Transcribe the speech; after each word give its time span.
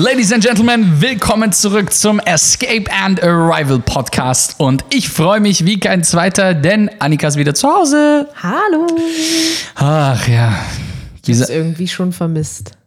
Ladies 0.00 0.32
and 0.32 0.44
Gentlemen, 0.44 1.00
willkommen 1.00 1.50
zurück 1.50 1.92
zum 1.92 2.20
Escape 2.20 2.84
and 3.02 3.20
Arrival 3.20 3.80
Podcast. 3.80 4.54
Und 4.60 4.84
ich 4.90 5.08
freue 5.08 5.40
mich 5.40 5.66
wie 5.66 5.80
kein 5.80 6.04
zweiter, 6.04 6.54
denn 6.54 6.88
Annika 7.00 7.26
ist 7.26 7.36
wieder 7.36 7.52
zu 7.52 7.68
Hause. 7.68 8.28
Hallo. 8.40 8.86
Ach 9.74 10.28
ja. 10.28 10.54
Ich 11.26 11.40
hab's 11.40 11.50
irgendwie 11.50 11.88
schon 11.88 12.12
vermisst. 12.12 12.78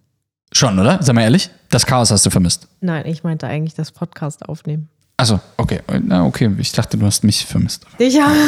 Schon, 0.54 0.80
oder? 0.80 1.00
Sag 1.02 1.16
mal 1.16 1.24
ehrlich, 1.24 1.50
das 1.70 1.86
Chaos 1.86 2.12
hast 2.12 2.26
du 2.26 2.30
vermisst. 2.30 2.70
Nein, 2.80 3.06
ich 3.06 3.26
meinte 3.26 3.46
eigentlich 3.46 3.74
das 3.74 3.92
Podcast 3.92 4.48
aufnehmen. 4.48 4.88
Achso, 5.22 5.40
okay. 5.56 5.82
Na, 6.04 6.26
okay. 6.26 6.50
Ich 6.58 6.72
dachte, 6.72 6.98
du 6.98 7.06
hast 7.06 7.24
mich 7.24 7.46
vermisst. 7.46 7.86
Ja. 8.00 8.32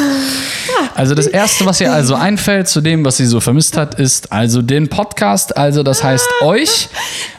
Also 0.96 1.14
das 1.14 1.26
Erste, 1.26 1.66
was 1.66 1.80
ihr 1.80 1.92
also 1.92 2.14
einfällt 2.14 2.68
zu 2.68 2.80
dem, 2.80 3.04
was 3.04 3.16
sie 3.16 3.26
so 3.26 3.40
vermisst 3.40 3.76
hat, 3.76 3.98
ist 3.98 4.32
also 4.32 4.62
den 4.62 4.88
Podcast. 4.88 5.56
Also 5.56 5.82
das 5.82 6.02
heißt 6.04 6.26
euch. 6.42 6.88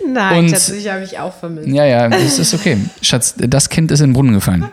Nein, 0.07 0.39
Und- 0.45 0.49
Schatz, 0.51 0.69
ich 0.69 0.87
habe 0.89 0.99
mich 1.01 1.17
auch 1.17 1.33
vermisst. 1.33 1.67
Ja, 1.69 1.85
ja, 1.85 2.07
das 2.09 2.37
ist 2.39 2.53
okay. 2.53 2.77
Schatz, 3.01 3.33
das 3.37 3.69
Kind 3.69 3.91
ist 3.91 4.01
in 4.01 4.07
den 4.09 4.13
Brunnen 4.13 4.33
gefallen. 4.33 4.65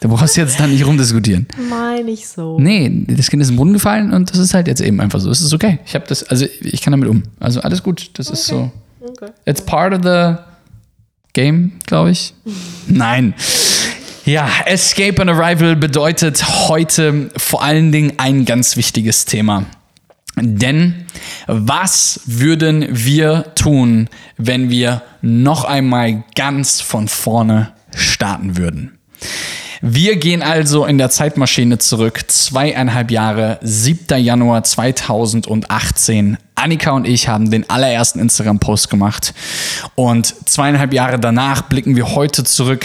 Du 0.00 0.08
brauchst 0.08 0.36
jetzt 0.36 0.58
da 0.60 0.66
nicht 0.66 0.84
rumdiskutieren. 0.84 1.46
Meine 1.68 2.10
ich 2.10 2.26
so. 2.28 2.58
Nee, 2.58 3.04
das 3.08 3.28
Kind 3.30 3.42
ist 3.42 3.48
in 3.48 3.54
den 3.54 3.58
Brunnen 3.58 3.74
gefallen 3.74 4.12
und 4.12 4.30
das 4.30 4.38
ist 4.38 4.54
halt 4.54 4.66
jetzt 4.68 4.80
eben 4.80 5.00
einfach 5.00 5.20
so. 5.20 5.30
Es 5.30 5.40
ist 5.40 5.52
okay. 5.54 5.78
Ich 5.86 5.94
habe 5.94 6.04
das, 6.08 6.22
also 6.24 6.46
ich 6.62 6.80
kann 6.82 6.90
damit 6.92 7.08
um. 7.08 7.22
Also 7.38 7.60
alles 7.60 7.82
gut. 7.82 8.10
Das 8.14 8.28
ist 8.30 8.46
so. 8.46 8.70
Okay. 9.00 9.30
It's 9.46 9.62
part 9.62 9.92
of 9.94 10.00
the 10.02 10.36
game, 11.32 11.72
glaube 11.86 12.10
ich. 12.10 12.34
Nein. 12.88 13.34
Ja, 14.30 14.48
Escape 14.64 15.20
and 15.20 15.28
Arrival 15.28 15.74
bedeutet 15.74 16.68
heute 16.68 17.30
vor 17.36 17.64
allen 17.64 17.90
Dingen 17.90 18.12
ein 18.18 18.44
ganz 18.44 18.76
wichtiges 18.76 19.24
Thema. 19.24 19.64
Denn 20.36 21.06
was 21.48 22.20
würden 22.26 22.86
wir 22.90 23.52
tun, 23.56 24.08
wenn 24.36 24.70
wir 24.70 25.02
noch 25.20 25.64
einmal 25.64 26.22
ganz 26.36 26.80
von 26.80 27.08
vorne 27.08 27.72
starten 27.92 28.56
würden? 28.56 29.00
Wir 29.82 30.14
gehen 30.14 30.44
also 30.44 30.84
in 30.86 30.96
der 30.98 31.10
Zeitmaschine 31.10 31.78
zurück, 31.78 32.22
zweieinhalb 32.28 33.10
Jahre, 33.10 33.58
7. 33.62 34.22
Januar 34.22 34.62
2018. 34.62 36.38
Annika 36.54 36.92
und 36.92 37.04
ich 37.04 37.26
haben 37.26 37.50
den 37.50 37.68
allerersten 37.68 38.20
Instagram-Post 38.20 38.90
gemacht. 38.90 39.34
Und 39.96 40.32
zweieinhalb 40.48 40.94
Jahre 40.94 41.18
danach 41.18 41.62
blicken 41.62 41.96
wir 41.96 42.14
heute 42.14 42.44
zurück 42.44 42.84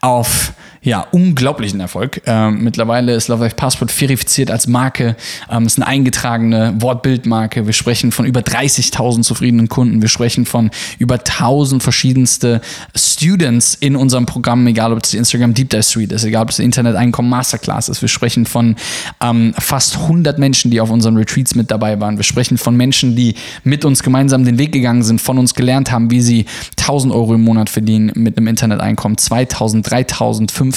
auf 0.00 0.54
ja, 0.86 1.04
unglaublichen 1.10 1.80
Erfolg. 1.80 2.22
Ähm, 2.26 2.62
mittlerweile 2.62 3.12
ist 3.12 3.26
Love 3.26 3.42
Life 3.42 3.56
Passport 3.56 3.90
verifiziert 3.90 4.52
als 4.52 4.68
Marke. 4.68 5.16
Ähm, 5.50 5.66
ist 5.66 5.78
eine 5.78 5.86
eingetragene 5.88 6.76
Wortbildmarke. 6.78 7.66
Wir 7.66 7.72
sprechen 7.72 8.12
von 8.12 8.24
über 8.24 8.38
30.000 8.38 9.22
zufriedenen 9.22 9.68
Kunden. 9.68 10.00
Wir 10.00 10.08
sprechen 10.08 10.46
von 10.46 10.70
über 11.00 11.14
1000 11.14 11.82
verschiedenste 11.82 12.60
Students 12.94 13.74
in 13.74 13.96
unserem 13.96 14.26
Programm, 14.26 14.64
egal 14.68 14.92
ob 14.92 15.02
es 15.02 15.10
die 15.10 15.16
Instagram 15.16 15.54
Deep 15.54 15.70
Dive 15.70 15.82
Suite 15.82 16.12
ist, 16.12 16.22
egal 16.22 16.44
ob 16.44 16.50
es 16.50 16.56
die 16.56 16.62
Internet 16.62 16.94
Einkommen 16.94 17.30
Masterclass 17.30 17.88
ist. 17.88 18.00
Wir 18.00 18.08
sprechen 18.08 18.46
von 18.46 18.76
ähm, 19.20 19.54
fast 19.58 19.96
100 19.96 20.38
Menschen, 20.38 20.70
die 20.70 20.80
auf 20.80 20.90
unseren 20.90 21.16
Retreats 21.16 21.56
mit 21.56 21.72
dabei 21.72 21.98
waren. 22.00 22.16
Wir 22.16 22.22
sprechen 22.22 22.58
von 22.58 22.76
Menschen, 22.76 23.16
die 23.16 23.34
mit 23.64 23.84
uns 23.84 24.04
gemeinsam 24.04 24.44
den 24.44 24.56
Weg 24.56 24.70
gegangen 24.70 25.02
sind, 25.02 25.20
von 25.20 25.36
uns 25.36 25.54
gelernt 25.54 25.90
haben, 25.90 26.12
wie 26.12 26.20
sie 26.20 26.46
1000 26.78 27.12
Euro 27.12 27.34
im 27.34 27.42
Monat 27.42 27.70
verdienen 27.70 28.12
mit 28.14 28.38
einem 28.38 28.46
Interneteinkommen, 28.46 29.18
2000, 29.18 29.90
3000, 29.90 30.52
5000, 30.52 30.75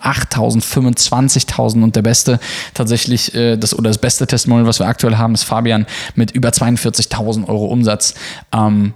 8000, 0.00 0.64
25.000 0.64 1.82
und 1.82 1.96
der 1.96 2.02
beste 2.02 2.40
tatsächlich 2.74 3.34
äh, 3.34 3.56
das 3.56 3.74
oder 3.74 3.90
das 3.90 3.98
beste 3.98 4.26
Testimonial, 4.26 4.66
was 4.66 4.78
wir 4.78 4.86
aktuell 4.86 5.16
haben, 5.16 5.34
ist 5.34 5.44
Fabian 5.44 5.86
mit 6.14 6.30
über 6.32 6.50
42.000 6.50 7.48
Euro 7.48 7.66
Umsatz. 7.66 8.14
Ähm, 8.52 8.94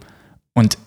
und 0.55 0.79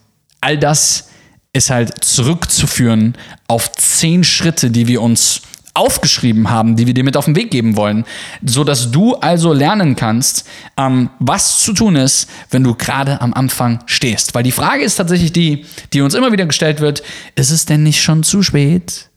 all 0.42 0.58
das 0.58 1.10
ist 1.54 1.70
halt 1.70 2.04
zurückzuführen 2.04 3.16
auf 3.48 3.72
zehn 3.74 4.24
Schritte, 4.24 4.70
die 4.70 4.88
wir 4.88 5.02
uns 5.02 5.42
aufgeschrieben 5.78 6.50
haben, 6.50 6.76
die 6.76 6.88
wir 6.88 6.94
dir 6.94 7.04
mit 7.04 7.16
auf 7.16 7.26
den 7.26 7.36
Weg 7.36 7.52
geben 7.52 7.78
wollen, 7.78 8.04
so 8.44 8.64
dass 8.64 8.92
du 8.92 9.16
also 9.16 9.54
lernen 9.54 9.96
kannst, 9.96 10.48
ähm, 10.76 11.12
was 11.20 11.60
zu 11.60 11.72
tun 11.72 11.96
ist, 11.96 12.28
wenn 12.50 12.64
du 12.64 12.74
gerade 12.74 13.22
am 13.22 13.34
Anfang 13.34 13.80
stehst. 13.86 14.34
Weil 14.34 14.44
die 14.44 14.52
Frage 14.52 14.84
ist 14.84 14.96
tatsächlich 14.96 15.32
die, 15.32 15.66
die 15.94 16.02
uns 16.02 16.16
immer 16.16 16.32
wieder 16.32 16.48
gestellt 16.48 16.82
wird: 16.82 17.04
Ist 17.36 17.52
es 17.52 17.66
denn 17.66 17.84
nicht 17.84 18.02
schon 18.02 18.24
zu 18.24 18.42
spät? 18.42 19.10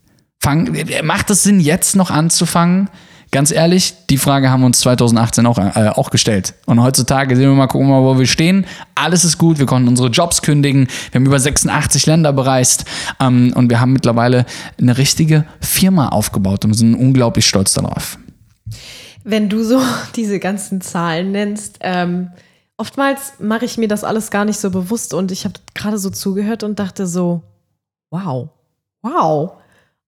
Fang, 0.42 0.74
macht 1.04 1.28
es 1.28 1.42
Sinn, 1.42 1.60
jetzt 1.60 1.96
noch 1.96 2.10
anzufangen? 2.10 2.88
Ganz 3.30 3.50
ehrlich, 3.52 3.94
die 4.08 4.16
Frage 4.16 4.50
haben 4.50 4.60
wir 4.60 4.66
uns 4.66 4.80
2018 4.80 5.46
auch, 5.46 5.58
äh, 5.58 5.90
auch 5.94 6.10
gestellt. 6.10 6.54
Und 6.64 6.82
heutzutage 6.82 7.36
sehen 7.36 7.50
wir 7.50 7.54
mal, 7.54 7.66
gucken 7.66 7.88
wir 7.88 8.00
mal, 8.00 8.14
wo 8.14 8.18
wir 8.18 8.26
stehen. 8.26 8.66
Alles 8.94 9.22
ist 9.24 9.36
gut, 9.36 9.58
wir 9.58 9.66
konnten 9.66 9.86
unsere 9.86 10.08
Jobs 10.08 10.40
kündigen, 10.40 10.88
wir 11.12 11.20
haben 11.20 11.26
über 11.26 11.38
86 11.38 12.06
Länder 12.06 12.32
bereist 12.32 12.86
ähm, 13.20 13.52
und 13.54 13.68
wir 13.68 13.80
haben 13.80 13.92
mittlerweile 13.92 14.46
eine 14.80 14.96
richtige 14.96 15.44
Firma 15.60 16.08
aufgebaut 16.08 16.64
und 16.64 16.72
sind 16.72 16.94
unglaublich 16.94 17.46
stolz 17.46 17.74
darauf. 17.74 18.18
Wenn 19.22 19.50
du 19.50 19.62
so 19.62 19.80
diese 20.16 20.40
ganzen 20.40 20.80
Zahlen 20.80 21.32
nennst, 21.32 21.78
ähm, 21.82 22.30
oftmals 22.78 23.34
mache 23.38 23.66
ich 23.66 23.76
mir 23.76 23.88
das 23.88 24.04
alles 24.04 24.30
gar 24.30 24.46
nicht 24.46 24.58
so 24.58 24.70
bewusst 24.70 25.12
und 25.12 25.30
ich 25.30 25.44
habe 25.44 25.54
gerade 25.74 25.98
so 25.98 26.08
zugehört 26.08 26.62
und 26.62 26.78
dachte 26.78 27.06
so, 27.06 27.42
wow, 28.10 28.48
wow. 29.02 29.59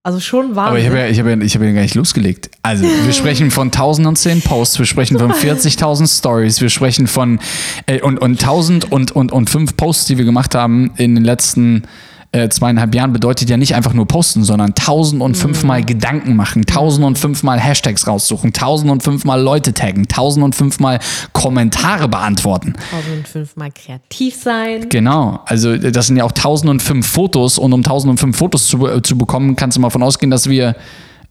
Also 0.04 0.18
schon 0.18 0.56
Wahnsinn. 0.56 0.68
Aber 0.68 0.78
ich 0.80 0.86
habe 0.86 0.98
ja, 0.98 1.06
ich 1.06 1.20
hab 1.20 1.26
ja, 1.26 1.36
ich 1.36 1.54
hab 1.54 1.62
ja 1.62 1.70
gar 1.70 1.82
nicht 1.82 1.94
losgelegt. 1.94 2.50
Also, 2.62 2.84
wir 3.04 3.12
sprechen 3.12 3.52
von 3.52 3.68
1010 3.68 4.42
Posts, 4.42 4.80
wir 4.80 4.86
sprechen 4.86 5.16
von 5.16 5.30
40.000 5.30 6.18
Stories, 6.18 6.60
wir 6.60 6.70
sprechen 6.70 7.06
von 7.06 7.38
äh, 7.86 8.00
und, 8.00 8.18
und 8.18 8.40
1000 8.40 8.90
und, 8.90 9.12
und, 9.12 9.30
und 9.30 9.48
fünf 9.48 9.76
Posts, 9.76 10.06
die 10.06 10.18
wir 10.18 10.24
gemacht 10.24 10.56
haben 10.56 10.90
in 10.96 11.14
den 11.14 11.22
letzten 11.24 11.84
äh, 12.32 12.48
zweieinhalb 12.48 12.94
Jahren, 12.94 13.12
bedeutet 13.12 13.50
ja 13.50 13.59
nicht 13.59 13.75
einfach 13.75 13.93
nur 13.93 14.09
posten, 14.09 14.43
sondern 14.43 14.70
1005 14.70 15.65
Mal 15.65 15.84
Gedanken 15.84 16.34
machen, 16.34 16.62
1005 16.62 17.43
Mal 17.43 17.60
Hashtags 17.60 18.06
raussuchen, 18.06 18.48
1005 18.48 19.25
Mal 19.26 19.41
Leute 19.41 19.75
taggen, 19.75 20.04
1005 20.04 20.81
Mal 20.81 20.98
Kommentare 21.32 22.09
beantworten. 22.09 22.72
1005 22.93 23.56
Mal 23.56 23.70
kreativ 23.70 24.37
sein. 24.43 24.88
Genau, 24.88 25.41
also 25.44 25.76
das 25.76 26.06
sind 26.06 26.16
ja 26.16 26.25
auch 26.25 26.32
1005 26.32 27.06
Fotos 27.06 27.59
und 27.59 27.75
um 27.75 27.81
1005 27.81 28.34
Fotos 28.34 28.66
zu, 28.66 28.87
äh, 28.87 29.03
zu 29.03 29.19
bekommen, 29.19 29.54
kannst 29.54 29.76
du 29.76 29.82
mal 29.82 29.91
von 29.91 30.03
ausgehen, 30.03 30.31
dass 30.31 30.49
wir, 30.49 30.75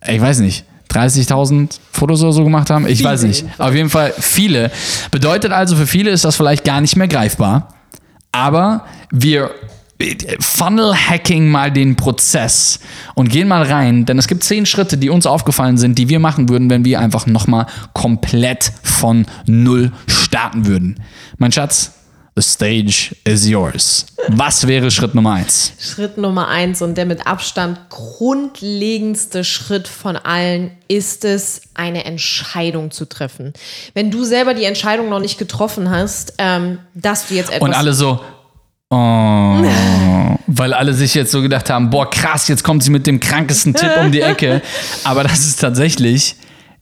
ich 0.07 0.21
weiß 0.21 0.39
nicht, 0.41 0.65
30.000 0.91 1.79
Fotos 1.91 2.21
oder 2.21 2.33
so 2.33 2.43
gemacht 2.43 2.69
haben? 2.69 2.85
Ich 2.85 3.03
weiß 3.03 3.23
nicht. 3.23 3.45
Auf 3.57 3.73
jeden 3.73 3.89
Fall 3.89 4.13
viele. 4.19 4.69
Bedeutet 5.09 5.51
also, 5.51 5.75
für 5.75 5.87
viele 5.87 6.11
ist 6.11 6.25
das 6.25 6.35
vielleicht 6.35 6.63
gar 6.63 6.81
nicht 6.81 6.95
mehr 6.95 7.07
greifbar, 7.07 7.69
aber 8.31 8.85
wir 9.09 9.51
Funnel-Hacking 10.39 11.49
mal 11.49 11.71
den 11.71 11.95
Prozess 11.95 12.79
und 13.15 13.29
gehen 13.29 13.47
mal 13.47 13.63
rein, 13.63 14.05
denn 14.05 14.17
es 14.17 14.27
gibt 14.27 14.43
zehn 14.43 14.65
Schritte, 14.65 14.97
die 14.97 15.09
uns 15.09 15.25
aufgefallen 15.25 15.77
sind, 15.77 15.97
die 15.97 16.09
wir 16.09 16.19
machen 16.19 16.49
würden, 16.49 16.69
wenn 16.69 16.85
wir 16.85 16.99
einfach 16.99 17.27
nochmal 17.27 17.65
komplett 17.93 18.71
von 18.83 19.25
Null 19.45 19.91
starten 20.07 20.65
würden. 20.65 20.99
Mein 21.37 21.51
Schatz, 21.51 21.91
the 22.35 22.41
stage 22.41 23.15
is 23.25 23.47
yours. 23.47 24.05
Was 24.29 24.67
wäre 24.67 24.91
Schritt 24.91 25.15
Nummer 25.15 25.33
eins? 25.33 25.73
Schritt 25.79 26.17
Nummer 26.17 26.47
eins 26.47 26.81
und 26.81 26.95
der 26.95 27.05
mit 27.05 27.27
Abstand 27.27 27.79
grundlegendste 27.89 29.43
Schritt 29.43 29.87
von 29.87 30.15
allen 30.15 30.71
ist 30.87 31.25
es, 31.25 31.61
eine 31.73 32.05
Entscheidung 32.05 32.91
zu 32.91 33.05
treffen. 33.05 33.53
Wenn 33.93 34.11
du 34.11 34.23
selber 34.23 34.53
die 34.53 34.65
Entscheidung 34.65 35.09
noch 35.09 35.19
nicht 35.19 35.37
getroffen 35.37 35.89
hast, 35.89 36.33
ähm, 36.37 36.79
dass 36.93 37.27
du 37.27 37.33
jetzt 37.33 37.51
etwas 37.51 37.67
Und 37.67 37.73
alle 37.73 37.93
so, 37.93 38.19
oh, 38.91 40.37
weil 40.47 40.73
alle 40.73 40.93
sich 40.93 41.13
jetzt 41.15 41.31
so 41.31 41.41
gedacht 41.41 41.69
haben, 41.69 41.89
boah, 41.89 42.09
krass, 42.09 42.47
jetzt 42.47 42.63
kommt 42.63 42.83
sie 42.83 42.91
mit 42.91 43.07
dem 43.07 43.19
krankesten 43.19 43.73
Tipp 43.73 43.91
um 43.99 44.11
die 44.11 44.21
Ecke. 44.21 44.61
Aber 45.03 45.23
das 45.23 45.39
ist 45.39 45.59
tatsächlich 45.59 46.35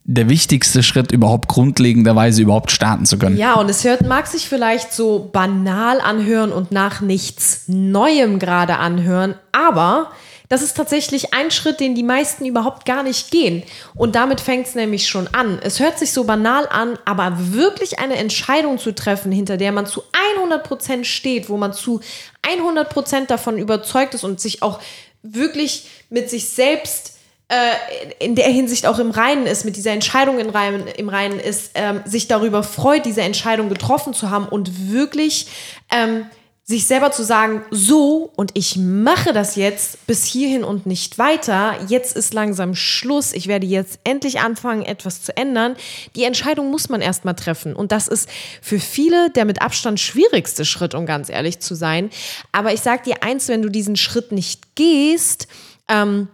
der 0.06 0.28
wichtigste 0.28 0.82
Schritt, 0.82 1.12
überhaupt 1.12 1.48
grundlegenderweise 1.48 2.42
überhaupt 2.42 2.72
starten 2.72 3.06
zu 3.06 3.20
können. 3.20 3.38
Ja, 3.38 3.54
und 3.54 3.70
es 3.70 3.84
hört, 3.84 4.08
mag 4.08 4.26
sich 4.26 4.50
vielleicht 4.50 4.92
so 4.92 5.30
banal 5.32 6.02
anhören 6.02 6.52
und 6.52 6.72
nach 6.72 7.02
nichts 7.02 7.66
Neuem 7.68 8.40
gerade 8.40 8.78
anhören, 8.78 9.36
aber 9.52 10.10
das 10.50 10.64
ist 10.64 10.76
tatsächlich 10.76 11.34
ein 11.34 11.52
Schritt, 11.52 11.80
den 11.80 11.94
die 11.94 12.04
meisten 12.04 12.44
überhaupt 12.44 12.86
gar 12.86 13.04
nicht 13.04 13.30
gehen. 13.30 13.64
Und 13.94 14.16
damit 14.16 14.42
fängt 14.42 14.66
es 14.66 14.74
nämlich 14.74 15.08
schon 15.08 15.28
an. 15.28 15.60
Es 15.64 15.80
hört 15.80 16.00
sich 16.00 16.12
so 16.12 16.24
banal 16.24 16.68
an, 16.70 16.98
aber 17.06 17.54
wirklich 17.54 18.00
eine 18.00 18.18
Entscheidung 18.18 18.80
zu 18.80 18.94
treffen, 18.94 19.32
hinter 19.32 19.58
der 19.58 19.72
man 19.72 19.86
zu 19.86 20.04
100% 20.44 21.04
steht, 21.04 21.50
wo 21.50 21.58
man 21.58 21.72
zu 21.72 22.02
100% 22.42 23.28
davon 23.28 23.60
überzeugt 23.60 24.16
ist 24.16 24.24
und 24.24 24.42
sich 24.42 24.64
auch 24.64 24.80
wirklich 25.22 25.88
mit 26.10 26.32
sich 26.32 26.50
selbst 26.50 27.20
äh, 27.50 28.24
in 28.24 28.36
der 28.36 28.48
Hinsicht 28.48 28.88
auch 28.88 28.98
im 28.98 29.12
Reinen 29.12 29.46
ist, 29.46 29.66
mit 29.66 29.76
dieser 29.76 29.92
Entscheidung 29.92 30.40
im 30.40 30.50
Reinen, 30.50 30.88
im 30.88 31.10
Reinen 31.10 31.40
ist, 31.40 31.72
ähm, 31.76 32.02
sich 32.06 32.28
darüber 32.28 32.64
freut, 32.64 33.06
diese 33.06 33.22
Entscheidung 33.22 33.70
getroffen 33.70 34.16
zu 34.16 34.32
haben 34.32 34.48
und 34.48 34.92
wirklich 34.92 35.48
ähm, 35.92 36.26
sich 36.70 36.86
selber 36.86 37.12
zu 37.12 37.24
sagen, 37.24 37.64
so 37.72 38.32
und 38.36 38.52
ich 38.54 38.78
mache 38.78 39.34
das 39.34 39.56
jetzt 39.56 40.06
bis 40.06 40.24
hierhin 40.26 40.64
und 40.64 40.86
nicht 40.86 41.18
weiter, 41.18 41.76
jetzt 41.88 42.16
ist 42.16 42.32
langsam 42.36 42.76
Schluss, 42.76 43.34
ich 43.34 43.48
werde 43.48 43.66
jetzt 43.66 44.00
endlich 44.04 44.42
anfangen, 44.42 44.84
etwas 44.84 45.24
zu 45.24 45.36
ändern. 45.36 45.76
Die 46.16 46.26
Entscheidung 46.26 46.70
muss 46.70 46.88
man 46.88 47.02
erstmal 47.02 47.34
treffen 47.34 47.76
und 47.76 47.92
das 47.92 48.08
ist 48.08 48.30
für 48.62 48.80
viele 48.80 49.32
der 49.32 49.46
mit 49.46 49.64
Abstand 49.64 50.00
schwierigste 50.00 50.64
Schritt, 50.64 50.94
um 50.94 51.08
ganz 51.08 51.30
ehrlich 51.30 51.60
zu 51.60 51.74
sein. 51.74 52.12
Aber 52.52 52.72
ich 52.72 52.82
sage 52.82 53.02
dir 53.04 53.24
eins, 53.24 53.48
wenn 53.48 53.64
du 53.64 53.70
diesen 53.70 53.96
Schritt 53.96 54.32
nicht 54.32 54.76
gehst, 54.76 55.48
ähm, 55.88 56.28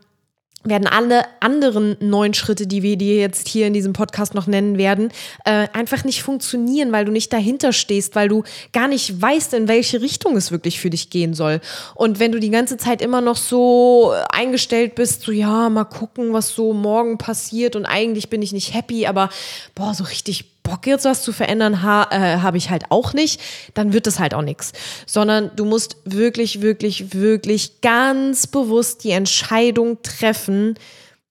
werden 0.66 0.88
alle 0.88 1.24
anderen 1.40 1.96
neun 2.00 2.34
Schritte, 2.34 2.68
die 2.68 2.84
wir 2.84 2.98
dir 2.98 3.16
jetzt 3.16 3.48
hier 3.48 3.68
in 3.68 3.74
diesem 3.74 3.94
Podcast 3.94 4.34
noch 4.34 4.48
nennen 4.48 4.78
werden, 4.78 5.10
äh, 5.46 5.68
einfach 5.74 6.04
nicht 6.04 6.24
funktionieren, 6.24 6.92
weil 6.92 7.06
du 7.06 7.12
nicht 7.12 7.32
dahinter 7.32 7.72
stehst, 7.72 8.16
weil 8.16 8.28
du 8.28 8.44
gar 8.74 8.88
nicht 8.88 9.22
weißt, 9.22 9.54
in 9.54 9.68
welche 9.68 10.02
Richtung 10.02 10.36
es 10.36 10.52
wirklich 10.52 10.80
für 10.80 10.90
dich 10.90 11.10
gehen 11.10 11.34
soll. 11.34 11.62
Und 11.94 12.20
wenn 12.20 12.32
du 12.32 12.40
die 12.40 12.50
ganze 12.50 12.78
Zeit 12.78 13.02
immer 13.02 13.22
noch 13.22 13.38
so 13.38 14.14
eingestellt 14.30 14.96
bist, 14.96 15.22
so 15.22 15.32
ja, 15.32 15.70
mal 15.70 15.86
gucken, 15.86 16.34
was 16.34 16.50
so 16.50 16.74
morgen 16.74 17.18
passiert 17.18 17.76
und 17.76 17.86
eigentlich 17.86 18.30
bin 18.30 18.42
ich 18.42 18.52
nicht 18.52 18.74
happy, 18.74 19.06
aber 19.06 19.30
boah, 19.76 19.94
so 19.94 20.04
richtig 20.04 20.55
Bock 20.66 20.86
jetzt 20.88 21.06
was 21.06 21.22
zu 21.22 21.32
verändern 21.32 21.84
ha 21.84 22.08
äh, 22.12 22.40
habe 22.40 22.58
ich 22.58 22.70
halt 22.70 22.86
auch 22.90 23.14
nicht, 23.14 23.40
dann 23.74 23.94
wird 23.94 24.08
es 24.08 24.20
halt 24.20 24.34
auch 24.34 24.42
nichts. 24.42 24.74
Sondern 25.06 25.52
du 25.56 25.64
musst 25.64 25.98
wirklich, 26.04 26.62
wirklich, 26.62 27.14
wirklich 27.14 27.82
ganz 27.82 28.48
bewusst 28.48 29.04
die 29.04 29.12
Entscheidung 29.12 30.02
treffen, 30.02 30.76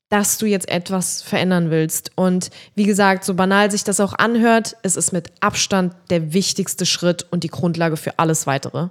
dass 0.09 0.39
du 0.39 0.47
jetzt 0.47 0.69
etwas 0.69 1.23
verändern 1.23 1.71
willst. 1.71 2.13
Und 2.15 2.51
wie 2.77 2.85
gesagt, 2.85 3.25
so 3.25 3.35
banal 3.35 3.71
sich 3.71 3.85
das 3.85 4.01
auch 4.01 4.15
anhört, 4.15 4.77
es 4.83 4.97
ist 4.97 5.13
mit 5.13 5.33
Abstand 5.41 5.95
der 6.11 6.33
wichtigste 6.33 6.87
Schritt 6.87 7.27
und 7.31 7.43
die 7.43 7.49
Grundlage 7.49 7.97
für 7.97 8.19
alles 8.19 8.47
weitere. 8.47 8.89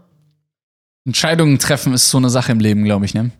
Entscheidungen 1.05 1.59
treffen 1.59 1.93
ist 1.93 2.09
so 2.09 2.17
eine 2.17 2.29
Sache 2.29 2.53
im 2.53 2.59
Leben, 2.59 2.85
glaube 2.85 3.03
ich, 3.05 3.13
ne? 3.13 3.31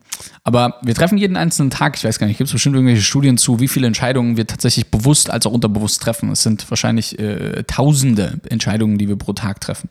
Aber 0.42 0.78
wir 0.82 0.94
treffen 0.94 1.16
jeden 1.16 1.36
einzelnen 1.36 1.70
Tag, 1.70 1.96
ich 1.96 2.04
weiß 2.04 2.18
gar 2.18 2.26
nicht, 2.26 2.36
gibt 2.36 2.48
es 2.48 2.52
bestimmt 2.52 2.76
irgendwelche 2.76 3.02
Studien 3.02 3.38
zu, 3.38 3.58
wie 3.58 3.68
viele 3.68 3.86
Entscheidungen 3.86 4.36
wir 4.36 4.46
tatsächlich 4.46 4.90
bewusst 4.90 5.30
als 5.30 5.46
auch 5.46 5.52
unterbewusst 5.52 6.02
treffen. 6.02 6.30
Es 6.30 6.42
sind 6.42 6.70
wahrscheinlich 6.70 7.18
äh, 7.18 7.64
tausende 7.64 8.38
Entscheidungen, 8.50 8.98
die 8.98 9.08
wir 9.08 9.16
pro 9.16 9.32
Tag 9.32 9.60
treffen. 9.60 9.88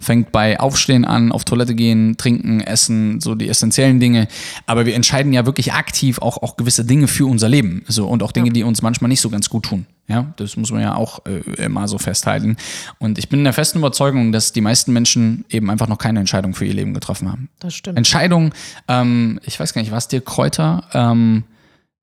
Fängt 0.00 0.32
bei 0.32 0.60
Aufstehen 0.60 1.04
an, 1.04 1.32
auf 1.32 1.44
Toilette 1.44 1.74
gehen, 1.74 2.16
trinken, 2.18 2.60
essen, 2.60 3.20
so 3.20 3.34
die 3.34 3.48
essentiellen 3.48 4.00
Dinge. 4.00 4.28
Aber 4.66 4.84
wir 4.84 4.94
entscheiden 4.94 5.32
ja 5.32 5.46
wirklich 5.46 5.72
aktiv 5.72 6.18
auch, 6.18 6.42
auch 6.42 6.56
gewisse 6.56 6.84
Dinge 6.84 7.08
für 7.08 7.26
unser 7.26 7.48
Leben. 7.48 7.84
So, 7.88 8.06
und 8.06 8.22
auch 8.22 8.32
Dinge, 8.32 8.50
die 8.50 8.64
uns 8.64 8.82
manchmal 8.82 9.08
nicht 9.08 9.20
so 9.20 9.30
ganz 9.30 9.48
gut 9.48 9.64
tun. 9.64 9.86
Ja, 10.06 10.34
das 10.36 10.56
muss 10.56 10.70
man 10.70 10.82
ja 10.82 10.94
auch 10.94 11.24
äh, 11.26 11.40
immer 11.62 11.88
so 11.88 11.98
festhalten. 11.98 12.56
Und 12.98 13.18
ich 13.18 13.28
bin 13.28 13.40
in 13.40 13.44
der 13.44 13.54
festen 13.54 13.78
Überzeugung, 13.78 14.32
dass 14.32 14.52
die 14.52 14.60
meisten 14.60 14.92
Menschen 14.92 15.44
eben 15.48 15.70
einfach 15.70 15.88
noch 15.88 15.98
keine 15.98 16.20
Entscheidung 16.20 16.54
für 16.54 16.66
ihr 16.66 16.74
Leben 16.74 16.92
getroffen 16.92 17.30
haben. 17.30 17.48
Das 17.58 17.74
stimmt. 17.74 17.96
Entscheidung, 17.96 18.52
ähm, 18.86 19.40
ich 19.44 19.58
weiß 19.58 19.72
gar 19.72 19.80
nicht, 19.80 19.92
was 19.92 20.08
dir 20.08 20.20
Kräuter, 20.20 20.84
ähm, 20.92 21.44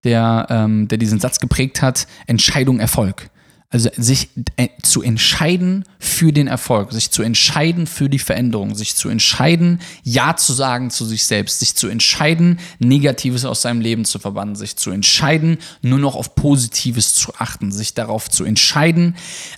der, 0.04 0.48
ähm, 0.50 0.88
der 0.88 0.98
diesen 0.98 1.20
Satz 1.20 1.40
geprägt 1.40 1.82
hat, 1.82 2.08
Entscheidung 2.28 2.80
Erfolg. 2.80 3.31
Also 3.74 3.90
sich 3.96 4.28
äh, 4.58 4.68
zu 4.84 5.02
entscheiden 5.02 5.86
für 5.98 6.34
den 6.34 6.48
Erfolg, 6.48 6.92
sich 6.92 7.10
zu 7.10 7.24
entscheiden 7.24 7.88
für 7.88 8.10
die 8.10 8.20
Veränderung, 8.20 8.76
sich 8.76 8.98
zu 8.98 9.08
entscheiden, 9.08 9.80
Ja 10.04 10.36
zu 10.36 10.52
sagen 10.52 10.90
zu 10.90 11.06
sich 11.06 11.24
selbst, 11.24 11.60
sich 11.60 11.76
zu 11.76 11.88
entscheiden, 11.88 12.60
Negatives 12.80 13.46
aus 13.46 13.62
seinem 13.62 13.80
Leben 13.80 14.04
zu 14.04 14.20
verbannen, 14.20 14.58
sich 14.58 14.76
zu 14.76 14.92
entscheiden, 14.92 15.58
nur 15.82 16.00
noch 16.00 16.16
auf 16.16 16.36
Positives 16.36 17.14
zu 17.14 17.34
achten, 17.38 17.72
sich 17.72 17.94
darauf 17.94 18.30
zu 18.30 18.44
entscheiden, 18.44 19.16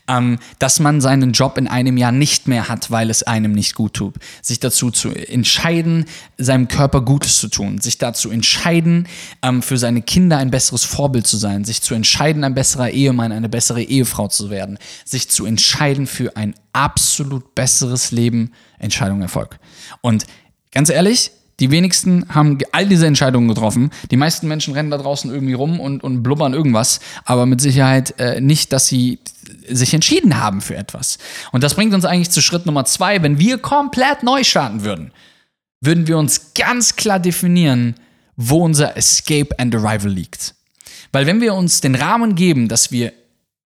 ähm, 0.07 0.38
dass 0.59 0.80
man 0.80 1.01
seinen 1.01 1.31
Job 1.31 1.57
in 1.57 1.68
einem 1.68 1.98
Jahr 1.98 2.12
nicht 2.12 2.48
mehr 2.48 2.69
hat, 2.69 2.92
weil 2.92 3.09
es 3.09 3.24
einem 3.24 3.54
nicht 3.54 3.74
gut 3.74 3.95
tut, 3.95 4.13
sich 4.44 4.59
dazu 4.59 4.92
zu 4.92 5.09
entscheiden, 5.09 6.06
seinem 6.38 6.68
Körper 6.68 7.01
Gutes 7.01 7.39
zu 7.39 7.48
tun, 7.48 7.81
sich 7.81 7.98
dazu 7.98 8.30
entscheiden, 8.30 9.07
ähm, 9.42 9.63
für 9.63 9.80
seine 9.80 10.04
Kinder 10.04 10.38
ein 10.38 10.51
besseres 10.51 10.83
Vorbild 10.83 11.25
zu 11.25 11.38
sein, 11.38 11.66
sich 11.66 11.81
zu 11.81 11.95
entscheiden, 11.95 12.44
ein 12.44 12.54
besserer 12.54 12.92
Ehemann, 12.92 13.31
eine 13.31 13.50
bessere 13.50 13.81
Ehe 13.81 14.03
Ehefrau 14.04 14.28
zu 14.28 14.50
werden, 14.50 14.78
sich 15.06 15.30
zu 15.30 15.46
entscheiden 15.46 16.08
für 16.08 16.36
ein 16.36 16.54
absolut 16.74 17.56
besseres 17.56 18.12
Leben, 18.12 18.52
Entscheidung 18.80 19.22
Erfolg. 19.22 19.60
Und 20.02 20.26
ganz 20.72 20.90
ehrlich, 20.90 21.32
die 21.60 21.72
wenigsten 21.72 22.26
haben 22.30 22.58
all 22.72 22.88
diese 22.88 23.06
Entscheidungen 23.06 23.48
getroffen. 23.48 23.92
Die 24.12 24.18
meisten 24.18 24.48
Menschen 24.48 24.74
rennen 24.74 24.90
da 24.90 24.98
draußen 24.98 25.32
irgendwie 25.32 25.54
rum 25.54 25.80
und, 25.80 26.04
und 26.04 26.24
blubbern 26.24 26.54
irgendwas, 26.54 27.00
aber 27.26 27.46
mit 27.46 27.62
Sicherheit 27.62 28.20
äh, 28.20 28.42
nicht, 28.42 28.74
dass 28.74 28.88
sie 28.88 29.20
sich 29.70 29.94
entschieden 29.94 30.42
haben 30.42 30.62
für 30.62 30.76
etwas. 30.76 31.20
Und 31.52 31.64
das 31.64 31.76
bringt 31.76 31.94
uns 31.94 32.06
eigentlich 32.06 32.32
zu 32.32 32.42
Schritt 32.42 32.66
Nummer 32.66 32.86
zwei. 32.86 33.22
Wenn 33.22 33.40
wir 33.40 33.60
komplett 33.60 34.24
neu 34.24 34.44
starten 34.44 34.84
würden, 34.84 35.14
würden 35.80 36.08
wir 36.08 36.18
uns 36.18 36.54
ganz 36.56 36.96
klar 36.96 37.20
definieren, 37.20 37.96
wo 38.36 38.66
unser 38.66 38.98
Escape 38.98 39.50
and 39.58 39.76
Arrival 39.76 40.12
liegt. 40.12 40.56
Weil 41.12 41.28
wenn 41.28 41.40
wir 41.40 41.54
uns 41.54 41.82
den 41.82 41.94
Rahmen 41.94 42.36
geben, 42.36 42.68
dass 42.68 42.92
wir 42.92 43.14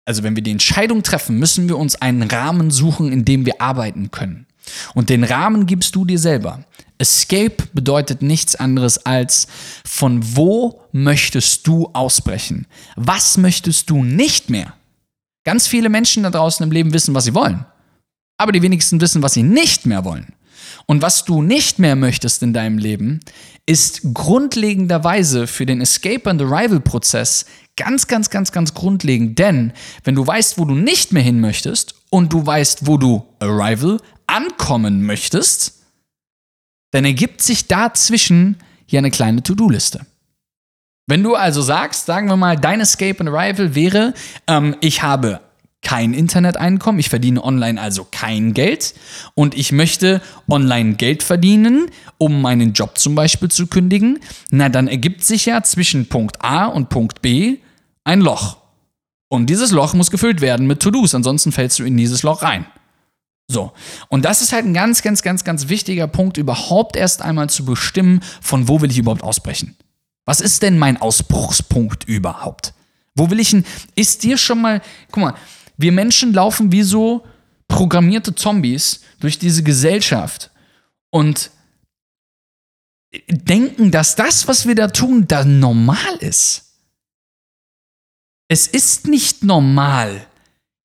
also 0.04 0.22
wenn 0.22 0.36
wir 0.36 0.42
die 0.42 0.50
Entscheidung 0.50 1.02
treffen, 1.02 1.38
müssen 1.38 1.68
wir 1.68 1.78
uns 1.78 1.96
einen 1.96 2.22
Rahmen 2.22 2.70
suchen, 2.70 3.12
in 3.12 3.24
dem 3.24 3.46
wir 3.46 3.60
arbeiten 3.60 4.10
können. 4.10 4.46
Und 4.94 5.10
den 5.10 5.24
Rahmen 5.24 5.66
gibst 5.66 5.94
du 5.94 6.04
dir 6.04 6.18
selber. 6.18 6.64
Escape 6.98 7.56
bedeutet 7.72 8.22
nichts 8.22 8.56
anderes 8.56 9.04
als 9.04 9.46
von 9.84 10.36
wo 10.36 10.82
möchtest 10.92 11.66
du 11.66 11.90
ausbrechen? 11.92 12.66
Was 12.96 13.36
möchtest 13.36 13.90
du 13.90 14.02
nicht 14.04 14.48
mehr? 14.48 14.74
Ganz 15.44 15.66
viele 15.66 15.88
Menschen 15.88 16.22
da 16.22 16.30
draußen 16.30 16.64
im 16.64 16.72
Leben 16.72 16.92
wissen, 16.92 17.14
was 17.14 17.24
sie 17.24 17.34
wollen. 17.34 17.66
Aber 18.38 18.52
die 18.52 18.62
wenigsten 18.62 19.00
wissen, 19.00 19.22
was 19.22 19.34
sie 19.34 19.42
nicht 19.42 19.86
mehr 19.86 20.04
wollen. 20.04 20.34
Und 20.86 21.02
was 21.02 21.24
du 21.24 21.42
nicht 21.42 21.78
mehr 21.78 21.96
möchtest 21.96 22.42
in 22.42 22.52
deinem 22.52 22.78
Leben, 22.78 23.20
ist 23.66 24.02
grundlegenderweise 24.12 25.46
für 25.46 25.66
den 25.66 25.80
Escape 25.80 26.28
and 26.28 26.42
Arrival 26.42 26.80
Prozess 26.80 27.46
ganz, 27.76 28.06
ganz, 28.06 28.30
ganz, 28.30 28.52
ganz 28.52 28.74
grundlegend. 28.74 29.38
Denn 29.38 29.72
wenn 30.04 30.14
du 30.14 30.26
weißt, 30.26 30.58
wo 30.58 30.64
du 30.64 30.74
nicht 30.74 31.12
mehr 31.12 31.22
hin 31.22 31.40
möchtest 31.40 31.94
und 32.10 32.32
du 32.32 32.44
weißt, 32.44 32.86
wo 32.86 32.96
du 32.96 33.26
Arrival 33.40 33.98
ankommen 34.26 35.04
möchtest, 35.04 35.82
dann 36.92 37.04
ergibt 37.04 37.42
sich 37.42 37.66
dazwischen 37.66 38.56
hier 38.86 39.00
eine 39.00 39.10
kleine 39.10 39.42
To-Do-Liste. 39.42 40.06
Wenn 41.06 41.22
du 41.22 41.34
also 41.34 41.60
sagst, 41.60 42.06
sagen 42.06 42.28
wir 42.28 42.36
mal, 42.36 42.56
dein 42.56 42.80
Escape 42.80 43.20
and 43.20 43.28
Arrival 43.28 43.74
wäre, 43.74 44.14
ähm, 44.46 44.76
ich 44.80 45.02
habe 45.02 45.40
kein 45.82 46.14
Interneteinkommen, 46.14 46.98
ich 46.98 47.10
verdiene 47.10 47.44
online 47.44 47.80
also 47.80 48.06
kein 48.10 48.54
Geld 48.54 48.94
und 49.34 49.54
ich 49.54 49.70
möchte 49.70 50.22
online 50.48 50.94
Geld 50.94 51.22
verdienen, 51.22 51.90
um 52.16 52.40
meinen 52.40 52.72
Job 52.72 52.98
zum 52.98 53.14
Beispiel 53.14 53.50
zu 53.50 53.66
kündigen, 53.66 54.18
na 54.50 54.70
dann 54.70 54.88
ergibt 54.88 55.24
sich 55.24 55.44
ja 55.44 55.62
zwischen 55.62 56.08
Punkt 56.08 56.42
A 56.42 56.66
und 56.66 56.88
Punkt 56.88 57.20
B 57.20 57.58
ein 58.04 58.20
Loch. 58.20 58.58
Und 59.28 59.46
dieses 59.46 59.70
Loch 59.70 59.94
muss 59.94 60.10
gefüllt 60.10 60.40
werden 60.40 60.66
mit 60.66 60.80
To-Dos, 60.80 61.14
ansonsten 61.14 61.50
fällst 61.50 61.78
du 61.78 61.84
in 61.84 61.96
dieses 61.96 62.22
Loch 62.22 62.42
rein. 62.42 62.66
So. 63.48 63.72
Und 64.08 64.24
das 64.24 64.42
ist 64.42 64.52
halt 64.52 64.64
ein 64.64 64.74
ganz, 64.74 65.02
ganz, 65.02 65.22
ganz, 65.22 65.44
ganz 65.44 65.68
wichtiger 65.68 66.06
Punkt, 66.06 66.36
überhaupt 66.36 66.96
erst 66.96 67.22
einmal 67.22 67.50
zu 67.50 67.64
bestimmen, 67.64 68.20
von 68.40 68.68
wo 68.68 68.80
will 68.80 68.90
ich 68.90 68.98
überhaupt 68.98 69.22
ausbrechen. 69.22 69.76
Was 70.24 70.40
ist 70.40 70.62
denn 70.62 70.78
mein 70.78 71.00
Ausbruchspunkt 71.00 72.04
überhaupt? 72.04 72.72
Wo 73.14 73.30
will 73.30 73.40
ich 73.40 73.50
denn, 73.50 73.64
ist 73.94 74.22
dir 74.22 74.38
schon 74.38 74.60
mal, 74.60 74.80
guck 75.10 75.22
mal, 75.22 75.34
wir 75.76 75.92
Menschen 75.92 76.32
laufen 76.32 76.72
wie 76.72 76.82
so 76.82 77.24
programmierte 77.68 78.34
Zombies 78.34 79.00
durch 79.20 79.38
diese 79.38 79.62
Gesellschaft 79.62 80.50
und 81.10 81.50
denken, 83.28 83.90
dass 83.90 84.16
das, 84.16 84.48
was 84.48 84.66
wir 84.66 84.74
da 84.74 84.88
tun, 84.88 85.26
da 85.28 85.44
normal 85.44 86.16
ist. 86.20 86.73
Es 88.54 88.68
ist 88.68 89.08
nicht 89.08 89.42
normal, 89.42 90.28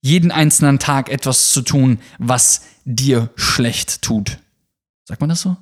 jeden 0.01 0.31
einzelnen 0.31 0.79
Tag 0.79 1.07
etwas 1.07 1.51
zu 1.51 1.61
tun, 1.61 1.99
was 2.17 2.61
dir 2.83 3.29
schlecht 3.35 4.01
tut. 4.01 4.39
Sagt 5.07 5.21
man 5.21 5.29
das 5.29 5.41
so? 5.41 5.55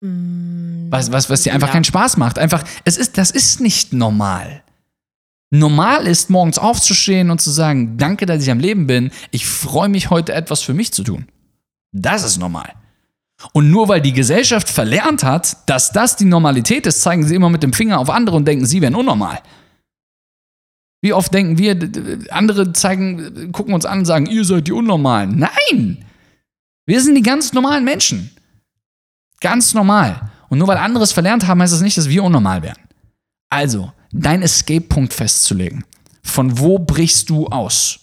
Mm, 0.00 0.90
was, 0.90 1.12
was, 1.12 1.30
was 1.30 1.42
dir 1.42 1.54
einfach 1.54 1.68
ja. 1.68 1.74
keinen 1.74 1.84
Spaß 1.84 2.16
macht. 2.16 2.40
Einfach, 2.40 2.64
es 2.84 2.96
ist, 2.96 3.18
das 3.18 3.30
ist 3.30 3.60
nicht 3.60 3.92
normal. 3.92 4.64
Normal 5.50 6.08
ist, 6.08 6.28
morgens 6.28 6.58
aufzustehen 6.58 7.30
und 7.30 7.40
zu 7.40 7.52
sagen, 7.52 7.96
danke, 7.98 8.26
dass 8.26 8.42
ich 8.42 8.50
am 8.50 8.58
Leben 8.58 8.88
bin. 8.88 9.12
Ich 9.30 9.46
freue 9.46 9.88
mich 9.88 10.10
heute 10.10 10.32
etwas 10.32 10.62
für 10.62 10.74
mich 10.74 10.92
zu 10.92 11.04
tun. 11.04 11.28
Das 11.92 12.24
ist 12.24 12.38
normal. 12.38 12.72
Und 13.52 13.70
nur 13.70 13.86
weil 13.86 14.00
die 14.00 14.12
Gesellschaft 14.12 14.68
verlernt 14.68 15.22
hat, 15.22 15.56
dass 15.68 15.92
das 15.92 16.16
die 16.16 16.24
Normalität 16.24 16.88
ist, 16.88 17.00
zeigen 17.00 17.24
sie 17.24 17.36
immer 17.36 17.48
mit 17.48 17.62
dem 17.62 17.72
Finger 17.72 18.00
auf 18.00 18.10
andere 18.10 18.34
und 18.34 18.44
denken, 18.44 18.66
sie 18.66 18.82
wären 18.82 18.96
unnormal. 18.96 19.40
Wie 21.00 21.12
oft 21.12 21.32
denken 21.32 21.58
wir, 21.58 21.78
andere 22.30 22.72
zeigen, 22.72 23.52
gucken 23.52 23.74
uns 23.74 23.84
an 23.84 24.00
und 24.00 24.04
sagen, 24.04 24.26
ihr 24.26 24.44
seid 24.44 24.66
die 24.66 24.72
Unnormalen. 24.72 25.38
Nein! 25.38 26.04
Wir 26.86 27.00
sind 27.00 27.14
die 27.14 27.22
ganz 27.22 27.52
normalen 27.52 27.84
Menschen. 27.84 28.30
Ganz 29.40 29.74
normal. 29.74 30.30
Und 30.48 30.58
nur 30.58 30.68
weil 30.68 30.78
andere 30.78 31.04
es 31.04 31.12
verlernt 31.12 31.46
haben, 31.46 31.62
heißt 31.62 31.72
das 31.72 31.82
nicht, 31.82 31.96
dass 31.98 32.08
wir 32.08 32.24
unnormal 32.24 32.62
wären. 32.62 32.78
Also, 33.50 33.92
deinen 34.10 34.42
Escape-Punkt 34.42 35.12
festzulegen. 35.12 35.84
Von 36.22 36.58
wo 36.58 36.78
brichst 36.78 37.30
du 37.30 37.46
aus 37.46 38.00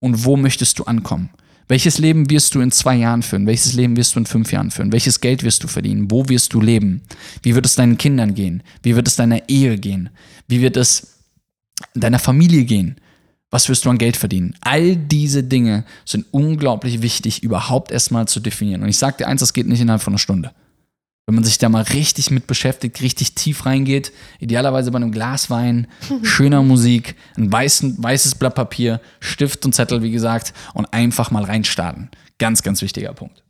und 0.00 0.24
wo 0.24 0.36
möchtest 0.36 0.78
du 0.78 0.84
ankommen? 0.84 1.30
Welches 1.66 1.98
Leben 1.98 2.28
wirst 2.28 2.54
du 2.54 2.60
in 2.60 2.70
zwei 2.70 2.96
Jahren 2.96 3.22
führen? 3.22 3.46
Welches 3.46 3.72
Leben 3.72 3.96
wirst 3.96 4.14
du 4.14 4.18
in 4.18 4.26
fünf 4.26 4.52
Jahren 4.52 4.70
führen? 4.70 4.92
Welches 4.92 5.20
Geld 5.20 5.42
wirst 5.42 5.64
du 5.64 5.68
verdienen? 5.68 6.10
Wo 6.10 6.28
wirst 6.28 6.52
du 6.52 6.60
leben? 6.60 7.02
Wie 7.42 7.54
wird 7.54 7.64
es 7.64 7.74
deinen 7.74 7.96
Kindern 7.96 8.34
gehen? 8.34 8.62
Wie 8.82 8.96
wird 8.96 9.08
es 9.08 9.16
deiner 9.16 9.48
Ehe 9.48 9.78
gehen? 9.78 10.10
Wie 10.46 10.60
wird 10.60 10.76
es 10.76 11.13
deiner 11.94 12.18
Familie 12.18 12.64
gehen? 12.64 12.96
Was 13.50 13.68
wirst 13.68 13.84
du 13.84 13.90
an 13.90 13.98
Geld 13.98 14.16
verdienen? 14.16 14.56
All 14.62 14.96
diese 14.96 15.44
Dinge 15.44 15.84
sind 16.04 16.26
unglaublich 16.32 17.02
wichtig, 17.02 17.44
überhaupt 17.44 17.92
erstmal 17.92 18.26
zu 18.26 18.40
definieren. 18.40 18.82
Und 18.82 18.88
ich 18.88 18.98
sage 18.98 19.18
dir 19.18 19.28
eins, 19.28 19.40
das 19.40 19.52
geht 19.52 19.68
nicht 19.68 19.80
innerhalb 19.80 20.02
von 20.02 20.12
einer 20.12 20.18
Stunde. 20.18 20.52
Wenn 21.26 21.36
man 21.36 21.44
sich 21.44 21.58
da 21.58 21.68
mal 21.68 21.82
richtig 21.82 22.32
mit 22.32 22.46
beschäftigt, 22.48 23.00
richtig 23.00 23.34
tief 23.34 23.64
reingeht, 23.64 24.12
idealerweise 24.40 24.90
bei 24.90 24.96
einem 24.96 25.12
Glas 25.12 25.50
Wein, 25.50 25.86
schöner 26.22 26.62
Musik, 26.62 27.14
ein 27.36 27.50
weißen, 27.50 28.02
weißes 28.02 28.34
Blatt 28.34 28.56
Papier, 28.56 29.00
Stift 29.20 29.64
und 29.64 29.72
Zettel, 29.72 30.02
wie 30.02 30.10
gesagt, 30.10 30.52
und 30.74 30.92
einfach 30.92 31.30
mal 31.30 31.44
reinstarten. 31.44 32.10
Ganz, 32.38 32.62
ganz 32.62 32.82
wichtiger 32.82 33.12
Punkt. 33.14 33.43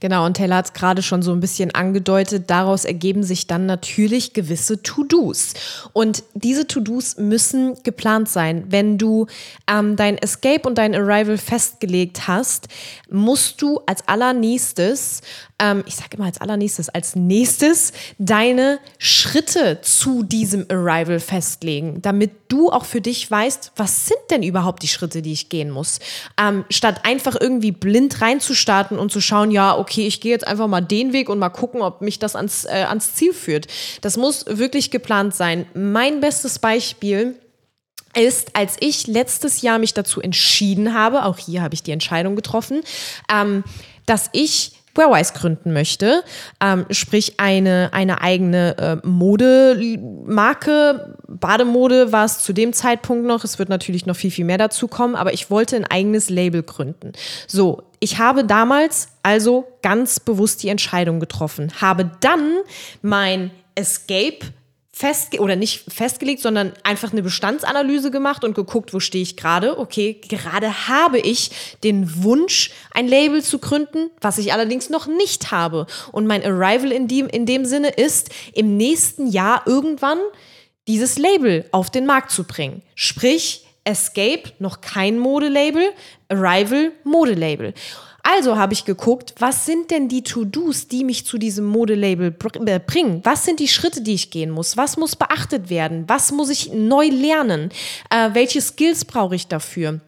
Genau, 0.00 0.26
und 0.26 0.36
Taylor 0.36 0.56
hat 0.56 0.66
es 0.66 0.72
gerade 0.72 1.02
schon 1.02 1.22
so 1.22 1.32
ein 1.32 1.40
bisschen 1.40 1.74
angedeutet. 1.74 2.48
Daraus 2.48 2.84
ergeben 2.84 3.22
sich 3.22 3.46
dann 3.46 3.66
natürlich 3.66 4.32
gewisse 4.32 4.82
To-Dos. 4.82 5.54
Und 5.92 6.22
diese 6.34 6.66
To-Dos 6.66 7.16
müssen 7.18 7.82
geplant 7.82 8.28
sein. 8.28 8.64
Wenn 8.68 8.98
du 8.98 9.26
ähm, 9.70 9.96
dein 9.96 10.18
Escape 10.18 10.68
und 10.68 10.78
dein 10.78 10.94
Arrival 10.94 11.38
festgelegt 11.38 12.28
hast, 12.28 12.68
musst 13.10 13.62
du 13.62 13.80
als 13.86 14.06
allernächstes 14.08 15.22
ähm, 15.60 15.84
ich 15.86 15.96
sage 15.96 16.16
immer 16.16 16.26
als 16.26 16.40
allernächstes, 16.40 16.88
als 16.88 17.14
nächstes 17.14 17.92
deine 18.18 18.80
Schritte 18.98 19.80
zu 19.82 20.22
diesem 20.22 20.66
Arrival 20.68 21.20
festlegen, 21.20 22.02
damit 22.02 22.32
du 22.48 22.70
auch 22.70 22.84
für 22.84 23.00
dich 23.00 23.30
weißt, 23.30 23.72
was 23.76 24.06
sind 24.06 24.20
denn 24.30 24.42
überhaupt 24.42 24.82
die 24.82 24.88
Schritte, 24.88 25.22
die 25.22 25.32
ich 25.32 25.48
gehen 25.48 25.70
muss. 25.70 26.00
Ähm, 26.40 26.64
statt 26.70 27.02
einfach 27.04 27.36
irgendwie 27.38 27.72
blind 27.72 28.20
reinzustarten 28.20 28.98
und 28.98 29.12
zu 29.12 29.20
schauen, 29.20 29.50
ja, 29.50 29.76
okay, 29.76 30.06
ich 30.06 30.20
gehe 30.20 30.32
jetzt 30.32 30.46
einfach 30.46 30.66
mal 30.66 30.80
den 30.80 31.12
Weg 31.12 31.28
und 31.28 31.38
mal 31.38 31.50
gucken, 31.50 31.82
ob 31.82 32.00
mich 32.00 32.18
das 32.18 32.34
ans, 32.34 32.64
äh, 32.64 32.86
ans 32.88 33.14
Ziel 33.14 33.32
führt. 33.32 33.66
Das 34.00 34.16
muss 34.16 34.46
wirklich 34.46 34.90
geplant 34.90 35.34
sein. 35.34 35.66
Mein 35.74 36.20
bestes 36.20 36.58
Beispiel 36.58 37.36
ist, 38.16 38.56
als 38.56 38.76
ich 38.80 39.06
letztes 39.06 39.62
Jahr 39.62 39.78
mich 39.78 39.94
dazu 39.94 40.20
entschieden 40.20 40.94
habe, 40.94 41.24
auch 41.24 41.38
hier 41.38 41.62
habe 41.62 41.74
ich 41.74 41.82
die 41.82 41.92
Entscheidung 41.92 42.34
getroffen, 42.34 42.82
ähm, 43.30 43.62
dass 44.06 44.30
ich 44.32 44.72
Wearwise 44.94 45.32
gründen 45.34 45.72
möchte, 45.72 46.22
ähm, 46.60 46.86
sprich 46.90 47.34
eine, 47.38 47.90
eine 47.92 48.20
eigene 48.20 48.76
äh, 48.78 49.06
Modemarke. 49.06 51.16
Bademode 51.28 52.12
war 52.12 52.24
es 52.24 52.42
zu 52.42 52.52
dem 52.52 52.72
Zeitpunkt 52.72 53.26
noch. 53.26 53.44
Es 53.44 53.58
wird 53.58 53.68
natürlich 53.68 54.06
noch 54.06 54.16
viel, 54.16 54.30
viel 54.30 54.44
mehr 54.44 54.58
dazu 54.58 54.88
kommen, 54.88 55.14
aber 55.14 55.32
ich 55.32 55.50
wollte 55.50 55.76
ein 55.76 55.84
eigenes 55.84 56.30
Label 56.30 56.62
gründen. 56.62 57.12
So, 57.46 57.82
ich 58.00 58.18
habe 58.18 58.44
damals 58.44 59.08
also 59.22 59.66
ganz 59.82 60.20
bewusst 60.20 60.62
die 60.62 60.68
Entscheidung 60.68 61.20
getroffen, 61.20 61.72
habe 61.80 62.10
dann 62.20 62.58
mein 63.02 63.50
Escape 63.74 64.38
fest 65.00 65.40
oder 65.40 65.56
nicht 65.56 65.90
festgelegt, 65.90 66.42
sondern 66.42 66.74
einfach 66.82 67.12
eine 67.12 67.22
Bestandsanalyse 67.22 68.10
gemacht 68.10 68.44
und 68.44 68.54
geguckt, 68.54 68.92
wo 68.92 69.00
stehe 69.00 69.22
ich 69.22 69.34
gerade. 69.36 69.78
Okay, 69.78 70.20
gerade 70.28 70.88
habe 70.88 71.18
ich 71.18 71.50
den 71.82 72.22
Wunsch, 72.22 72.70
ein 72.92 73.08
Label 73.08 73.42
zu 73.42 73.58
gründen, 73.58 74.10
was 74.20 74.36
ich 74.36 74.52
allerdings 74.52 74.90
noch 74.90 75.06
nicht 75.06 75.52
habe. 75.52 75.86
Und 76.12 76.26
mein 76.26 76.44
Arrival 76.44 76.92
in 76.92 77.08
dem, 77.08 77.28
in 77.28 77.46
dem 77.46 77.64
Sinne 77.64 77.88
ist, 77.88 78.28
im 78.52 78.76
nächsten 78.76 79.26
Jahr 79.26 79.62
irgendwann 79.64 80.18
dieses 80.86 81.18
Label 81.18 81.64
auf 81.72 81.88
den 81.88 82.04
Markt 82.04 82.30
zu 82.30 82.44
bringen. 82.44 82.82
Sprich, 82.94 83.64
Escape 83.84 84.52
noch 84.58 84.82
kein 84.82 85.18
Modelabel, 85.18 85.92
Arrival 86.28 86.92
Modelabel. 87.04 87.72
Also 88.22 88.56
habe 88.56 88.72
ich 88.72 88.84
geguckt, 88.84 89.34
was 89.38 89.66
sind 89.66 89.90
denn 89.90 90.08
die 90.08 90.22
To-Dos, 90.22 90.88
die 90.88 91.04
mich 91.04 91.26
zu 91.26 91.38
diesem 91.38 91.64
Modelabel 91.64 92.36
äh, 92.66 92.78
bringen? 92.78 93.20
Was 93.24 93.44
sind 93.44 93.60
die 93.60 93.68
Schritte, 93.68 94.02
die 94.02 94.14
ich 94.14 94.30
gehen 94.30 94.50
muss? 94.50 94.76
Was 94.76 94.96
muss 94.96 95.16
beachtet 95.16 95.70
werden? 95.70 96.04
Was 96.08 96.32
muss 96.32 96.50
ich 96.50 96.72
neu 96.72 97.06
lernen? 97.08 97.70
Äh, 98.10 98.30
welche 98.32 98.60
Skills 98.60 99.04
brauche 99.04 99.34
ich 99.34 99.46
dafür? 99.46 100.00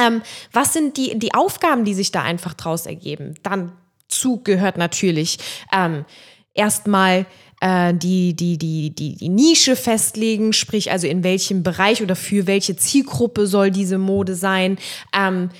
Ähm, 0.00 0.22
was 0.52 0.72
sind 0.72 0.96
die, 0.96 1.18
die 1.18 1.34
Aufgaben, 1.34 1.84
die 1.84 1.94
sich 1.94 2.12
da 2.12 2.22
einfach 2.22 2.54
draus 2.54 2.86
ergeben? 2.86 3.34
Dann 3.42 3.72
zu 4.08 4.42
gehört 4.42 4.78
natürlich 4.78 5.38
ähm, 5.72 6.04
erstmal 6.54 7.26
äh, 7.60 7.94
die, 7.94 8.34
die, 8.34 8.58
die, 8.58 8.94
die, 8.94 9.16
die 9.16 9.28
Nische 9.28 9.76
festlegen, 9.76 10.52
sprich 10.52 10.90
also 10.92 11.06
in 11.06 11.24
welchem 11.24 11.62
Bereich 11.62 12.02
oder 12.02 12.16
für 12.16 12.46
welche 12.46 12.76
Zielgruppe 12.76 13.46
soll 13.46 13.70
diese 13.70 13.98
Mode 13.98 14.34
sein. 14.34 14.78
Ähm, 15.16 15.50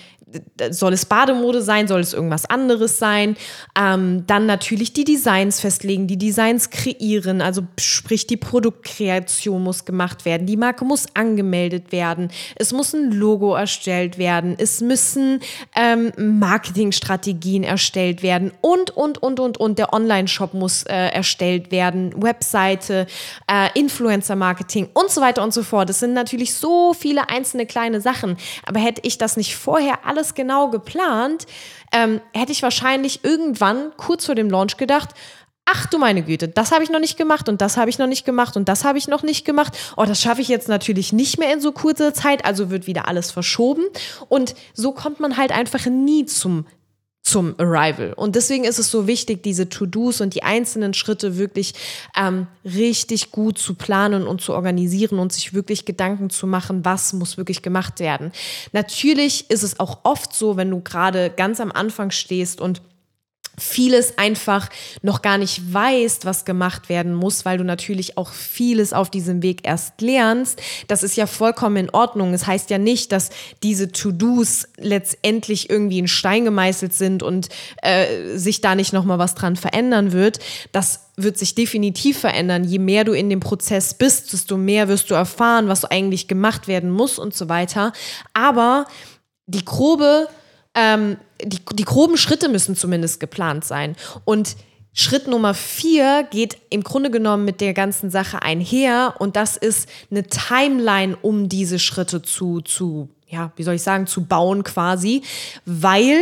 soll 0.71 0.93
es 0.93 1.07
Bademode 1.07 1.63
sein, 1.63 1.89
soll 1.89 2.01
es 2.01 2.13
irgendwas 2.13 2.45
anderes 2.45 2.99
sein? 2.99 3.37
Ähm, 3.79 4.25
dann 4.27 4.47
natürlich 4.47 4.93
die 4.93 5.05
Designs 5.05 5.61
festlegen, 5.61 6.07
die 6.07 6.19
Designs 6.19 6.71
kreieren, 6.71 7.41
also 7.41 7.63
sprich 7.79 8.27
die 8.27 8.37
Produktkreation 8.37 9.63
muss 9.63 9.85
gemacht 9.85 10.25
werden, 10.25 10.47
die 10.47 10.57
Marke 10.57 10.85
muss 10.85 11.07
angemeldet 11.15 11.93
werden, 11.93 12.31
es 12.57 12.73
muss 12.73 12.93
ein 12.93 13.13
Logo 13.13 13.55
erstellt 13.55 14.19
werden, 14.19 14.57
es 14.59 14.81
müssen 14.81 15.41
ähm, 15.75 16.13
Marketingstrategien 16.17 17.63
erstellt 17.63 18.23
werden 18.23 18.53
und, 18.61 18.91
und, 18.91 19.23
und, 19.23 19.41
und, 19.41 19.59
und. 19.59 19.79
Der 19.79 19.93
Online-Shop 19.93 20.55
muss 20.55 20.83
äh, 20.85 20.95
erstellt 20.95 21.71
werden, 21.71 22.23
Webseite, 22.23 23.07
äh, 23.51 23.69
Influencer-Marketing 23.79 24.89
und 24.93 25.11
so 25.11 25.21
weiter 25.21 25.43
und 25.43 25.55
so 25.55 25.63
fort. 25.63 25.89
Das 25.89 26.01
sind 26.01 26.13
natürlich 26.13 26.55
so 26.55 26.93
viele 26.93 27.29
einzelne 27.29 27.67
kleine 27.67 28.01
Sachen, 28.01 28.37
aber 28.67 28.81
hätte 28.81 29.03
ich 29.05 29.19
das 29.19 29.37
nicht 29.37 29.57
vorher 29.57 30.07
alles 30.07 30.18
alles 30.19 30.35
genau 30.35 30.69
geplant, 30.69 31.47
ähm, 31.93 32.21
hätte 32.35 32.53
ich 32.53 32.63
wahrscheinlich 32.63 33.25
irgendwann 33.25 33.93
kurz 33.97 34.27
vor 34.27 34.35
dem 34.35 34.51
Launch 34.51 34.77
gedacht, 34.77 35.11
ach 35.65 35.87
du 35.87 35.99
meine 35.99 36.23
Güte, 36.23 36.49
das 36.49 36.73
habe 36.73 36.83
ich 36.83 36.91
noch 36.91 36.99
nicht 36.99 37.17
gemacht 37.17 37.49
und 37.49 37.61
das 37.61 37.77
habe 37.77 37.89
ich 37.89 37.99
noch 37.99 38.07
nicht 38.07 38.25
gemacht 38.25 38.57
und 38.57 38.69
das 38.69 38.85
habe 38.85 38.99
ich 38.99 39.07
noch 39.07 39.23
nicht 39.23 39.45
gemacht. 39.45 39.77
Oh, 39.97 40.05
das 40.05 40.21
schaffe 40.21 40.41
ich 40.41 40.49
jetzt 40.49 40.69
natürlich 40.69 41.13
nicht 41.13 41.39
mehr 41.39 41.53
in 41.53 41.61
so 41.61 41.73
kurzer 41.73 42.15
Zeit, 42.15 42.45
also 42.45 42.71
wird 42.71 42.87
wieder 42.87 43.07
alles 43.07 43.31
verschoben. 43.31 43.85
Und 44.29 44.55
so 44.73 44.93
kommt 44.93 45.21
man 45.21 45.37
halt 45.37 45.53
einfach 45.53 45.87
nie 45.87 46.25
zum 46.27 46.67
zum 47.29 47.55
Arrival. 47.59 48.15
Und 48.15 48.37
deswegen 48.37 48.65
ist 48.65 48.79
es 48.79 48.91
so 48.91 49.07
wichtig, 49.07 49.43
diese 49.43 49.69
To-Dos 49.69 50.21
und 50.21 50.35
die 50.35 50.43
einzelnen 50.43 50.95
Schritte 50.95 51.37
wirklich 51.37 51.75
ähm, 52.17 52.47
richtig 52.65 53.31
gut 53.31 53.59
zu 53.59 53.75
planen 53.75 54.27
und 54.27 54.41
zu 54.41 54.55
organisieren 54.55 55.19
und 55.19 55.33
sich 55.33 55.53
wirklich 55.53 55.85
Gedanken 55.85 56.31
zu 56.31 56.47
machen, 56.47 56.85
was 56.85 57.13
muss 57.13 57.37
wirklich 57.37 57.63
gemacht 57.63 58.01
werden. 58.01 58.33
Natürlich 58.73 59.51
ist 59.51 59.63
es 59.63 59.79
auch 59.79 60.01
oft 60.05 60.33
so, 60.35 60.57
wenn 60.57 60.71
du 60.71 60.81
gerade 60.81 61.31
ganz 61.31 61.61
am 61.61 61.71
Anfang 61.71 62.11
stehst 62.11 62.61
und 62.61 62.81
vieles 63.59 64.19
einfach 64.19 64.69
noch 65.03 65.23
gar 65.23 65.39
nicht 65.39 65.73
weißt, 65.73 66.25
was 66.25 66.45
gemacht 66.45 66.89
werden 66.89 67.15
muss, 67.15 67.45
weil 67.45 67.59
du 67.59 67.65
natürlich 67.65 68.17
auch 68.17 68.33
vieles 68.33 68.93
auf 68.93 69.11
diesem 69.11 69.43
Weg 69.43 69.67
erst 69.67 70.01
lernst. 70.01 70.61
Das 70.87 71.03
ist 71.03 71.17
ja 71.17 71.27
vollkommen 71.27 71.77
in 71.77 71.91
Ordnung. 71.91 72.35
Es 72.35 72.39
das 72.39 72.47
heißt 72.47 72.71
ja 72.71 72.79
nicht, 72.79 73.11
dass 73.11 73.31
diese 73.65 73.91
To-Dos 73.91 74.69
letztendlich 74.77 75.71
irgendwie 75.71 75.99
in 75.99 76.07
Stein 76.07 76.45
gemeißelt 76.45 76.95
sind 76.95 77.25
und 77.25 77.49
äh, 77.83 78.37
sich 78.37 78.61
da 78.61 78.77
nicht 78.77 78.93
nochmal 78.93 79.19
was 79.19 79.35
dran 79.35 79.57
verändern 79.57 80.13
wird. 80.13 80.39
Das 80.71 81.09
wird 81.17 81.37
sich 81.37 81.57
definitiv 81.57 82.21
verändern. 82.21 82.63
Je 82.63 82.79
mehr 82.79 83.03
du 83.03 83.13
in 83.13 83.29
dem 83.29 83.41
Prozess 83.41 83.93
bist, 83.95 84.33
desto 84.33 84.57
mehr 84.57 84.87
wirst 84.87 85.11
du 85.11 85.15
erfahren, 85.15 85.67
was 85.67 85.85
eigentlich 85.85 86.29
gemacht 86.29 86.69
werden 86.69 86.91
muss 86.91 87.19
und 87.19 87.35
so 87.35 87.49
weiter. 87.49 87.93
Aber 88.35 88.87
die 89.47 89.65
grobe 89.65 90.29
ähm, 90.77 91.17
die, 91.43 91.61
die 91.75 91.85
groben 91.85 92.17
Schritte 92.17 92.49
müssen 92.49 92.77
zumindest 92.77 93.21
geplant 93.21 93.65
sein. 93.65 93.97
Und 94.25 94.57
Schritt 94.93 95.29
Nummer 95.29 95.55
vier 95.55 96.27
geht 96.31 96.59
im 96.71 96.83
Grunde 96.83 97.11
genommen 97.11 97.45
mit 97.45 97.61
der 97.61 97.75
ganzen 97.75 98.11
Sache 98.11 98.43
einher 98.43 99.15
und 99.19 99.37
das 99.37 99.57
ist 99.57 99.89
eine 100.11 100.25
Timeline, 100.25 101.17
um 101.23 101.49
diese 101.49 101.79
Schritte 101.79 102.23
zu, 102.23 102.63
zu, 102.63 103.09
ja, 103.29 103.53
wie 103.57 103.63
soll 103.63 103.75
ich 103.75 103.83
sagen, 103.83 104.07
zu 104.07 104.25
bauen 104.25 104.65
quasi. 104.65 105.23
Weil, 105.65 106.21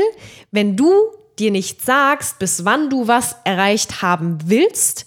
wenn 0.51 0.77
du 0.77 0.93
dir 1.39 1.51
nicht 1.51 1.83
sagst, 1.83 2.39
bis 2.39 2.65
wann 2.65 2.91
du 2.91 3.09
was 3.09 3.37
erreicht 3.45 4.03
haben 4.03 4.39
willst 4.45 5.07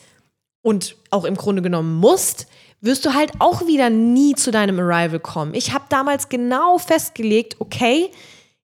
und 0.61 0.95
auch 1.11 1.25
im 1.25 1.35
Grunde 1.35 1.61
genommen 1.61 1.95
musst, 1.95 2.47
wirst 2.81 3.05
du 3.05 3.13
halt 3.13 3.33
auch 3.39 3.67
wieder 3.67 3.89
nie 3.89 4.35
zu 4.35 4.51
deinem 4.51 4.79
Arrival 4.79 5.19
kommen. 5.19 5.53
Ich 5.53 5.73
habe 5.73 5.85
damals 5.89 6.29
genau 6.29 6.77
festgelegt, 6.77 7.57
okay, 7.59 8.09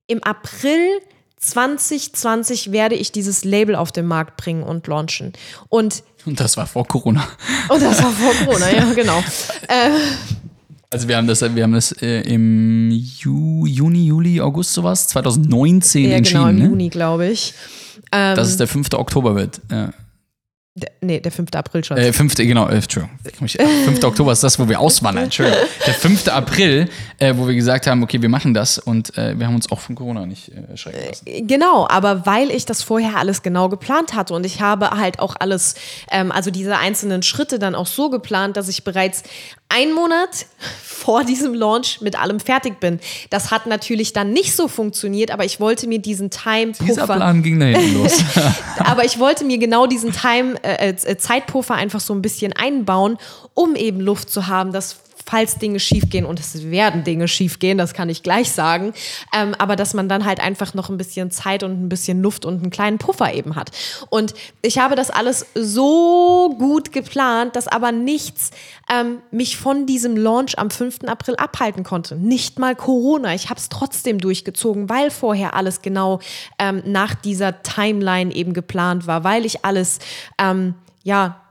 im 0.08 0.24
April 0.24 1.02
2020 1.50 2.72
werde 2.72 2.96
ich 2.96 3.12
dieses 3.12 3.44
Label 3.44 3.76
auf 3.76 3.92
den 3.92 4.06
Markt 4.06 4.38
bringen 4.38 4.64
und 4.64 4.88
launchen. 4.88 5.34
Und, 5.70 6.04
und 6.26 6.40
das 6.40 6.58
war 6.58 6.68
vor 6.68 6.88
Corona. 6.88 7.28
Und 7.70 7.82
das 7.82 8.02
war 8.04 8.12
vor 8.12 8.34
Corona, 8.46 8.72
ja, 8.72 8.94
genau. 8.94 9.20
Äh, 9.68 9.92
also 10.90 11.08
wir 11.08 11.18
haben 11.18 11.28
das, 11.28 11.42
wir 11.42 11.64
haben 11.64 11.74
das 11.74 11.92
äh, 12.02 12.22
im 12.22 12.90
Ju, 12.92 13.66
Juni, 13.66 14.06
Juli, 14.06 14.40
August 14.40 14.74
sowas, 14.74 15.08
2019 15.08 16.10
ja, 16.10 16.18
entschieden. 16.18 16.40
Genau, 16.40 16.50
im 16.50 16.58
ne? 16.58 16.66
Juni, 16.66 16.90
glaube 16.90 17.28
ich. 17.28 17.54
Ähm, 18.12 18.36
Dass 18.36 18.48
es 18.48 18.58
der 18.58 18.68
5. 18.68 18.94
Oktober 18.94 19.36
wird. 19.36 19.62
Ja. 19.72 19.92
Der, 20.78 20.92
nee, 21.00 21.22
der 21.22 21.32
5. 21.32 21.56
April 21.56 21.86
schon. 21.86 21.96
Äh, 21.96 22.12
5. 22.12 22.36
genau, 22.36 22.68
äh, 22.68 22.76
Entschuldigung. 22.76 23.18
5. 23.48 24.04
Oktober 24.04 24.34
ist 24.34 24.44
das, 24.44 24.60
wo 24.60 24.68
wir 24.68 24.78
auswandern. 24.78 25.24
Entschuldigung. 25.26 25.62
Der 25.88 25.94
5. 25.94 26.28
April, 26.28 26.90
äh, 27.18 27.34
wo 27.38 27.48
wir 27.48 27.56
gesagt 27.56 27.88
haben, 27.88 28.04
okay, 28.04 28.22
wir 28.22 28.28
machen 28.28 28.54
das 28.54 28.78
und 28.78 29.18
äh, 29.18 29.40
wir 29.40 29.48
haben 29.48 29.56
uns 29.56 29.72
auch 29.72 29.80
von 29.80 29.96
Corona 29.96 30.26
nicht 30.26 30.50
äh, 30.50 30.72
erschrecken 30.72 31.00
lassen. 31.08 31.48
Genau, 31.48 31.88
aber 31.88 32.26
weil 32.26 32.52
ich 32.52 32.66
das 32.66 32.84
vorher 32.84 33.16
alles 33.16 33.42
genau 33.42 33.70
geplant 33.70 34.16
hatte 34.16 34.34
und 34.34 34.46
ich 34.46 34.60
habe 34.60 34.90
halt 34.90 35.20
auch 35.20 35.38
alles, 35.40 35.76
ähm, 36.12 36.30
also 36.34 36.52
diese 36.52 36.78
einzelnen 36.78 37.24
Schritte 37.24 37.58
dann 37.58 37.74
auch 37.74 37.88
so 37.88 38.10
geplant, 38.10 38.58
dass 38.58 38.68
ich 38.68 38.84
bereits 38.84 39.24
einen 39.70 39.94
Monat 39.94 40.46
vor 40.84 41.24
diesem 41.24 41.54
Launch 41.54 42.02
mit 42.02 42.20
allem 42.20 42.40
fertig 42.40 42.80
bin. 42.80 43.00
Das 43.30 43.52
hat 43.52 43.66
natürlich 43.66 44.14
dann 44.14 44.32
nicht 44.32 44.56
so 44.56 44.68
funktioniert, 44.68 45.32
aber 45.32 45.44
ich 45.46 45.60
wollte 45.60 45.88
mir 45.88 46.00
diesen 46.00 46.30
Time-Puffer. 46.30 46.86
Dieser 46.86 47.06
Plan 47.08 47.44
ging 47.44 47.60
da 47.60 47.66
hinten 47.66 48.02
los. 48.02 48.24
aber 48.80 49.06
ich 49.06 49.20
wollte 49.20 49.44
mir 49.44 49.58
genau 49.58 49.88
diesen 49.88 50.12
Time, 50.14 50.56
äh, 50.64 50.90
äh, 50.90 51.18
Zeitpuffer 51.18 51.76
einfach 51.76 52.00
so 52.00 52.14
ein 52.14 52.22
bisschen 52.22 52.54
einbauen, 52.54 53.18
um 53.54 53.76
eben 53.76 54.00
Luft 54.00 54.30
zu 54.30 54.48
haben, 54.48 54.72
dass 54.72 54.98
falls 55.26 55.56
Dinge 55.56 55.80
schiefgehen 55.80 56.26
und 56.26 56.40
es 56.40 56.70
werden 56.70 57.04
Dinge 57.04 57.28
schiefgehen, 57.28 57.78
das 57.78 57.94
kann 57.94 58.10
ich 58.10 58.24
gleich 58.24 58.52
sagen, 58.52 58.94
ähm, 59.34 59.56
aber 59.58 59.76
dass 59.76 59.94
man 59.94 60.08
dann 60.08 60.26
halt 60.26 60.40
einfach 60.40 60.74
noch 60.74 60.90
ein 60.90 60.98
bisschen 60.98 61.32
Zeit 61.32 61.64
und 61.64 61.72
ein 61.72 61.90
bisschen 61.90 62.22
Luft 62.22 62.46
und 62.46 62.62
einen 62.62 62.70
kleinen 62.70 62.98
Puffer 62.98 63.34
eben 63.34 63.56
hat. 63.56 63.72
Und 64.10 64.34
ich 64.62 64.78
habe 64.78 64.96
das 64.96 65.10
alles 65.10 65.48
so 65.56 66.56
gut 66.58 66.92
geplant, 66.92 67.56
dass 67.56 67.68
aber 67.68 67.92
nichts 67.92 68.52
ähm, 68.92 69.22
mich 69.32 69.58
von 69.58 69.86
diesem 69.86 70.16
Launch 70.16 70.58
am 70.60 70.70
5. 70.70 71.06
April 71.08 71.36
abhalten 71.38 71.84
konnte. 71.84 72.16
Nicht 72.16 72.60
mal 72.60 72.76
Corona. 72.76 73.34
Ich 73.34 73.50
habe 73.50 73.60
es 73.60 73.70
trotzdem 73.70 74.20
durchgezogen, 74.20 74.90
weil 74.90 75.10
vorher 75.10 75.56
alles 75.56 75.82
genau 75.82 76.20
ähm, 76.60 76.84
nach 76.86 77.16
dieser 77.16 77.64
Timeline 77.64 78.34
eben 78.34 78.54
geplant 78.54 79.08
war, 79.08 79.24
weil 79.24 79.46
ich 79.46 79.66
alles, 79.66 80.00
ähm, 80.38 80.76
ja, 81.04 81.45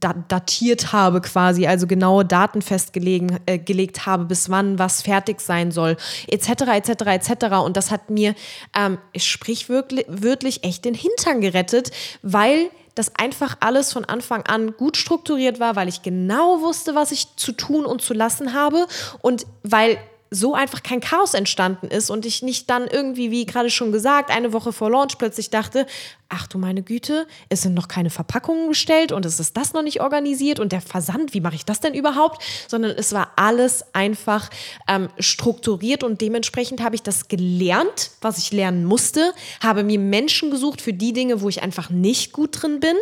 datiert 0.00 0.92
habe 0.92 1.20
quasi, 1.20 1.66
also 1.66 1.86
genaue 1.86 2.24
Daten 2.24 2.60
festgelegt 2.62 3.40
äh, 3.46 3.58
gelegt 3.58 4.06
habe, 4.06 4.24
bis 4.24 4.50
wann 4.50 4.78
was 4.78 5.02
fertig 5.02 5.40
sein 5.40 5.70
soll, 5.70 5.96
etc., 6.28 6.48
etc., 6.74 6.90
etc. 7.06 7.44
Und 7.64 7.76
das 7.76 7.90
hat 7.90 8.10
mir 8.10 8.34
ähm, 8.76 8.98
sprichwörtlich 9.16 10.64
echt 10.64 10.84
den 10.84 10.94
Hintern 10.94 11.40
gerettet, 11.40 11.90
weil 12.22 12.70
das 12.94 13.14
einfach 13.16 13.56
alles 13.60 13.92
von 13.92 14.04
Anfang 14.04 14.42
an 14.42 14.76
gut 14.76 14.96
strukturiert 14.96 15.60
war, 15.60 15.76
weil 15.76 15.88
ich 15.88 16.02
genau 16.02 16.60
wusste, 16.60 16.94
was 16.94 17.12
ich 17.12 17.36
zu 17.36 17.52
tun 17.52 17.86
und 17.86 18.02
zu 18.02 18.14
lassen 18.14 18.52
habe 18.52 18.86
und 19.22 19.46
weil 19.62 19.98
so 20.30 20.54
einfach 20.54 20.84
kein 20.84 21.00
Chaos 21.00 21.34
entstanden 21.34 21.88
ist 21.88 22.08
und 22.08 22.24
ich 22.24 22.42
nicht 22.42 22.70
dann 22.70 22.86
irgendwie, 22.86 23.32
wie 23.32 23.46
gerade 23.46 23.68
schon 23.68 23.90
gesagt, 23.90 24.30
eine 24.30 24.52
Woche 24.52 24.72
vor 24.72 24.88
Launch 24.88 25.18
plötzlich 25.18 25.50
dachte, 25.50 25.86
ach 26.28 26.46
du 26.46 26.56
meine 26.56 26.82
Güte, 26.82 27.26
es 27.48 27.62
sind 27.62 27.74
noch 27.74 27.88
keine 27.88 28.10
Verpackungen 28.10 28.68
bestellt 28.68 29.10
und 29.10 29.26
es 29.26 29.40
ist 29.40 29.56
das 29.56 29.72
noch 29.72 29.82
nicht 29.82 30.00
organisiert 30.00 30.60
und 30.60 30.70
der 30.70 30.80
Versand, 30.80 31.34
wie 31.34 31.40
mache 31.40 31.56
ich 31.56 31.64
das 31.64 31.80
denn 31.80 31.94
überhaupt? 31.94 32.42
Sondern 32.68 32.92
es 32.92 33.12
war 33.12 33.32
alles 33.34 33.84
einfach 33.92 34.50
ähm, 34.86 35.08
strukturiert 35.18 36.04
und 36.04 36.20
dementsprechend 36.20 36.80
habe 36.80 36.94
ich 36.94 37.02
das 37.02 37.26
gelernt, 37.26 38.12
was 38.20 38.38
ich 38.38 38.52
lernen 38.52 38.84
musste, 38.84 39.32
habe 39.60 39.82
mir 39.82 39.98
Menschen 39.98 40.52
gesucht 40.52 40.80
für 40.80 40.92
die 40.92 41.12
Dinge, 41.12 41.40
wo 41.40 41.48
ich 41.48 41.64
einfach 41.64 41.90
nicht 41.90 42.32
gut 42.32 42.62
drin 42.62 42.78
bin 42.78 42.94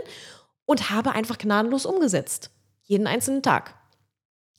und 0.64 0.88
habe 0.88 1.12
einfach 1.12 1.36
gnadenlos 1.36 1.84
umgesetzt. 1.84 2.50
Jeden 2.84 3.06
einzelnen 3.06 3.42
Tag. 3.42 3.74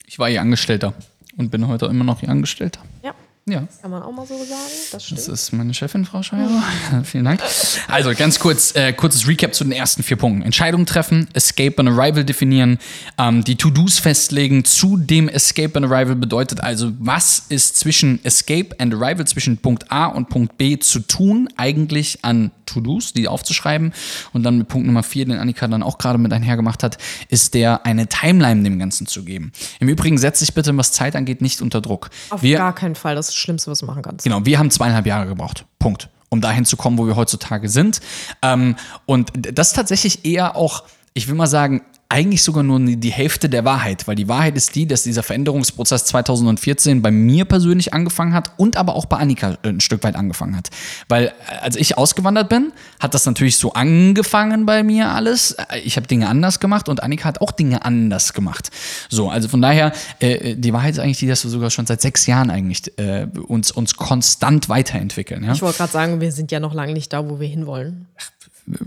Ich 0.06 0.20
war 0.20 0.30
ihr 0.30 0.42
Angestellter 0.42 0.94
und 1.40 1.50
bin 1.50 1.68
heute 1.68 1.88
immer 1.88 2.04
noch 2.04 2.22
ihr 2.22 2.30
Angestellter. 2.30 2.82
Ja. 3.02 3.16
Ja. 3.52 3.68
Kann 3.82 3.92
man 3.92 4.04
auch 4.04 4.12
mal 4.12 4.26
so 4.26 4.38
sagen. 4.38 4.62
Das 4.92 5.06
stimmt. 5.06 5.20
Das 5.20 5.28
ist 5.28 5.54
meine 5.54 5.74
Chefin, 5.74 6.06
Frau 6.06 6.24
Scheuer. 6.24 6.50
Vielen 7.04 7.26
Dank. 7.26 7.42
Also 7.88 8.14
ganz 8.14 8.40
kurz, 8.40 8.76
äh, 8.76 8.94
kurzes 8.94 9.28
Recap 9.28 9.54
zu 9.54 9.64
den 9.64 9.74
ersten 9.74 10.04
vier 10.04 10.18
Punkten. 10.18 10.42
Entscheidung 10.42 10.86
treffen, 10.86 11.28
Escape 11.34 11.76
and 11.78 11.90
Arrival 11.90 12.24
definieren, 12.24 12.80
ähm, 13.18 13.44
die 13.44 13.56
To-Dos 13.56 14.00
festlegen 14.00 14.66
zu 14.66 14.98
dem 14.98 15.30
Escape 15.30 15.76
and 15.76 15.92
Arrival 15.92 16.16
bedeutet 16.16 16.62
also, 16.62 16.92
was 17.00 17.46
ist 17.50 17.78
zwischen 17.78 18.24
Escape 18.24 18.70
and 18.80 18.94
Arrival, 18.94 19.26
zwischen 19.26 19.58
Punkt 19.58 19.92
A 19.92 20.08
und 20.08 20.30
Punkt 20.30 20.58
B 20.58 20.78
zu 20.80 21.00
tun, 21.00 21.50
eigentlich 21.58 22.24
an 22.24 22.52
To-Dos, 22.66 23.14
die 23.14 23.28
aufzuschreiben. 23.28 23.94
Und 24.34 24.44
dann 24.44 24.60
mit 24.60 24.68
Punkt 24.68 24.88
Nummer 24.88 25.04
vier, 25.04 25.26
den 25.26 25.38
Annika 25.38 25.68
dann 25.68 25.84
auch 25.84 25.98
gerade 25.98 26.18
mit 26.18 26.32
einhergemacht 26.32 26.84
hat, 26.84 26.98
ist 27.30 27.54
der, 27.54 27.86
eine 27.86 28.08
Timeline 28.08 28.64
dem 28.64 28.80
Ganzen 28.80 29.08
zu 29.08 29.24
geben. 29.24 29.52
Im 29.80 29.90
Übrigen 29.90 30.18
setzt 30.18 30.40
sich 30.40 30.54
bitte, 30.54 30.76
was 30.78 30.92
Zeit 30.92 31.16
angeht, 31.16 31.42
nicht 31.42 31.62
unter 31.62 31.82
Druck. 31.82 32.10
Auf 32.30 32.44
Wir, 32.44 32.58
gar 32.58 32.76
keinen 32.76 32.96
Fall. 32.96 33.16
Das 33.16 33.28
ist 33.28 33.36
das 33.36 33.39
Schlimmste, 33.40 33.72
was 33.72 33.80
du 33.80 33.86
machen 33.86 34.02
kannst. 34.02 34.24
Genau, 34.24 34.46
wir 34.46 34.60
haben 34.60 34.72
zweieinhalb 34.72 35.06
Jahre 35.06 35.28
gebraucht. 35.28 35.66
Punkt. 35.80 36.10
Um 36.30 36.42
dahin 36.42 36.64
zu 36.66 36.78
kommen, 36.78 36.98
wo 37.00 37.08
wir 37.08 37.16
heutzutage 37.16 37.70
sind. 37.70 38.02
Ähm, 38.44 38.76
und 39.08 39.32
das 39.36 39.70
ist 39.70 39.76
tatsächlich 39.76 40.26
eher 40.26 40.56
auch, 40.56 40.84
ich 41.14 41.28
will 41.28 41.36
mal 41.36 41.48
sagen, 41.48 41.82
eigentlich 42.12 42.42
sogar 42.42 42.64
nur 42.64 42.80
die 42.80 43.12
Hälfte 43.12 43.50
der 43.50 43.66
Wahrheit, 43.66 44.08
weil 44.08 44.16
die 44.16 44.28
Wahrheit 44.28 44.58
ist 44.58 44.74
die, 44.74 44.88
dass 44.88 45.04
dieser 45.04 45.22
Veränderungsprozess 45.22 46.06
2014 46.06 47.04
bei 47.04 47.12
mir 47.12 47.46
persönlich 47.46 47.94
angefangen 47.94 48.34
hat 48.34 48.52
und 48.58 48.78
aber 48.78 48.96
auch 48.96 49.06
bei 49.06 49.18
Annika 49.18 49.60
ein 49.62 49.80
Stück 49.80 50.04
weit 50.04 50.16
angefangen 50.16 50.58
hat. 50.58 50.70
Weil 51.08 51.26
äh, 51.26 51.32
als 51.62 51.76
ich 51.76 52.00
ausgewandert 52.00 52.50
bin, 52.50 52.74
hat 53.00 53.14
das 53.14 53.28
natürlich 53.28 53.58
so 53.58 53.74
angefangen 53.74 54.66
bei 54.66 54.82
mir 54.82 55.12
alles. 55.12 55.56
Ich 55.84 55.98
habe 55.98 56.08
Dinge 56.08 56.28
anders 56.30 56.60
gemacht 56.60 56.90
und 56.90 57.04
Annika 57.04 57.26
hat 57.26 57.42
auch 57.42 57.52
Dinge 57.52 57.86
anders 57.86 58.34
gemacht. 58.34 58.72
So, 59.10 59.30
also 59.30 59.48
von 59.48 59.62
daher, 59.62 59.94
äh, 60.20 60.56
die 60.56 60.74
Wahrheit 60.74 60.94
ist 60.94 61.00
eigentlich 61.00 61.20
die, 61.20 61.28
dass 61.28 61.44
wir 61.44 61.52
sogar 61.52 61.70
schon 61.70 61.86
seit 61.86 62.02
sechs 62.02 62.26
Jahren 62.26 62.50
eigentlich 62.50 62.98
äh, 62.98 63.28
uns, 63.48 63.70
uns 63.70 63.98
konstant 63.98 64.68
weiterentwickeln. 64.68 65.44
Ja? 65.44 65.52
Ich 65.54 65.62
wollte 65.62 65.78
gerade 65.78 65.92
sagen, 65.92 66.22
wir 66.22 66.32
sind 66.32 66.52
ja 66.52 66.60
noch 66.60 66.74
lange 66.74 66.94
nicht 66.94 67.14
da, 67.14 67.30
wo 67.30 67.40
wir 67.40 67.48
hinwollen. 67.48 68.08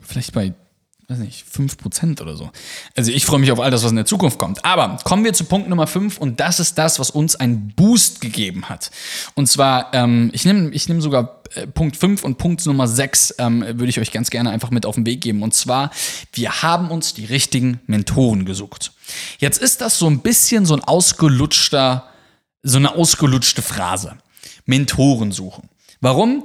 vielleicht 0.02 0.32
bei, 0.32 0.54
weiß 1.12 1.18
nicht, 1.18 1.44
5% 1.46 2.22
oder 2.22 2.36
so. 2.36 2.50
Also 2.96 3.10
ich 3.10 3.26
freue 3.26 3.38
mich 3.38 3.52
auf 3.52 3.60
all 3.60 3.70
das, 3.70 3.84
was 3.84 3.90
in 3.90 3.96
der 3.96 4.06
Zukunft 4.06 4.38
kommt. 4.38 4.64
Aber 4.64 4.96
kommen 5.04 5.24
wir 5.24 5.32
zu 5.34 5.44
Punkt 5.44 5.68
Nummer 5.68 5.86
5 5.86 6.18
und 6.18 6.40
das 6.40 6.58
ist 6.58 6.78
das, 6.78 6.98
was 6.98 7.10
uns 7.10 7.36
einen 7.36 7.72
Boost 7.76 8.20
gegeben 8.20 8.68
hat. 8.68 8.90
Und 9.34 9.46
zwar, 9.46 9.92
ähm, 9.92 10.30
ich 10.32 10.44
nehme 10.44 10.70
ich 10.70 10.88
nehm 10.88 11.00
sogar 11.00 11.42
äh, 11.54 11.66
Punkt 11.66 11.96
5 11.96 12.24
und 12.24 12.38
Punkt 12.38 12.64
Nummer 12.64 12.88
6 12.88 13.34
ähm, 13.38 13.60
würde 13.60 13.88
ich 13.88 14.00
euch 14.00 14.10
ganz 14.10 14.30
gerne 14.30 14.50
einfach 14.50 14.70
mit 14.70 14.86
auf 14.86 14.94
den 14.94 15.04
Weg 15.06 15.20
geben. 15.20 15.42
Und 15.42 15.52
zwar, 15.52 15.90
wir 16.32 16.62
haben 16.62 16.90
uns 16.90 17.14
die 17.14 17.26
richtigen 17.26 17.80
Mentoren 17.86 18.46
gesucht. 18.46 18.92
Jetzt 19.38 19.60
ist 19.60 19.80
das 19.80 19.98
so 19.98 20.08
ein 20.08 20.20
bisschen 20.20 20.64
so 20.64 20.74
ein 20.74 20.82
ausgelutschter, 20.82 22.08
so 22.62 22.78
eine 22.78 22.94
ausgelutschte 22.94 23.60
Phrase. 23.60 24.16
Mentoren 24.64 25.32
suchen. 25.32 25.68
Warum? 26.00 26.44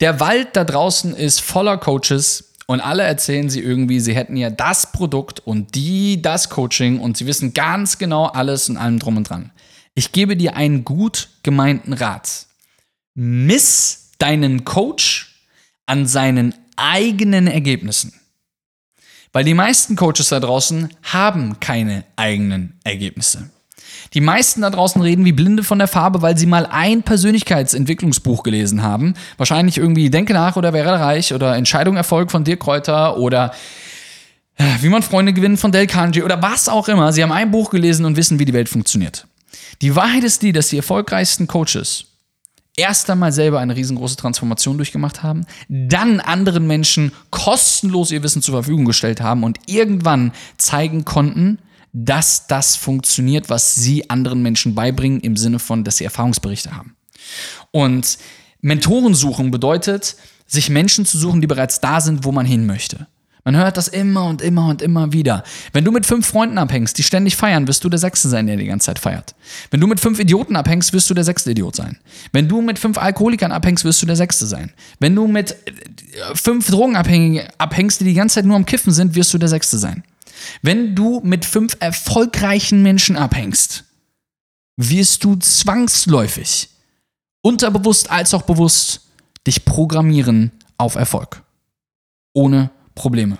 Der 0.00 0.20
Wald 0.20 0.56
da 0.56 0.64
draußen 0.64 1.14
ist 1.14 1.40
voller 1.40 1.76
Coaches 1.76 2.47
und 2.68 2.82
alle 2.82 3.02
erzählen 3.02 3.48
sie 3.48 3.60
irgendwie, 3.60 3.98
sie 3.98 4.14
hätten 4.14 4.36
ja 4.36 4.50
das 4.50 4.92
Produkt 4.92 5.40
und 5.40 5.74
die 5.74 6.20
das 6.20 6.50
Coaching 6.50 7.00
und 7.00 7.16
sie 7.16 7.26
wissen 7.26 7.54
ganz 7.54 7.96
genau 7.96 8.26
alles 8.26 8.68
und 8.68 8.76
allem 8.76 8.98
drum 8.98 9.16
und 9.16 9.30
dran. 9.30 9.52
Ich 9.94 10.12
gebe 10.12 10.36
dir 10.36 10.54
einen 10.54 10.84
gut 10.84 11.30
gemeinten 11.42 11.94
Rat. 11.94 12.46
Miss 13.14 14.10
deinen 14.18 14.66
Coach 14.66 15.46
an 15.86 16.06
seinen 16.06 16.54
eigenen 16.76 17.46
Ergebnissen. 17.46 18.12
Weil 19.32 19.44
die 19.44 19.54
meisten 19.54 19.96
Coaches 19.96 20.28
da 20.28 20.38
draußen 20.38 20.90
haben 21.04 21.60
keine 21.60 22.04
eigenen 22.16 22.78
Ergebnisse. 22.84 23.48
Die 24.14 24.20
meisten 24.20 24.62
da 24.62 24.70
draußen 24.70 25.00
reden 25.02 25.24
wie 25.24 25.32
Blinde 25.32 25.62
von 25.62 25.78
der 25.78 25.88
Farbe, 25.88 26.22
weil 26.22 26.36
sie 26.38 26.46
mal 26.46 26.66
ein 26.66 27.02
Persönlichkeitsentwicklungsbuch 27.02 28.42
gelesen 28.42 28.82
haben. 28.82 29.14
Wahrscheinlich 29.36 29.78
irgendwie 29.78 30.10
Denke 30.10 30.32
nach 30.32 30.56
oder 30.56 30.72
wäre 30.72 31.00
reich 31.00 31.34
oder 31.34 31.56
Entscheidung 31.56 31.96
Erfolg 31.96 32.30
von 32.30 32.44
Dirk 32.44 32.60
Kräuter 32.60 33.18
oder 33.18 33.52
äh, 34.56 34.64
wie 34.80 34.88
man 34.88 35.02
Freunde 35.02 35.32
gewinnt 35.32 35.60
von 35.60 35.72
Del 35.72 35.86
Carnegie 35.86 36.22
oder 36.22 36.40
was 36.42 36.68
auch 36.68 36.88
immer. 36.88 37.12
Sie 37.12 37.22
haben 37.22 37.32
ein 37.32 37.50
Buch 37.50 37.70
gelesen 37.70 38.04
und 38.04 38.16
wissen, 38.16 38.38
wie 38.38 38.44
die 38.44 38.52
Welt 38.52 38.68
funktioniert. 38.68 39.26
Die 39.82 39.94
Wahrheit 39.94 40.24
ist 40.24 40.42
die, 40.42 40.52
dass 40.52 40.68
die 40.68 40.76
erfolgreichsten 40.76 41.46
Coaches 41.46 42.06
erst 42.78 43.10
einmal 43.10 43.32
selber 43.32 43.58
eine 43.58 43.76
riesengroße 43.76 44.16
Transformation 44.16 44.78
durchgemacht 44.78 45.22
haben, 45.22 45.46
dann 45.68 46.20
anderen 46.20 46.66
Menschen 46.66 47.12
kostenlos 47.30 48.12
ihr 48.12 48.22
Wissen 48.22 48.40
zur 48.40 48.54
Verfügung 48.54 48.84
gestellt 48.84 49.20
haben 49.20 49.42
und 49.42 49.58
irgendwann 49.66 50.32
zeigen 50.56 51.04
konnten, 51.04 51.58
dass 51.92 52.46
das 52.46 52.76
funktioniert, 52.76 53.50
was 53.50 53.74
sie 53.74 54.08
anderen 54.10 54.42
Menschen 54.42 54.74
beibringen, 54.74 55.20
im 55.20 55.36
Sinne 55.36 55.58
von, 55.58 55.84
dass 55.84 55.98
sie 55.98 56.04
Erfahrungsberichte 56.04 56.76
haben. 56.76 56.96
Und 57.70 58.18
Mentorensuchen 58.60 59.50
bedeutet, 59.50 60.16
sich 60.46 60.70
Menschen 60.70 61.06
zu 61.06 61.18
suchen, 61.18 61.40
die 61.40 61.46
bereits 61.46 61.80
da 61.80 62.00
sind, 62.00 62.24
wo 62.24 62.32
man 62.32 62.46
hin 62.46 62.66
möchte. 62.66 63.06
Man 63.44 63.56
hört 63.56 63.78
das 63.78 63.88
immer 63.88 64.26
und 64.26 64.42
immer 64.42 64.68
und 64.68 64.82
immer 64.82 65.12
wieder. 65.14 65.42
Wenn 65.72 65.82
du 65.82 65.90
mit 65.90 66.04
fünf 66.04 66.26
Freunden 66.26 66.58
abhängst, 66.58 66.98
die 66.98 67.02
ständig 67.02 67.34
feiern, 67.34 67.66
wirst 67.66 67.82
du 67.82 67.88
der 67.88 67.98
Sechste 67.98 68.28
sein, 68.28 68.46
der 68.46 68.56
die 68.56 68.66
ganze 68.66 68.86
Zeit 68.86 68.98
feiert. 68.98 69.34
Wenn 69.70 69.80
du 69.80 69.86
mit 69.86 70.00
fünf 70.00 70.18
Idioten 70.18 70.54
abhängst, 70.54 70.92
wirst 70.92 71.08
du 71.08 71.14
der 71.14 71.24
sechste 71.24 71.52
Idiot 71.52 71.74
sein. 71.74 71.98
Wenn 72.32 72.46
du 72.46 72.60
mit 72.60 72.78
fünf 72.78 72.98
Alkoholikern 72.98 73.50
abhängst, 73.50 73.86
wirst 73.86 74.02
du 74.02 74.06
der 74.06 74.16
Sechste 74.16 74.44
sein. 74.46 74.72
Wenn 75.00 75.14
du 75.14 75.26
mit 75.26 75.52
äh, 75.52 75.54
fünf 76.34 76.70
Drogenabhängigen 76.70 77.48
abhängst, 77.56 78.00
die 78.00 78.04
die 78.04 78.12
ganze 78.12 78.34
Zeit 78.34 78.44
nur 78.44 78.56
am 78.56 78.66
Kiffen 78.66 78.92
sind, 78.92 79.14
wirst 79.14 79.32
du 79.32 79.38
der 79.38 79.48
Sechste 79.48 79.78
sein. 79.78 80.02
Wenn 80.62 80.94
du 80.94 81.20
mit 81.24 81.44
fünf 81.44 81.76
erfolgreichen 81.80 82.82
Menschen 82.82 83.16
abhängst, 83.16 83.84
wirst 84.76 85.24
du 85.24 85.36
zwangsläufig, 85.36 86.70
unterbewusst 87.42 88.10
als 88.10 88.34
auch 88.34 88.42
bewusst, 88.42 89.08
dich 89.46 89.64
programmieren 89.64 90.52
auf 90.76 90.94
Erfolg. 90.94 91.42
Ohne 92.32 92.70
Probleme. 92.94 93.38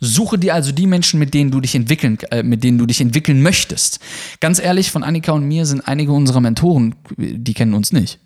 Suche 0.00 0.38
dir 0.38 0.54
also 0.54 0.72
die 0.72 0.86
Menschen, 0.86 1.20
mit 1.20 1.34
denen 1.34 1.50
du 1.50 1.60
dich 1.60 1.74
entwickeln, 1.74 2.18
äh, 2.30 2.42
mit 2.42 2.64
denen 2.64 2.78
du 2.78 2.86
dich 2.86 3.00
entwickeln 3.02 3.42
möchtest. 3.42 4.00
Ganz 4.40 4.58
ehrlich, 4.58 4.90
von 4.90 5.04
Annika 5.04 5.32
und 5.32 5.46
mir 5.46 5.66
sind 5.66 5.86
einige 5.86 6.12
unserer 6.12 6.40
Mentoren, 6.40 6.94
die 7.18 7.52
kennen 7.52 7.74
uns 7.74 7.92
nicht. 7.92 8.18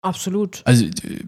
Absolut. 0.00 0.62
Also 0.64 0.86
äh, 0.86 1.24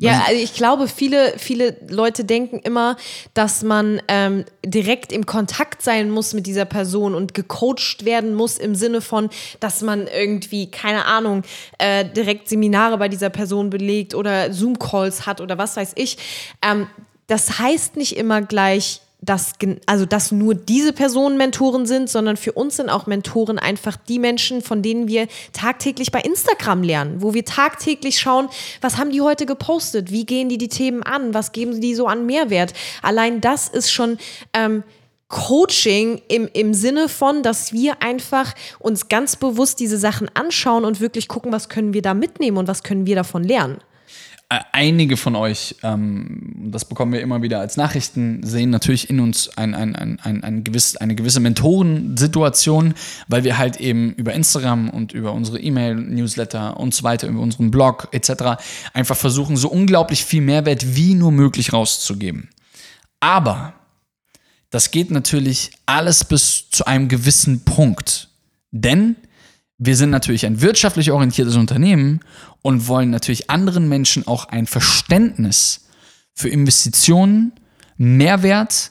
Ja, 0.00 0.24
also 0.28 0.40
ich 0.40 0.54
glaube, 0.54 0.86
viele, 0.86 1.34
viele 1.38 1.76
Leute 1.88 2.24
denken 2.24 2.60
immer, 2.60 2.96
dass 3.34 3.64
man 3.64 4.00
ähm, 4.06 4.44
direkt 4.64 5.12
im 5.12 5.26
Kontakt 5.26 5.82
sein 5.82 6.10
muss 6.10 6.34
mit 6.34 6.46
dieser 6.46 6.66
Person 6.66 7.16
und 7.16 7.34
gecoacht 7.34 8.04
werden 8.04 8.34
muss 8.34 8.58
im 8.58 8.76
Sinne 8.76 9.00
von, 9.00 9.28
dass 9.58 9.82
man 9.82 10.06
irgendwie, 10.06 10.70
keine 10.70 11.04
Ahnung, 11.06 11.42
äh, 11.78 12.04
direkt 12.04 12.48
Seminare 12.48 12.96
bei 12.96 13.08
dieser 13.08 13.28
Person 13.30 13.70
belegt 13.70 14.14
oder 14.14 14.52
Zoom-Calls 14.52 15.26
hat 15.26 15.40
oder 15.40 15.58
was 15.58 15.76
weiß 15.76 15.92
ich. 15.96 16.16
Ähm, 16.62 16.86
das 17.26 17.58
heißt 17.58 17.96
nicht 17.96 18.16
immer 18.16 18.40
gleich, 18.40 19.00
dass, 19.20 19.54
also 19.86 20.06
dass 20.06 20.30
nur 20.30 20.54
diese 20.54 20.92
Personen 20.92 21.36
Mentoren 21.36 21.86
sind, 21.86 22.08
sondern 22.08 22.36
für 22.36 22.52
uns 22.52 22.76
sind 22.76 22.88
auch 22.88 23.06
Mentoren 23.06 23.58
einfach 23.58 23.96
die 23.96 24.18
Menschen, 24.18 24.62
von 24.62 24.80
denen 24.80 25.08
wir 25.08 25.26
tagtäglich 25.52 26.12
bei 26.12 26.20
Instagram 26.20 26.82
lernen, 26.82 27.20
wo 27.20 27.34
wir 27.34 27.44
tagtäglich 27.44 28.18
schauen, 28.20 28.48
was 28.80 28.96
haben 28.96 29.10
die 29.10 29.20
heute 29.20 29.44
gepostet, 29.44 30.12
wie 30.12 30.24
gehen 30.24 30.48
die 30.48 30.58
die 30.58 30.68
Themen 30.68 31.02
an, 31.02 31.34
was 31.34 31.52
geben 31.52 31.80
die 31.80 31.94
so 31.94 32.06
an 32.06 32.26
Mehrwert. 32.26 32.74
Allein 33.02 33.40
das 33.40 33.68
ist 33.68 33.90
schon 33.90 34.18
ähm, 34.52 34.84
Coaching 35.26 36.22
im, 36.28 36.48
im 36.52 36.72
Sinne 36.72 37.08
von, 37.08 37.42
dass 37.42 37.72
wir 37.72 38.02
einfach 38.02 38.54
uns 38.78 39.08
ganz 39.08 39.36
bewusst 39.36 39.80
diese 39.80 39.98
Sachen 39.98 40.30
anschauen 40.34 40.84
und 40.84 41.00
wirklich 41.00 41.28
gucken, 41.28 41.52
was 41.52 41.68
können 41.68 41.92
wir 41.92 42.02
da 42.02 42.14
mitnehmen 42.14 42.56
und 42.56 42.68
was 42.68 42.82
können 42.82 43.04
wir 43.04 43.16
davon 43.16 43.42
lernen. 43.44 43.78
Äh, 44.50 44.60
einige 44.72 45.18
von 45.18 45.36
euch, 45.36 45.76
ähm, 45.82 46.70
das 46.70 46.86
bekommen 46.86 47.12
wir 47.12 47.20
immer 47.20 47.42
wieder 47.42 47.60
als 47.60 47.76
Nachrichten, 47.76 48.42
sehen 48.42 48.70
natürlich 48.70 49.10
in 49.10 49.20
uns 49.20 49.50
ein, 49.58 49.74
ein, 49.74 49.94
ein, 49.94 50.18
ein, 50.20 50.42
ein 50.42 50.64
gewiss, 50.64 50.96
eine 50.96 51.14
gewisse 51.14 51.40
Mentorensituation, 51.40 52.94
weil 53.26 53.44
wir 53.44 53.58
halt 53.58 53.76
eben 53.76 54.14
über 54.14 54.32
Instagram 54.32 54.88
und 54.88 55.12
über 55.12 55.32
unsere 55.32 55.60
E-Mail-Newsletter 55.60 56.78
und 56.78 56.94
so 56.94 57.02
weiter, 57.02 57.28
über 57.28 57.40
unseren 57.40 57.70
Blog 57.70 58.08
etc. 58.12 58.58
einfach 58.94 59.16
versuchen, 59.16 59.58
so 59.58 59.68
unglaublich 59.68 60.24
viel 60.24 60.40
Mehrwert 60.40 60.96
wie 60.96 61.12
nur 61.12 61.30
möglich 61.30 61.74
rauszugeben. 61.74 62.48
Aber 63.20 63.74
das 64.70 64.90
geht 64.90 65.10
natürlich 65.10 65.72
alles 65.84 66.24
bis 66.24 66.70
zu 66.70 66.86
einem 66.86 67.08
gewissen 67.08 67.66
Punkt. 67.66 68.30
Denn 68.70 69.16
wir 69.78 69.96
sind 69.96 70.10
natürlich 70.10 70.44
ein 70.44 70.60
wirtschaftlich 70.60 71.12
orientiertes 71.12 71.54
Unternehmen 71.54 72.20
und 72.62 72.88
wollen 72.88 73.10
natürlich 73.10 73.48
anderen 73.48 73.88
Menschen 73.88 74.26
auch 74.26 74.46
ein 74.46 74.66
Verständnis 74.66 75.86
für 76.34 76.48
Investitionen, 76.48 77.52
Mehrwert 77.96 78.90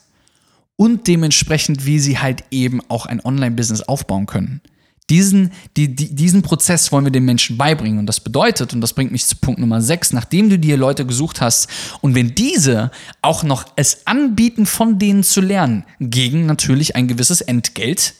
und 0.78 1.08
dementsprechend, 1.08 1.86
wie 1.86 2.00
sie 2.00 2.19
halt 2.19 2.43
eben 2.52 2.82
auch 2.88 3.06
ein 3.06 3.23
Online-Business 3.23 3.82
aufbauen 3.82 4.26
können. 4.26 4.62
Diesen, 5.10 5.52
die, 5.78 5.95
die, 5.95 6.13
diesen 6.13 6.41
Prozess 6.41 6.91
wollen 6.91 7.06
wir 7.06 7.12
den 7.12 7.23
Menschen 7.23 7.58
beibringen. 7.58 8.00
Und 8.00 8.08
das 8.08 8.19
bedeutet, 8.19 8.73
und 8.73 8.82
das 8.82 8.91
bringt 8.91 9.13
mich 9.13 9.26
zu 9.26 9.38
Punkt 9.38 9.60
Nummer 9.60 9.82
6, 9.82 10.12
nachdem 10.12 10.50
du 10.50 10.60
dir 10.60 10.76
Leute 10.76 11.06
gesucht 11.06 11.39
hast 11.39 11.69
und 12.02 12.13
wenn 12.13 12.36
diese 12.36 12.91
auch 13.21 13.43
noch 13.43 13.65
es 13.78 14.06
anbieten, 14.06 14.65
von 14.65 15.00
denen 15.00 15.23
zu 15.23 15.39
lernen, 15.39 15.86
gegen 16.02 16.45
natürlich 16.45 16.97
ein 16.97 17.08
gewisses 17.08 17.39
Entgelt, 17.39 18.15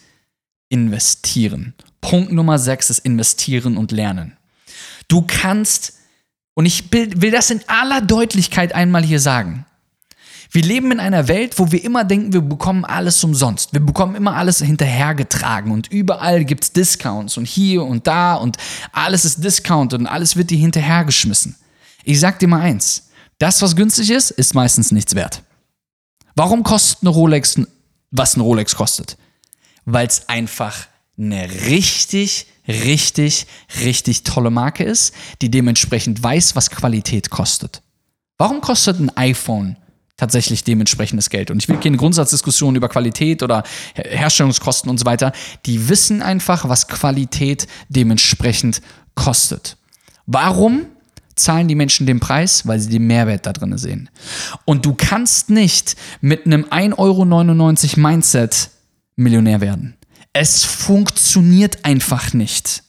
investieren. 0.70 1.74
Punkt 2.08 2.32
Nummer 2.32 2.58
6 2.58 2.90
ist 2.90 3.00
investieren 3.00 3.76
und 3.76 3.92
lernen. 3.92 4.38
Du 5.10 5.26
kannst, 5.28 5.96
und 6.54 6.66
ich 6.66 6.90
will, 6.94 7.32
das 7.32 7.50
in 7.50 7.60
aller 7.68 8.00
Deutlichkeit 8.00 8.74
einmal 8.74 9.04
hier 9.04 9.20
sagen, 9.20 9.66
wir 10.50 10.62
leben 10.62 10.94
in 10.94 11.02
einer 11.02 11.28
Welt, 11.28 11.60
wo 11.60 11.70
wir 11.74 11.84
immer 11.84 12.06
denken, 12.06 12.32
wir 12.32 12.40
bekommen 12.40 12.86
alles 12.86 13.22
umsonst. 13.26 13.74
Wir 13.74 13.82
bekommen 13.82 14.16
immer 14.16 14.38
alles 14.38 14.60
hinterhergetragen 14.60 15.70
und 15.74 15.92
überall 15.92 16.46
gibt 16.46 16.64
es 16.64 16.72
Discounts 16.72 17.36
und 17.36 17.46
hier 17.46 17.84
und 17.84 18.08
da 18.08 18.36
und 18.36 18.56
alles 18.94 19.26
ist 19.26 19.44
Discount 19.44 19.94
und 19.94 20.08
alles 20.08 20.38
wird 20.38 20.50
dir 20.50 20.58
hinterhergeschmissen. 20.58 21.58
Ich 22.06 22.22
sag 22.22 22.40
dir 22.40 22.48
mal 22.48 22.62
eins, 22.62 23.10
das, 23.38 23.62
was 23.62 23.76
günstig 23.76 24.12
ist, 24.12 24.32
ist 24.32 24.54
meistens 24.54 24.94
nichts 24.94 25.14
wert. 25.14 25.44
Warum 26.36 26.64
kostet 26.64 27.00
eine 27.02 27.10
Rolex, 27.10 27.60
was 28.12 28.36
eine 28.36 28.44
Rolex 28.44 28.76
kostet? 28.76 29.18
Weil 29.84 30.08
es 30.08 30.30
einfach 30.30 30.88
eine 31.18 31.50
richtig, 31.68 32.48
richtig, 32.68 33.48
richtig 33.84 34.24
tolle 34.24 34.52
Marke 34.52 34.84
ist, 34.84 35.14
die 35.42 35.50
dementsprechend 35.50 36.22
weiß, 36.22 36.56
was 36.56 36.70
Qualität 36.70 37.30
kostet. 37.30 37.82
Warum 38.38 38.62
kostet 38.62 39.00
ein 39.00 39.16
iPhone 39.18 39.78
tatsächlich 40.16 40.64
dementsprechendes 40.64 41.30
Geld? 41.30 41.50
Und 41.50 41.62
ich 41.62 41.70
will 41.70 41.78
keine 41.78 41.98
Grundsatzdiskussion 41.98 42.76
über 42.76 42.88
Qualität 42.88 43.42
oder 43.42 43.64
Her- 43.96 44.18
Herstellungskosten 44.20 44.90
und 44.90 45.00
so 45.00 45.06
weiter. 45.06 45.32
Die 45.66 45.90
wissen 45.90 46.22
einfach, 46.22 46.70
was 46.70 46.88
Qualität 46.88 47.68
dementsprechend 47.90 48.82
kostet. 49.16 49.78
Warum 50.28 50.86
zahlen 51.36 51.68
die 51.68 51.76
Menschen 51.76 52.06
den 52.06 52.20
Preis? 52.20 52.68
Weil 52.68 52.80
sie 52.80 52.90
den 52.90 53.08
Mehrwert 53.08 53.46
da 53.48 53.54
drin 53.54 53.76
sehen. 53.78 54.10
Und 54.66 54.86
du 54.86 54.94
kannst 54.94 55.50
nicht 55.50 55.96
mit 56.22 56.46
einem 56.46 56.66
1,99 56.66 56.98
Euro 56.98 58.02
Mindset 58.02 58.70
Millionär 59.16 59.62
werden. 59.62 59.97
Es 60.40 60.64
funktioniert 60.64 61.84
einfach 61.84 62.32
nicht. 62.36 62.84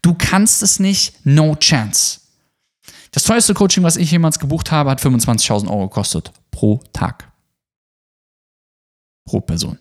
Du 0.00 0.14
kannst 0.14 0.62
es 0.62 0.80
nicht, 0.80 1.26
no 1.26 1.54
chance. 1.56 2.20
Das 3.10 3.24
teuerste 3.24 3.52
Coaching, 3.52 3.82
was 3.82 3.98
ich 3.98 4.10
jemals 4.10 4.38
gebucht 4.38 4.70
habe, 4.70 4.88
hat 4.88 5.02
25.000 5.02 5.68
Euro 5.68 5.88
gekostet. 5.88 6.32
Pro 6.50 6.80
Tag. 6.94 7.30
Pro 9.26 9.42
Person. 9.42 9.78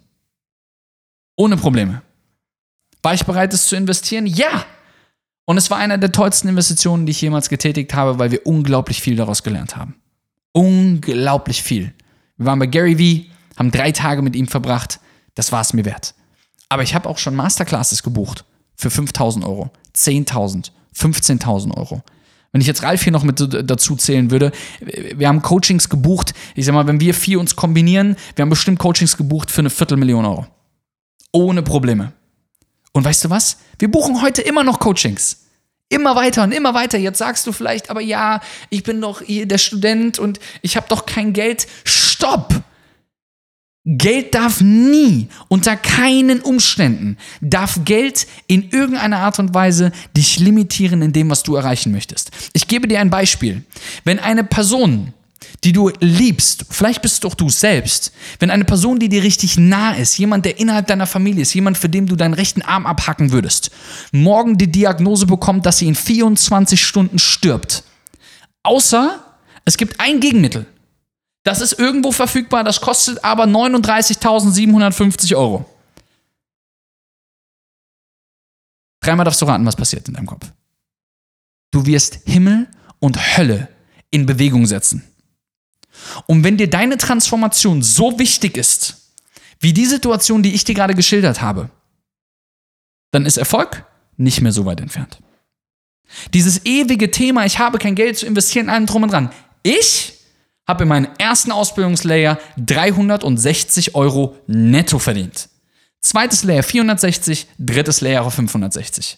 Ohne 1.38 1.56
Probleme. 1.56 2.02
War 3.02 3.14
ich 3.14 3.24
bereit, 3.24 3.54
es 3.54 3.68
zu 3.68 3.78
investieren? 3.78 4.26
Ja. 4.26 4.66
Und 5.46 5.56
es 5.56 5.70
war 5.72 5.78
eine 5.78 5.98
der 5.98 6.12
tollsten 6.12 6.50
Investitionen, 6.50 7.06
die 7.06 7.12
ich 7.12 7.22
jemals 7.22 7.48
getätigt 7.48 7.94
habe, 7.94 8.20
weil 8.20 8.32
wir 8.32 8.46
unglaublich 8.46 9.02
viel 9.02 9.16
daraus 9.16 9.44
gelernt 9.44 9.78
haben. 9.78 9.96
Unglaublich 10.52 11.64
viel. 11.64 11.94
Wir 12.36 12.48
waren 12.48 12.60
bei 12.60 12.68
Gary 12.68 12.98
Vee, 12.98 13.32
haben 13.56 13.72
drei 13.72 13.94
Tage 13.94 14.22
mit 14.22 14.36
ihm 14.36 14.50
verbracht. 14.50 15.00
Das 15.36 15.54
war 15.54 15.62
es 15.62 15.72
mir 15.72 15.86
wert. 15.86 16.14
Aber 16.70 16.84
ich 16.84 16.96
habe 16.96 17.08
auch 17.10 17.18
schon 17.18 17.36
Masterclasses 17.36 18.04
gebucht 18.04 18.46
für 18.76 18.90
5000 18.90 19.46
Euro, 19.46 19.72
10.000, 19.96 20.72
15.000 20.96 21.76
Euro. 21.76 22.04
Wenn 22.52 22.62
ich 22.62 22.68
jetzt 22.68 22.84
Ralf 22.84 23.04
hier 23.04 23.12
noch 23.12 23.24
mit 23.24 23.40
dazu 23.40 23.96
zählen 23.96 24.32
würde, 24.32 24.52
wir 24.80 25.28
haben 25.28 25.42
Coachings 25.42 25.90
gebucht. 25.90 26.34
Ich 26.56 26.66
sag 26.66 26.74
mal, 26.74 26.88
wenn 26.88 27.00
wir 27.00 27.14
vier 27.14 27.40
uns 27.40 27.56
kombinieren, 27.56 28.16
wir 28.36 28.44
haben 28.44 28.50
bestimmt 28.50 28.80
Coachings 28.80 29.18
gebucht 29.18 29.52
für 29.52 29.60
eine 29.60 29.70
Viertelmillion 29.70 30.26
Euro. 30.26 30.48
Ohne 31.32 31.62
Probleme. 31.62 32.14
Und 32.94 33.04
weißt 33.04 33.26
du 33.26 33.30
was? 33.30 33.58
Wir 33.78 33.92
buchen 33.92 34.22
heute 34.22 34.42
immer 34.42 34.64
noch 34.64 34.80
Coachings. 34.80 35.46
Immer 35.90 36.16
weiter 36.16 36.44
und 36.44 36.52
immer 36.52 36.74
weiter. 36.74 36.98
Jetzt 36.98 37.20
sagst 37.20 37.46
du 37.48 37.52
vielleicht, 37.52 37.90
aber 37.90 38.02
ja, 38.02 38.42
ich 38.70 38.84
bin 38.84 39.00
doch 39.00 39.22
der 39.28 39.58
Student 39.58 40.20
und 40.20 40.40
ich 40.62 40.76
habe 40.78 40.88
doch 40.90 41.06
kein 41.06 41.34
Geld. 41.34 41.68
Stopp! 41.84 42.64
Geld 43.90 44.36
darf 44.36 44.60
nie, 44.60 45.30
unter 45.48 45.78
keinen 45.78 46.42
Umständen, 46.42 47.16
darf 47.40 47.80
Geld 47.86 48.28
in 48.46 48.70
irgendeiner 48.70 49.20
Art 49.20 49.40
und 49.40 49.54
Weise 49.54 49.94
dich 50.16 50.40
limitieren 50.40 51.02
in 51.02 51.14
dem, 51.14 51.30
was 51.30 51.42
du 51.44 51.56
erreichen 51.56 51.94
möchtest. 51.94 52.32
Ich 52.52 52.68
gebe 52.68 52.90
dir 52.90 53.00
ein 53.00 53.10
Beispiel. 53.10 53.64
Wenn 54.04 54.20
eine 54.20 54.44
Person, 54.44 55.14
die 55.64 55.72
du 55.72 55.90
liebst, 56.02 56.66
vielleicht 56.70 57.02
bist 57.02 57.24
doch 57.24 57.34
du 57.34 57.48
selbst, 57.48 58.12
wenn 58.40 58.52
eine 58.52 58.66
Person, 58.66 59.00
die 59.00 59.08
dir 59.08 59.24
richtig 59.24 59.58
nah 59.58 59.94
ist, 59.94 60.18
jemand, 60.18 60.44
der 60.44 60.60
innerhalb 60.60 60.88
deiner 60.88 61.08
Familie 61.08 61.44
ist, 61.44 61.54
jemand, 61.54 61.78
für 61.78 61.88
den 61.88 62.08
du 62.08 62.18
deinen 62.18 62.34
rechten 62.34 62.64
Arm 62.64 62.86
abhacken 62.86 63.32
würdest, 63.32 63.72
morgen 64.12 64.58
die 64.58 64.70
Diagnose 64.70 65.28
bekommt, 65.28 65.66
dass 65.66 65.78
sie 65.78 65.88
in 65.88 65.96
24 65.96 66.84
Stunden 66.84 67.20
stirbt. 67.20 67.86
Außer 68.64 69.24
es 69.64 69.78
gibt 69.78 70.02
ein 70.02 70.20
Gegenmittel. 70.20 70.66
Das 71.48 71.62
ist 71.62 71.80
irgendwo 71.80 72.12
verfügbar, 72.12 72.66
das 72.66 72.82
kostet 72.82 73.24
aber 73.24 73.46
39.750 73.46 75.34
Euro. 75.34 75.64
Dreimal 79.00 79.24
darfst 79.24 79.42
du 79.42 79.46
raten, 79.46 79.66
was 79.66 79.78
passiert 79.78 80.10
in 80.10 80.16
deinem 80.16 80.26
Kopf. 80.26 80.52
Du 81.72 81.86
wirst 81.86 82.20
Himmel 82.26 82.68
und 83.00 83.38
Hölle 83.38 83.70
in 84.12 84.26
Bewegung 84.26 84.66
setzen. 84.66 85.06
Und 86.26 86.44
wenn 86.44 86.58
dir 86.58 86.70
deine 86.70 86.98
Transformation 86.98 87.82
so 87.82 88.20
wichtig 88.20 88.58
ist, 88.58 89.14
wie 89.62 89.72
die 89.72 89.86
Situation, 89.86 90.44
die 90.44 90.54
ich 90.54 90.66
dir 90.66 90.76
gerade 90.76 90.96
geschildert 90.96 91.42
habe, 91.42 91.70
dann 93.12 93.26
ist 93.26 93.38
Erfolg 93.38 93.86
nicht 94.18 94.42
mehr 94.42 94.52
so 94.52 94.66
weit 94.66 94.82
entfernt. 94.82 95.22
Dieses 96.34 96.66
ewige 96.66 97.10
Thema, 97.10 97.46
ich 97.46 97.58
habe 97.58 97.78
kein 97.78 97.96
Geld 97.96 98.18
zu 98.18 98.26
investieren, 98.26 98.68
allem 98.68 98.86
drum 98.86 99.04
und 99.04 99.14
dran. 99.14 99.32
Ich 99.64 100.17
habe 100.68 100.84
in 100.84 100.90
meinem 100.90 101.08
ersten 101.18 101.52
Ausbildungslayer 101.52 102.38
360 102.58 103.96
Euro 103.96 104.36
netto 104.48 105.00
verdient. 105.00 105.50
Zweites 106.02 106.44
Layer 106.44 106.64
460, 106.64 107.48
drittes 107.58 108.02
Layer 108.02 108.24
auf 108.26 108.34
560. 108.34 109.18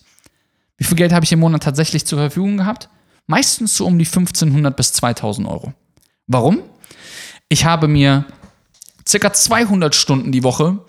Wie 0.77 0.83
viel 0.83 0.95
Geld 0.95 1.11
habe 1.11 1.25
ich 1.25 1.31
im 1.31 1.39
Monat 1.39 1.63
tatsächlich 1.63 2.05
zur 2.05 2.19
Verfügung 2.19 2.57
gehabt? 2.57 2.89
Meistens 3.27 3.75
so 3.75 3.85
um 3.85 3.97
die 3.99 4.05
1500 4.05 4.75
bis 4.75 4.93
2000 4.93 5.47
Euro. 5.47 5.73
Warum? 6.27 6.61
Ich 7.49 7.65
habe 7.65 7.87
mir 7.87 8.25
circa 9.07 9.33
200 9.33 9.93
Stunden 9.93 10.31
die 10.31 10.43
Woche, 10.43 10.79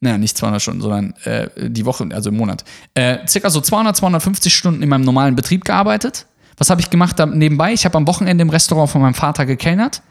naja, 0.00 0.18
nicht 0.18 0.36
200 0.36 0.62
Stunden, 0.62 0.80
sondern 0.80 1.14
äh, 1.24 1.48
die 1.70 1.84
Woche, 1.84 2.08
also 2.12 2.30
im 2.30 2.36
Monat, 2.36 2.64
äh, 2.94 3.26
circa 3.26 3.50
so 3.50 3.60
200, 3.60 3.96
250 3.96 4.54
Stunden 4.54 4.82
in 4.82 4.88
meinem 4.88 5.04
normalen 5.04 5.36
Betrieb 5.36 5.64
gearbeitet. 5.64 6.26
Was 6.58 6.70
habe 6.70 6.80
ich 6.80 6.88
gemacht 6.88 7.18
nebenbei? 7.34 7.72
Ich 7.74 7.84
habe 7.84 7.98
am 7.98 8.06
Wochenende 8.06 8.42
im 8.42 8.48
Restaurant 8.48 8.90
von 8.90 9.02
meinem 9.02 9.14
Vater 9.14 9.44
gekellnert. 9.44 10.02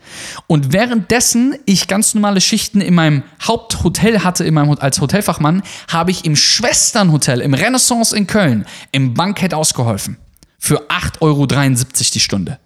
Und 0.45 0.73
währenddessen 0.73 1.58
ich 1.65 1.88
ganz 1.88 2.13
normale 2.13 2.39
Schichten 2.39 2.81
in 2.81 2.93
meinem 2.93 3.23
Haupthotel 3.41 4.23
hatte, 4.23 4.43
in 4.43 4.53
meinem, 4.53 4.77
als 4.79 5.01
Hotelfachmann, 5.01 5.63
habe 5.88 6.12
ich 6.12 6.23
im 6.23 6.36
Schwesternhotel, 6.36 7.41
im 7.41 7.55
Renaissance 7.55 8.15
in 8.15 8.27
Köln, 8.27 8.65
im 8.91 9.15
Bankett 9.15 9.53
ausgeholfen. 9.55 10.17
Für 10.60 10.88
8,73 10.89 11.21
Euro 11.21 11.47
die 11.47 12.19
Stunde. 12.19 12.60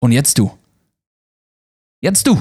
Und 0.00 0.12
jetzt 0.12 0.38
du. 0.38 0.56
Jetzt 2.00 2.26
du. 2.26 2.40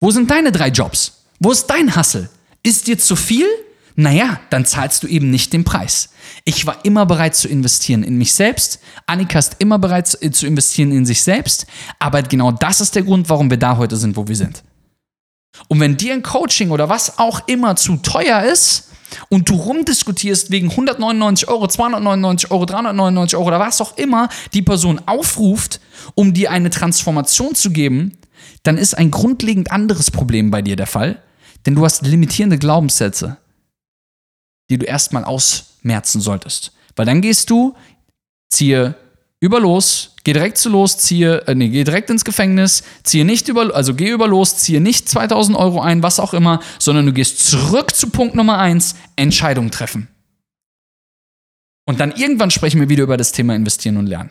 Wo 0.00 0.10
sind 0.10 0.30
deine 0.30 0.52
drei 0.52 0.68
Jobs? 0.68 1.24
Wo 1.40 1.52
ist 1.52 1.66
dein 1.66 1.96
Hustle? 1.96 2.28
Ist 2.62 2.86
dir 2.86 2.98
zu 2.98 3.16
viel? 3.16 3.46
Naja, 3.96 4.40
dann 4.50 4.66
zahlst 4.66 5.04
du 5.04 5.06
eben 5.06 5.30
nicht 5.30 5.52
den 5.52 5.62
Preis. 5.62 6.10
Ich 6.44 6.66
war 6.66 6.84
immer 6.84 7.06
bereit 7.06 7.36
zu 7.36 7.46
investieren 7.46 8.02
in 8.02 8.18
mich 8.18 8.32
selbst. 8.32 8.80
Annika 9.06 9.38
ist 9.38 9.56
immer 9.60 9.78
bereit 9.78 10.08
zu 10.08 10.46
investieren 10.46 10.90
in 10.90 11.06
sich 11.06 11.22
selbst. 11.22 11.66
Aber 12.00 12.22
genau 12.22 12.50
das 12.50 12.80
ist 12.80 12.96
der 12.96 13.04
Grund, 13.04 13.28
warum 13.28 13.50
wir 13.50 13.56
da 13.56 13.76
heute 13.76 13.96
sind, 13.96 14.16
wo 14.16 14.26
wir 14.26 14.34
sind. 14.34 14.64
Und 15.68 15.78
wenn 15.78 15.96
dir 15.96 16.12
ein 16.12 16.22
Coaching 16.22 16.70
oder 16.70 16.88
was 16.88 17.18
auch 17.18 17.46
immer 17.46 17.76
zu 17.76 17.96
teuer 17.98 18.42
ist 18.42 18.90
und 19.28 19.48
du 19.48 19.54
rumdiskutierst 19.54 20.50
wegen 20.50 20.70
199 20.70 21.46
Euro, 21.46 21.68
299 21.68 22.50
Euro, 22.50 22.66
399 22.66 23.36
Euro 23.36 23.46
oder 23.46 23.60
was 23.60 23.80
auch 23.80 23.96
immer 23.96 24.28
die 24.52 24.62
Person 24.62 25.00
aufruft, 25.06 25.80
um 26.16 26.34
dir 26.34 26.50
eine 26.50 26.70
Transformation 26.70 27.54
zu 27.54 27.70
geben, 27.70 28.18
dann 28.64 28.76
ist 28.76 28.98
ein 28.98 29.12
grundlegend 29.12 29.70
anderes 29.70 30.10
Problem 30.10 30.50
bei 30.50 30.62
dir 30.62 30.74
der 30.74 30.88
Fall. 30.88 31.22
Denn 31.64 31.76
du 31.76 31.84
hast 31.84 32.04
limitierende 32.04 32.58
Glaubenssätze 32.58 33.38
die 34.70 34.78
du 34.78 34.86
erstmal 34.86 35.24
ausmerzen 35.24 36.20
solltest. 36.20 36.72
Weil 36.96 37.06
dann 37.06 37.20
gehst 37.20 37.50
du, 37.50 37.74
ziehe 38.48 38.94
über 39.40 39.60
los, 39.60 40.14
geh 40.24 40.32
direkt 40.32 40.56
zu 40.56 40.70
los, 40.70 40.96
ziehe, 40.98 41.46
äh, 41.46 41.54
nee, 41.54 41.68
geh 41.68 41.84
direkt 41.84 42.08
ins 42.08 42.24
Gefängnis, 42.24 42.82
ziehe 43.02 43.24
nicht 43.24 43.48
über, 43.48 43.74
also 43.74 43.94
geh 43.94 44.10
über 44.10 44.26
los, 44.26 44.56
ziehe 44.56 44.80
nicht 44.80 45.08
2000 45.08 45.56
Euro 45.58 45.80
ein, 45.80 46.02
was 46.02 46.18
auch 46.18 46.32
immer, 46.32 46.60
sondern 46.78 47.06
du 47.06 47.12
gehst 47.12 47.46
zurück 47.46 47.94
zu 47.94 48.08
Punkt 48.08 48.34
Nummer 48.34 48.58
eins, 48.58 48.94
Entscheidung 49.16 49.70
treffen. 49.70 50.08
Und 51.86 52.00
dann 52.00 52.12
irgendwann 52.12 52.50
sprechen 52.50 52.80
wir 52.80 52.88
wieder 52.88 53.02
über 53.02 53.18
das 53.18 53.32
Thema 53.32 53.54
investieren 53.54 53.98
und 53.98 54.06
lernen. 54.06 54.30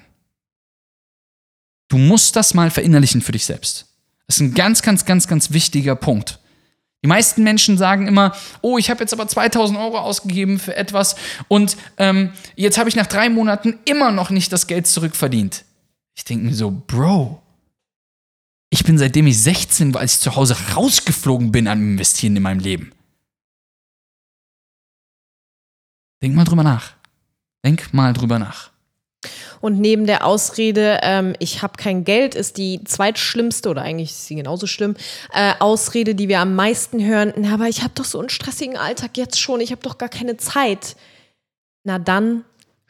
Du 1.89 1.99
musst 1.99 2.35
das 2.35 2.55
mal 2.55 2.71
verinnerlichen 2.71 3.21
für 3.21 3.33
dich 3.33 3.45
selbst. 3.45 3.85
Das 4.25 4.37
ist 4.37 4.41
ein 4.41 4.53
ganz, 4.55 4.81
ganz, 4.81 5.05
ganz, 5.05 5.27
ganz 5.27 5.51
wichtiger 5.51 5.95
Punkt. 5.95 6.39
Die 7.03 7.07
meisten 7.07 7.43
Menschen 7.43 7.77
sagen 7.77 8.07
immer, 8.07 8.33
oh, 8.61 8.77
ich 8.77 8.89
habe 8.89 9.01
jetzt 9.01 9.13
aber 9.13 9.27
2000 9.27 9.77
Euro 9.77 9.99
ausgegeben 9.99 10.57
für 10.57 10.75
etwas 10.75 11.15
und 11.49 11.75
ähm, 11.97 12.31
jetzt 12.55 12.77
habe 12.77 12.87
ich 12.89 12.95
nach 12.95 13.07
drei 13.07 13.29
Monaten 13.29 13.77
immer 13.85 14.11
noch 14.11 14.29
nicht 14.29 14.53
das 14.53 14.67
Geld 14.67 14.87
zurückverdient. 14.87 15.65
Ich 16.15 16.23
denke 16.23 16.45
mir 16.45 16.53
so, 16.53 16.71
Bro, 16.71 17.41
ich 18.69 18.83
bin 18.85 18.97
seitdem 18.97 19.27
ich 19.27 19.39
16 19.39 19.93
war, 19.93 20.01
als 20.01 20.15
ich 20.15 20.19
zu 20.21 20.35
Hause 20.35 20.55
rausgeflogen 20.75 21.51
bin 21.51 21.67
am 21.67 21.81
Investieren 21.91 22.35
in 22.37 22.43
meinem 22.43 22.59
Leben. 22.59 22.91
Denk 26.23 26.35
mal 26.35 26.45
drüber 26.45 26.63
nach. 26.63 26.93
Denk 27.65 27.93
mal 27.93 28.13
drüber 28.13 28.39
nach. 28.39 28.72
Und 29.63 29.79
neben 29.79 30.05
der 30.05 30.25
Ausrede, 30.25 30.99
ähm, 31.03 31.37
ich 31.39 31.61
habe 31.61 31.77
kein 31.77 32.03
Geld, 32.03 32.35
ist 32.35 32.57
die 32.57 32.83
zweitschlimmste 32.83 33.69
oder 33.69 33.81
eigentlich 33.81 34.09
ist 34.09 34.27
sie 34.27 34.35
genauso 34.35 34.67
schlimm, 34.67 34.97
äh, 35.33 35.53
Ausrede, 35.59 36.15
die 36.15 36.27
wir 36.27 36.41
am 36.41 36.53
meisten 36.53 37.01
hören, 37.01 37.31
na, 37.37 37.53
aber 37.53 37.69
ich 37.69 37.81
habe 37.81 37.93
doch 37.95 38.03
so 38.03 38.19
einen 38.19 38.27
stressigen 38.27 38.75
Alltag 38.75 39.15
jetzt 39.15 39.39
schon, 39.39 39.61
ich 39.61 39.71
habe 39.71 39.81
doch 39.81 39.97
gar 39.97 40.09
keine 40.09 40.35
Zeit. 40.35 40.97
Na 41.85 41.97
dann 41.97 42.43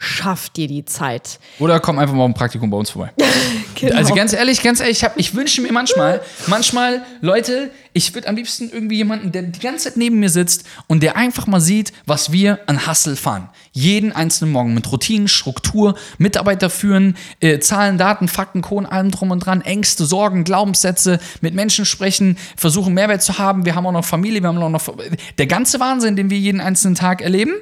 schaff 0.03 0.49
dir 0.49 0.67
die 0.67 0.85
Zeit. 0.85 1.39
Oder 1.59 1.79
komm 1.79 1.97
einfach 1.97 2.13
mal 2.13 2.25
ein 2.25 2.33
Praktikum 2.33 2.69
bei 2.69 2.77
uns 2.77 2.89
vorbei. 2.89 3.11
genau. 3.75 3.95
Also 3.95 4.13
ganz 4.13 4.33
ehrlich, 4.33 4.61
ganz 4.61 4.79
ehrlich, 4.79 4.97
ich, 4.97 5.03
hab, 5.03 5.17
ich 5.17 5.33
wünsche 5.33 5.61
mir 5.61 5.71
manchmal, 5.71 6.21
manchmal, 6.47 7.03
Leute, 7.21 7.71
ich 7.93 8.13
würde 8.13 8.27
am 8.27 8.35
liebsten 8.35 8.69
irgendwie 8.71 8.97
jemanden, 8.97 9.31
der 9.31 9.43
die 9.43 9.59
ganze 9.59 9.85
Zeit 9.85 9.97
neben 9.97 10.19
mir 10.19 10.29
sitzt 10.29 10.65
und 10.87 11.03
der 11.03 11.15
einfach 11.15 11.47
mal 11.47 11.61
sieht, 11.61 11.93
was 12.05 12.31
wir 12.31 12.59
an 12.65 12.85
Hustle 12.87 13.15
fahren. 13.15 13.49
Jeden 13.71 14.11
einzelnen 14.11 14.51
Morgen 14.51 14.73
mit 14.73 14.91
Routinen, 14.91 15.27
Struktur, 15.27 15.95
Mitarbeiter 16.17 16.69
führen, 16.69 17.15
äh, 17.39 17.59
Zahlen, 17.59 17.97
Daten, 17.97 18.27
Fakten, 18.27 18.61
Kohlen, 18.61 18.85
allem 18.85 19.11
drum 19.11 19.31
und 19.31 19.39
dran, 19.39 19.61
Ängste, 19.61 20.05
Sorgen, 20.05 20.43
Glaubenssätze, 20.43 21.19
mit 21.41 21.53
Menschen 21.53 21.85
sprechen, 21.85 22.37
versuchen 22.57 22.93
Mehrwert 22.93 23.21
zu 23.21 23.37
haben. 23.37 23.65
Wir 23.65 23.75
haben 23.75 23.85
auch 23.85 23.91
noch 23.91 24.05
Familie, 24.05 24.41
wir 24.41 24.49
haben 24.49 24.57
auch 24.57 24.69
noch 24.69 24.95
der 25.37 25.47
ganze 25.47 25.79
Wahnsinn, 25.79 26.15
den 26.15 26.29
wir 26.29 26.37
jeden 26.37 26.61
einzelnen 26.61 26.95
Tag 26.95 27.21
erleben. 27.21 27.53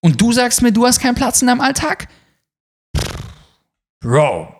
Und 0.00 0.20
du 0.20 0.32
sagst 0.32 0.62
mir, 0.62 0.72
du 0.72 0.86
hast 0.86 1.00
keinen 1.00 1.14
Platz 1.14 1.42
in 1.42 1.48
deinem 1.48 1.60
Alltag? 1.60 2.08
Bro. 4.00 4.54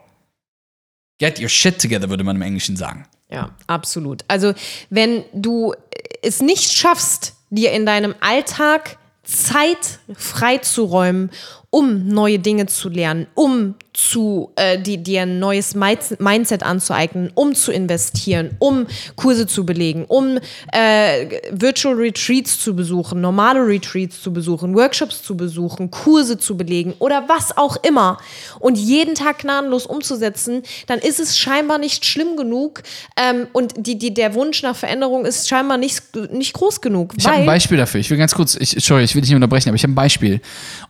Get 1.18 1.40
your 1.40 1.48
shit 1.48 1.80
together, 1.80 2.08
würde 2.10 2.24
man 2.24 2.36
im 2.36 2.42
Englischen 2.42 2.76
sagen. 2.76 3.06
Ja, 3.30 3.50
absolut. 3.66 4.24
Also, 4.28 4.54
wenn 4.90 5.24
du 5.32 5.74
es 6.22 6.40
nicht 6.42 6.72
schaffst, 6.72 7.34
dir 7.50 7.72
in 7.72 7.86
deinem 7.86 8.14
Alltag 8.20 8.98
Zeit 9.22 10.00
freizuräumen, 10.14 11.30
um 11.70 12.08
neue 12.08 12.40
Dinge 12.40 12.66
zu 12.66 12.88
lernen, 12.88 13.28
um 13.34 13.76
zu 13.92 14.50
äh, 14.56 14.78
die, 14.80 15.02
dir 15.02 15.22
ein 15.22 15.38
neues 15.38 15.74
Mindset 15.74 16.62
anzueignen, 16.62 17.30
um 17.34 17.54
zu 17.54 17.72
investieren, 17.72 18.56
um 18.58 18.86
Kurse 19.16 19.46
zu 19.46 19.66
belegen, 19.66 20.04
um 20.06 20.38
äh, 20.72 21.40
Virtual 21.50 21.94
Retreats 21.94 22.58
zu 22.58 22.74
besuchen, 22.74 23.20
normale 23.20 23.64
Retreats 23.66 24.20
zu 24.20 24.32
besuchen, 24.32 24.74
Workshops 24.74 25.22
zu 25.22 25.36
besuchen, 25.36 25.90
Kurse 25.90 26.38
zu 26.38 26.56
belegen 26.56 26.94
oder 26.98 27.28
was 27.28 27.56
auch 27.56 27.76
immer 27.82 28.18
und 28.58 28.76
jeden 28.76 29.14
Tag 29.14 29.38
gnadenlos 29.40 29.86
umzusetzen, 29.86 30.62
dann 30.86 30.98
ist 30.98 31.20
es 31.20 31.36
scheinbar 31.36 31.78
nicht 31.78 32.04
schlimm 32.04 32.36
genug 32.36 32.82
ähm, 33.16 33.48
und 33.52 33.74
die, 33.76 33.98
die, 33.98 34.14
der 34.14 34.34
Wunsch 34.34 34.62
nach 34.62 34.76
Veränderung 34.76 35.24
ist 35.24 35.48
scheinbar 35.48 35.78
nicht, 35.78 36.02
nicht 36.32 36.52
groß 36.52 36.80
genug. 36.80 37.14
Ich 37.16 37.26
habe 37.26 37.38
ein 37.38 37.46
Beispiel 37.46 37.76
dafür. 37.76 38.00
Ich 38.00 38.10
will 38.10 38.18
ganz 38.18 38.34
kurz, 38.34 38.56
ich, 38.58 38.76
sorry, 38.78 39.04
ich 39.04 39.14
will 39.14 39.22
dich 39.22 39.30
nicht 39.30 39.36
unterbrechen, 39.36 39.68
aber 39.68 39.76
ich 39.76 39.82
habe 39.82 39.92
ein 39.92 39.96
Beispiel. 39.96 40.40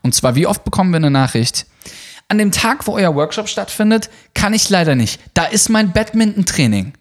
Und 0.03 0.15
zwar, 0.15 0.35
wie 0.35 0.47
oft 0.47 0.70
bekommen 0.71 0.93
wir 0.93 0.99
eine 0.99 1.11
Nachricht? 1.11 1.67
An 2.29 2.39
dem 2.39 2.53
Tag, 2.53 2.87
wo 2.87 2.95
euer 2.95 3.17
Workshop 3.17 3.49
stattfindet, 3.49 4.09
kann 4.35 4.55
ich 4.55 4.71
leider 4.71 4.95
nicht. 4.95 5.21
Da 5.35 5.47
ist 5.47 5.69
mein 5.69 5.93
Badminton-Training. 5.93 6.93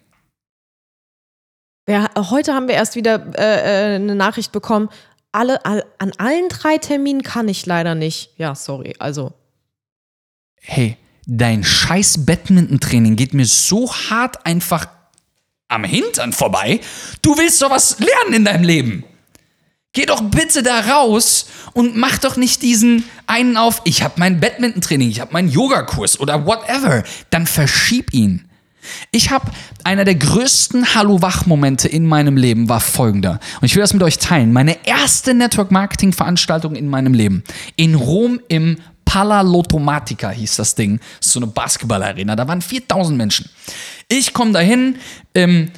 Ja, 1.88 2.10
heute 2.16 2.52
haben 2.52 2.66
wir 2.66 2.74
erst 2.74 2.96
wieder 2.96 3.32
äh, 3.38 3.92
äh, 3.92 3.94
eine 3.94 4.16
Nachricht 4.16 4.50
bekommen. 4.50 4.88
Alle, 5.30 5.64
all, 5.64 5.84
an 5.98 6.10
allen 6.18 6.48
drei 6.48 6.78
Terminen 6.78 7.22
kann 7.22 7.48
ich 7.48 7.64
leider 7.64 7.94
nicht. 7.94 8.30
Ja, 8.38 8.56
sorry, 8.56 8.94
also. 8.98 9.32
Hey, 10.60 10.96
dein 11.26 11.62
scheiß 11.62 12.26
Badminton-Training 12.26 13.14
geht 13.14 13.32
mir 13.32 13.46
so 13.46 13.92
hart 13.92 14.44
einfach 14.44 14.88
am 15.68 15.84
Hintern 15.84 16.32
vorbei. 16.32 16.80
Du 17.22 17.38
willst 17.38 17.62
doch 17.62 17.70
was 17.70 18.00
lernen 18.00 18.34
in 18.34 18.44
deinem 18.44 18.64
Leben. 18.64 19.04
Geh 19.92 20.06
doch 20.06 20.22
bitte 20.22 20.62
da 20.62 20.80
raus 20.80 21.46
und 21.72 21.96
mach 21.96 22.18
doch 22.18 22.36
nicht 22.36 22.62
diesen 22.62 23.04
einen 23.26 23.56
auf, 23.56 23.82
ich 23.84 24.02
habe 24.02 24.14
mein 24.18 24.38
Badminton-Training, 24.38 25.10
ich 25.10 25.20
habe 25.20 25.32
meinen 25.32 25.50
Yogakurs 25.50 26.20
oder 26.20 26.46
whatever. 26.46 27.02
Dann 27.30 27.46
verschieb 27.46 28.14
ihn. 28.14 28.48
Ich 29.10 29.30
habe 29.30 29.50
einer 29.82 30.04
der 30.04 30.14
größten 30.14 30.94
Hallo-Wach-Momente 30.94 31.88
in 31.88 32.06
meinem 32.06 32.36
Leben 32.36 32.68
war 32.68 32.80
folgender. 32.80 33.40
Und 33.60 33.66
ich 33.66 33.74
will 33.74 33.82
das 33.82 33.92
mit 33.92 34.02
euch 34.04 34.18
teilen. 34.18 34.52
Meine 34.52 34.76
erste 34.86 35.34
Network-Marketing-Veranstaltung 35.34 36.76
in 36.76 36.88
meinem 36.88 37.12
Leben. 37.12 37.42
In 37.74 37.96
Rom 37.96 38.40
im 38.48 38.78
Pala 39.04 39.40
Lotomatica 39.40 40.30
hieß 40.30 40.54
das 40.56 40.76
Ding. 40.76 41.00
So 41.18 41.40
eine 41.40 41.48
Basketballarena. 41.48 42.36
Da 42.36 42.46
waren 42.46 42.62
4000 42.62 43.18
Menschen. 43.18 43.50
Ich 44.08 44.32
komme 44.32 44.52
dahin, 44.52 44.96
ähm, 45.34 45.72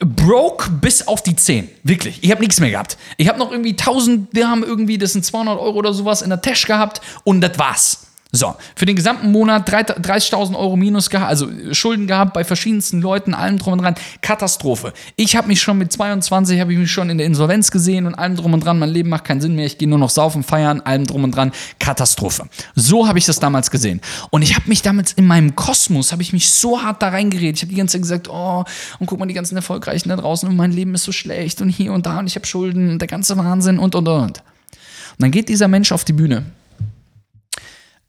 broke 0.00 0.70
bis 0.70 1.06
auf 1.06 1.22
die 1.22 1.36
10. 1.36 1.68
Wirklich. 1.82 2.18
Ich 2.22 2.30
habe 2.30 2.40
nichts 2.40 2.60
mehr 2.60 2.70
gehabt. 2.70 2.96
Ich 3.16 3.28
habe 3.28 3.38
noch 3.38 3.50
irgendwie 3.50 3.70
1000 3.70 4.34
Dirham 4.36 4.62
irgendwie, 4.62 4.98
das 4.98 5.12
sind 5.12 5.24
200 5.24 5.58
Euro 5.58 5.78
oder 5.78 5.92
sowas 5.92 6.22
in 6.22 6.30
der 6.30 6.40
Tasche 6.40 6.66
gehabt 6.66 7.00
und 7.24 7.40
das 7.40 7.58
war's. 7.58 8.05
So, 8.32 8.56
für 8.74 8.86
den 8.86 8.96
gesamten 8.96 9.30
Monat 9.30 9.68
30.000 9.70 10.56
Euro 10.56 10.76
Minus 10.76 11.10
gehabt, 11.10 11.28
also 11.28 11.48
Schulden 11.72 12.08
gehabt 12.08 12.34
bei 12.34 12.44
verschiedensten 12.44 13.00
Leuten, 13.00 13.34
allem 13.34 13.58
drum 13.58 13.74
und 13.74 13.82
dran. 13.82 13.94
Katastrophe. 14.20 14.92
Ich 15.14 15.36
habe 15.36 15.46
mich 15.46 15.62
schon 15.62 15.78
mit 15.78 15.92
22, 15.92 16.60
habe 16.60 16.72
ich 16.72 16.78
mich 16.78 16.90
schon 16.90 17.08
in 17.08 17.18
der 17.18 17.26
Insolvenz 17.26 17.70
gesehen 17.70 18.04
und 18.04 18.16
allem 18.16 18.34
drum 18.34 18.52
und 18.52 18.64
dran. 18.64 18.80
Mein 18.80 18.90
Leben 18.90 19.10
macht 19.10 19.24
keinen 19.24 19.40
Sinn 19.40 19.54
mehr. 19.54 19.64
Ich 19.66 19.78
gehe 19.78 19.88
nur 19.88 19.98
noch 19.98 20.10
saufen, 20.10 20.42
feiern, 20.42 20.80
allem 20.80 21.06
drum 21.06 21.22
und 21.22 21.36
dran. 21.36 21.52
Katastrophe. 21.78 22.48
So 22.74 23.06
habe 23.06 23.18
ich 23.18 23.26
das 23.26 23.38
damals 23.38 23.70
gesehen. 23.70 24.00
Und 24.30 24.42
ich 24.42 24.56
habe 24.56 24.68
mich 24.68 24.82
damit 24.82 25.12
in 25.12 25.26
meinem 25.26 25.54
Kosmos, 25.54 26.10
habe 26.10 26.22
ich 26.22 26.32
mich 26.32 26.50
so 26.50 26.82
hart 26.82 27.02
da 27.02 27.08
reingeredet. 27.08 27.56
Ich 27.56 27.62
habe 27.62 27.70
die 27.70 27.78
ganze 27.78 27.92
Zeit 27.92 28.02
gesagt, 28.02 28.28
oh, 28.28 28.64
und 28.98 29.06
guck 29.06 29.20
mal, 29.20 29.26
die 29.26 29.34
ganzen 29.34 29.54
Erfolgreichen 29.54 30.08
da 30.08 30.16
draußen 30.16 30.48
und 30.48 30.56
mein 30.56 30.72
Leben 30.72 30.94
ist 30.94 31.04
so 31.04 31.12
schlecht 31.12 31.60
und 31.60 31.68
hier 31.68 31.92
und 31.92 32.06
da 32.06 32.18
und 32.18 32.26
ich 32.26 32.34
habe 32.34 32.46
Schulden 32.46 32.90
und 32.90 32.98
der 32.98 33.08
ganze 33.08 33.36
Wahnsinn 33.38 33.78
und 33.78 33.94
und 33.94 34.08
und. 34.08 34.38
Und 34.38 35.22
dann 35.22 35.30
geht 35.30 35.48
dieser 35.48 35.68
Mensch 35.68 35.92
auf 35.92 36.04
die 36.04 36.12
Bühne 36.12 36.44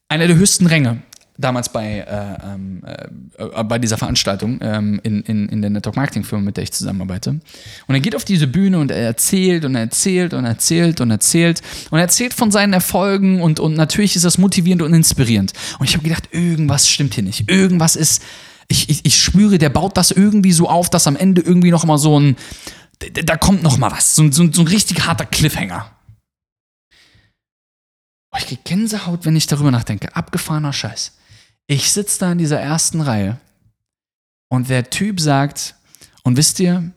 einer 0.10 0.28
der 0.28 0.36
höchsten 0.36 0.68
Ränge. 0.68 1.02
damals 1.40 1.70
bei, 1.70 2.00
äh, 2.00 2.54
ähm, 2.54 2.82
äh, 2.84 3.64
bei 3.64 3.78
dieser 3.78 3.98
Veranstaltung 3.98 4.58
ähm, 4.62 5.00
in, 5.04 5.22
in, 5.22 5.48
in 5.50 5.62
der 5.62 5.70
Network 5.70 5.96
Marketing 5.96 6.24
Firma, 6.24 6.46
mit 6.46 6.58
der 6.58 6.64
ich 6.64 6.72
zusammenarbeite. 6.72 7.30
Und 7.30 7.96
er 7.96 8.00
geht 8.00 8.16
auf 8.16 8.26
diese 8.26 8.48
Bühne 8.48 8.80
und 8.80 8.90
er 8.90 9.06
erzählt 9.06 9.64
und 9.64 9.76
er 9.76 9.82
erzählt 9.82 10.34
und 10.34 10.46
erzählt 10.46 11.00
und 11.00 11.12
erzählt 11.12 11.62
und 11.92 12.00
er 12.00 12.06
erzählt 12.06 12.34
von 12.34 12.50
seinen 12.50 12.74
Erfolgen 12.74 13.42
und, 13.42 13.60
und 13.60 13.76
natürlich 13.76 14.16
ist 14.16 14.26
das 14.26 14.40
motivierend 14.40 14.82
und 14.82 14.94
inspirierend. 14.94 15.54
Und 15.78 15.88
ich 15.88 15.94
habe 15.94 16.04
gedacht, 16.04 16.30
irgendwas 16.32 16.90
stimmt 16.90 17.14
hier 17.14 17.24
nicht. 17.24 17.52
Irgendwas 17.52 17.96
ist, 17.96 18.24
ich, 18.68 18.90
ich, 18.90 19.06
ich 19.06 19.22
spüre, 19.22 19.60
der 19.60 19.70
baut 19.70 19.96
das 19.96 20.10
irgendwie 20.10 20.54
so 20.54 20.68
auf, 20.68 20.90
dass 20.90 21.06
am 21.06 21.16
Ende 21.16 21.42
irgendwie 21.42 21.70
noch 21.70 21.86
mal 21.86 22.00
so 22.00 22.20
ein, 22.20 22.36
da 23.26 23.38
kommt 23.38 23.62
noch 23.62 23.78
mal 23.78 23.92
was, 23.92 24.16
so, 24.16 24.32
so, 24.32 24.52
so 24.52 24.64
ein 24.64 24.68
richtig 24.68 25.06
harter 25.06 25.26
Cliffhanger. 25.26 25.86
Ich 28.38 28.48
krieg 28.48 28.64
Gänsehaut, 28.64 29.26
wenn 29.26 29.36
ich 29.36 29.48
darüber 29.48 29.72
nachdenke. 29.72 30.16
Abgefahrener 30.16 30.74
Scheiß. 30.74 31.14
Ich 31.68 31.92
sitze 31.92 32.20
da 32.20 32.32
in 32.32 32.38
dieser 32.38 32.60
ersten 32.60 33.02
Reihe 33.02 33.40
und 34.50 34.70
der 34.70 34.90
Typ 34.90 35.20
sagt, 35.20 35.76
und 36.24 36.38
wisst 36.38 36.60
ihr, 36.60 36.92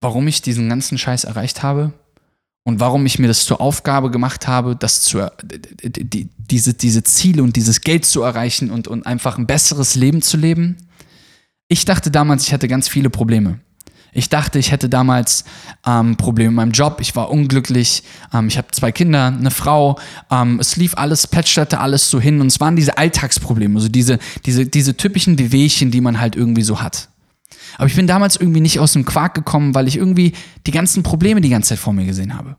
warum 0.00 0.26
ich 0.28 0.42
diesen 0.42 0.68
ganzen 0.68 0.98
Scheiß 0.98 1.24
erreicht 1.24 1.62
habe? 1.62 1.92
Und 2.64 2.78
warum 2.78 3.04
ich 3.06 3.18
mir 3.18 3.26
das 3.26 3.44
zur 3.44 3.60
Aufgabe 3.60 4.10
gemacht 4.10 4.46
habe, 4.46 4.76
das 4.76 5.00
zu, 5.00 5.30
die, 5.42 6.28
diese, 6.36 6.74
diese 6.74 7.02
Ziele 7.02 7.42
und 7.42 7.56
dieses 7.56 7.80
Geld 7.80 8.04
zu 8.04 8.22
erreichen 8.22 8.70
und, 8.70 8.86
und 8.86 9.04
einfach 9.04 9.36
ein 9.36 9.46
besseres 9.46 9.96
Leben 9.96 10.22
zu 10.22 10.36
leben? 10.36 10.76
Ich 11.66 11.84
dachte 11.84 12.10
damals, 12.10 12.46
ich 12.46 12.52
hatte 12.52 12.68
ganz 12.68 12.88
viele 12.88 13.10
Probleme. 13.10 13.58
Ich 14.14 14.28
dachte, 14.28 14.58
ich 14.58 14.70
hätte 14.70 14.90
damals 14.90 15.44
ähm, 15.86 16.16
Probleme 16.16 16.50
in 16.50 16.54
meinem 16.54 16.72
Job. 16.72 16.98
Ich 17.00 17.16
war 17.16 17.30
unglücklich. 17.30 18.02
Ähm, 18.32 18.48
ich 18.48 18.58
habe 18.58 18.68
zwei 18.70 18.92
Kinder, 18.92 19.28
eine 19.28 19.50
Frau. 19.50 19.98
Ähm, 20.30 20.60
es 20.60 20.76
lief 20.76 20.96
alles, 20.96 21.26
plätscherte 21.26 21.80
alles 21.80 22.10
so 22.10 22.20
hin. 22.20 22.42
Und 22.42 22.48
es 22.48 22.60
waren 22.60 22.76
diese 22.76 22.98
Alltagsprobleme, 22.98 23.74
also 23.74 23.88
diese, 23.88 24.18
diese, 24.44 24.66
diese 24.66 24.96
typischen 24.98 25.38
Wehwehchen, 25.38 25.90
die 25.90 26.02
man 26.02 26.20
halt 26.20 26.36
irgendwie 26.36 26.62
so 26.62 26.82
hat. 26.82 27.08
Aber 27.76 27.86
ich 27.86 27.96
bin 27.96 28.06
damals 28.06 28.36
irgendwie 28.36 28.60
nicht 28.60 28.80
aus 28.80 28.92
dem 28.92 29.06
Quark 29.06 29.34
gekommen, 29.34 29.74
weil 29.74 29.88
ich 29.88 29.96
irgendwie 29.96 30.34
die 30.66 30.72
ganzen 30.72 31.02
Probleme 31.02 31.40
die 31.40 31.48
ganze 31.48 31.70
Zeit 31.70 31.78
vor 31.78 31.94
mir 31.94 32.04
gesehen 32.04 32.36
habe. 32.36 32.56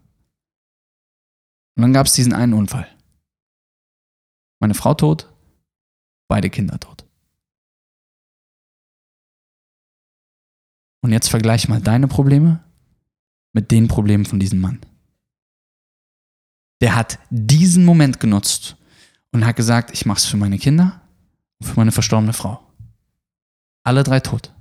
Und 1.75 1.83
dann 1.83 1.93
gab 1.93 2.07
es 2.07 2.13
diesen 2.13 2.33
einen 2.33 2.53
Unfall. 2.53 2.87
Meine 4.59 4.73
Frau 4.73 4.95
tot, 4.95 5.31
beide 6.27 6.49
Kinder 6.49 6.79
tot. 6.79 7.02
Und 11.03 11.11
jetzt 11.11 11.27
vergleich 11.27 11.67
mal 11.67 11.81
deine 11.81 12.07
Probleme 12.07 12.63
mit 13.51 13.71
den 13.71 13.89
Problemen 13.89 14.25
von 14.25 14.39
diesem 14.39 14.61
Mann. 14.61 14.79
Der 16.81 16.95
hat 16.95 17.19
diesen 17.29 17.83
Moment 17.83 18.21
genutzt 18.21 18.77
und 19.33 19.45
hat 19.45 19.57
gesagt, 19.57 19.91
ich 19.91 20.05
mache 20.05 20.19
es 20.19 20.25
für 20.25 20.37
meine 20.37 20.57
Kinder 20.57 21.01
und 21.59 21.67
für 21.67 21.75
meine 21.75 21.91
verstorbene 21.91 22.31
Frau. 22.31 22.65
Alle 23.83 24.03
drei 24.03 24.21
tot. 24.21 24.53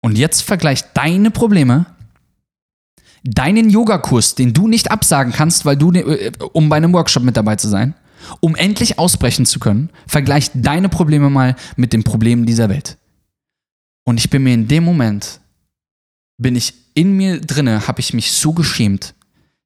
Und 0.00 0.16
jetzt 0.16 0.42
vergleich 0.42 0.82
deine 0.94 1.30
Probleme, 1.30 1.84
deinen 3.22 3.68
Yogakurs, 3.68 4.34
den 4.34 4.54
du 4.54 4.66
nicht 4.66 4.90
absagen 4.90 5.34
kannst, 5.34 5.66
weil 5.66 5.76
du, 5.76 5.92
äh, 5.92 6.32
um 6.54 6.70
bei 6.70 6.76
einem 6.76 6.94
Workshop 6.94 7.22
mit 7.22 7.36
dabei 7.36 7.56
zu 7.56 7.68
sein, 7.68 7.94
um 8.40 8.56
endlich 8.56 8.98
ausbrechen 8.98 9.44
zu 9.44 9.58
können, 9.60 9.90
vergleich 10.06 10.50
deine 10.54 10.88
Probleme 10.88 11.28
mal 11.28 11.54
mit 11.76 11.92
den 11.92 12.02
Problemen 12.02 12.46
dieser 12.46 12.70
Welt. 12.70 12.96
Und 14.08 14.16
ich 14.16 14.30
bin 14.30 14.42
mir 14.42 14.54
in 14.54 14.68
dem 14.68 14.84
Moment, 14.84 15.38
bin 16.38 16.56
ich 16.56 16.72
in 16.94 17.14
mir 17.14 17.42
drinne, 17.42 17.86
habe 17.88 18.00
ich 18.00 18.14
mich 18.14 18.32
so 18.32 18.54
geschämt. 18.54 19.12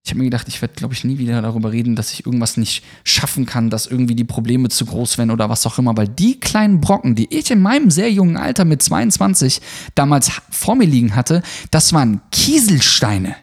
Ich 0.03 0.11
habe 0.11 0.19
mir 0.19 0.25
gedacht, 0.25 0.49
ich 0.49 0.61
werde, 0.61 0.75
glaube 0.75 0.95
ich, 0.95 1.05
nie 1.05 1.19
wieder 1.19 1.41
darüber 1.41 1.71
reden, 1.71 1.95
dass 1.95 2.13
ich 2.13 2.27
irgendwas 2.27 2.57
nicht 2.57 2.83
schaffen 3.05 3.47
kann, 3.47 3.71
dass 3.71 3.87
irgendwie 3.87 4.17
die 4.17 4.25
Probleme 4.25 4.69
zu 4.69 4.85
groß 4.85 5.17
werden 5.17 5.31
oder 5.31 5.49
was 5.49 5.65
auch 5.65 5.79
immer. 5.79 5.97
Weil 5.97 6.09
die 6.09 6.41
kleinen 6.41 6.81
Brocken, 6.81 7.15
die 7.15 7.33
ich 7.33 7.53
in 7.53 7.61
meinem 7.61 7.89
sehr 7.93 8.11
jungen 8.11 8.37
Alter 8.37 8.65
mit 8.65 8.83
22 8.83 9.61
damals 9.95 10.33
vor 10.51 10.75
mir 10.75 10.89
liegen 10.89 11.15
hatte, 11.15 11.45
das 11.71 11.93
waren 11.93 12.21
Kieselsteine. 12.33 13.37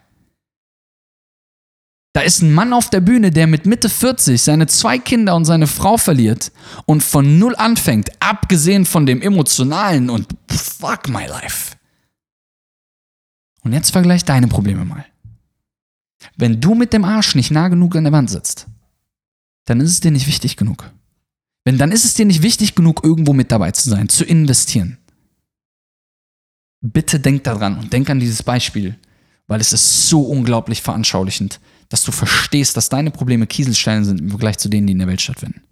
Da 2.12 2.22
ist 2.22 2.42
ein 2.42 2.52
Mann 2.52 2.72
auf 2.72 2.90
der 2.90 3.00
Bühne, 3.00 3.30
der 3.30 3.46
mit 3.46 3.66
Mitte 3.66 3.88
40 3.88 4.42
seine 4.42 4.66
zwei 4.66 4.98
Kinder 4.98 5.36
und 5.36 5.44
seine 5.44 5.68
Frau 5.68 5.96
verliert 5.96 6.50
und 6.86 7.02
von 7.02 7.38
null 7.38 7.54
anfängt, 7.56 8.10
abgesehen 8.20 8.84
von 8.84 9.06
dem 9.06 9.22
emotionalen 9.22 10.10
und 10.10 10.26
fuck 10.48 11.08
my 11.08 11.26
life. 11.26 11.76
Und 13.62 13.72
jetzt 13.72 13.90
vergleich 13.90 14.24
deine 14.24 14.48
Probleme 14.48 14.84
mal. 14.84 15.04
Wenn 16.36 16.60
du 16.60 16.74
mit 16.74 16.92
dem 16.92 17.04
Arsch 17.04 17.34
nicht 17.34 17.50
nah 17.50 17.68
genug 17.68 17.94
an 17.94 18.04
der 18.04 18.12
Wand 18.12 18.28
sitzt, 18.28 18.66
dann 19.66 19.80
ist 19.80 19.90
es 19.90 20.00
dir 20.00 20.10
nicht 20.10 20.26
wichtig 20.26 20.56
genug. 20.56 20.90
Wenn 21.64 21.78
dann 21.78 21.92
ist 21.92 22.04
es 22.04 22.14
dir 22.14 22.26
nicht 22.26 22.42
wichtig 22.42 22.74
genug, 22.74 23.04
irgendwo 23.04 23.32
mit 23.32 23.52
dabei 23.52 23.70
zu 23.70 23.88
sein, 23.88 24.08
zu 24.08 24.24
investieren. 24.24 24.98
Bitte 26.80 27.20
denk 27.20 27.44
daran 27.44 27.78
und 27.78 27.92
denk 27.92 28.08
an 28.10 28.18
dieses 28.18 28.42
Beispiel, 28.42 28.98
weil 29.46 29.60
es 29.60 29.72
ist 29.72 30.08
so 30.08 30.22
unglaublich 30.22 30.82
veranschaulichend, 30.82 31.60
dass 31.90 32.04
du 32.04 32.12
verstehst, 32.12 32.76
dass 32.76 32.88
deine 32.88 33.10
Probleme 33.10 33.46
Kieselsteine 33.46 34.04
sind 34.04 34.20
im 34.20 34.30
Vergleich 34.30 34.56
zu 34.56 34.70
denen, 34.70 34.86
die 34.86 34.94
in 34.94 35.00
der 35.00 35.08
Welt 35.08 35.20
stattfinden. 35.20 35.62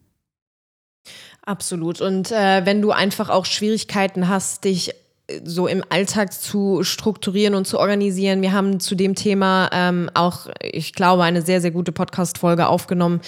Absolut. 1.49 2.03
Und 2.03 2.31
äh, 2.31 2.67
wenn 2.67 2.83
du 2.83 2.91
einfach 2.91 3.31
auch 3.31 3.47
Schwierigkeiten 3.47 4.29
hast, 4.29 4.65
dich 4.65 4.91
äh, 5.29 5.41
so 5.45 5.67
im 5.67 5.83
Alltag 5.89 6.35
zu 6.35 6.83
strukturieren 6.83 7.55
und 7.55 7.67
zu 7.67 7.79
organisieren. 7.79 8.43
Wir 8.43 8.53
haben 8.53 8.81
zu 8.81 8.95
dem 8.95 9.15
Thema 9.15 9.71
ähm, 9.73 10.11
auch, 10.13 10.49
ich 10.61 10.93
glaube, 10.93 11.23
eine 11.23 11.41
sehr, 11.41 11.63
sehr 11.63 11.71
gute 11.71 11.93
Podcast-Folge 11.93 12.67
aufgenommen. 12.67 13.23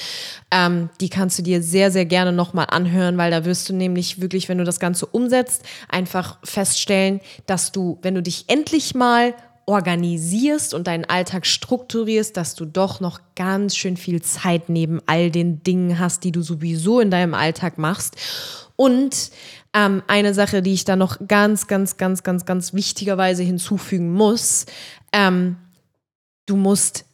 Ähm, 0.51 0.91
die 1.01 1.09
kannst 1.09 1.39
du 1.39 1.43
dir 1.43 1.63
sehr, 1.63 1.91
sehr 1.91 2.05
gerne 2.05 2.33
nochmal 2.33 2.67
anhören, 2.69 3.17
weil 3.17 3.31
da 3.31 3.47
wirst 3.47 3.71
du 3.71 3.73
nämlich 3.73 4.21
wirklich, 4.21 4.51
wenn 4.51 4.59
du 4.59 4.65
das 4.65 4.81
Ganze 4.81 5.07
umsetzt, 5.07 5.63
einfach 5.89 6.39
feststellen, 6.45 7.21
dass 7.47 7.73
du, 7.73 7.99
wenn 8.03 8.17
du 8.17 8.23
dich 8.23 8.45
endlich 8.49 8.95
mal 8.95 9.33
organisierst 9.71 10.75
und 10.75 10.87
deinen 10.87 11.05
Alltag 11.05 11.47
strukturierst, 11.47 12.37
dass 12.37 12.55
du 12.55 12.65
doch 12.65 13.01
noch 13.01 13.21
ganz 13.37 13.77
schön 13.77 13.97
viel 13.97 14.21
Zeit 14.21 14.69
neben 14.69 15.01
all 15.07 15.31
den 15.31 15.63
Dingen 15.63 15.99
hast, 15.99 16.25
die 16.25 16.33
du 16.33 16.43
sowieso 16.43 17.01
in 17.01 17.11
deinem 17.11 17.35
Alltag 17.35 17.79
machst. 17.79 18.17
Und 18.77 19.31
ähm, 19.73 20.03
eine 20.09 20.35
Sache, 20.35 20.63
die 20.63 20.73
ich 20.73 20.85
da 20.85 20.97
noch 20.97 21.19
ganz, 21.29 21.69
ganz, 21.69 21.97
ganz, 21.97 22.23
ganz, 22.23 22.45
ganz 22.45 22.75
wichtigerweise 22.75 23.43
hinzufügen 23.43 24.13
muss, 24.13 24.67
ähm, 25.13 25.57
du 26.47 26.57
musst 26.57 27.05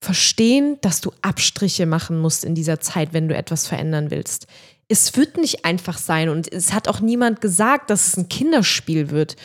verstehen, 0.00 0.76
dass 0.82 1.00
du 1.00 1.12
Abstriche 1.22 1.86
machen 1.86 2.20
musst 2.20 2.44
in 2.44 2.54
dieser 2.54 2.78
Zeit, 2.80 3.14
wenn 3.14 3.28
du 3.28 3.34
etwas 3.34 3.66
verändern 3.66 4.10
willst. 4.10 4.46
Es 4.86 5.16
wird 5.16 5.38
nicht 5.38 5.64
einfach 5.64 5.96
sein 5.96 6.28
und 6.28 6.52
es 6.52 6.74
hat 6.74 6.88
auch 6.88 7.00
niemand 7.00 7.40
gesagt, 7.40 7.88
dass 7.88 8.08
es 8.08 8.16
ein 8.18 8.28
Kinderspiel 8.28 9.10
wird. 9.10 9.36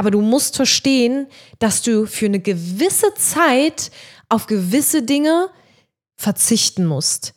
Aber 0.00 0.10
du 0.10 0.22
musst 0.22 0.56
verstehen, 0.56 1.26
dass 1.58 1.82
du 1.82 2.06
für 2.06 2.24
eine 2.24 2.40
gewisse 2.40 3.12
Zeit 3.16 3.90
auf 4.30 4.46
gewisse 4.46 5.02
Dinge 5.02 5.50
verzichten 6.16 6.86
musst. 6.86 7.34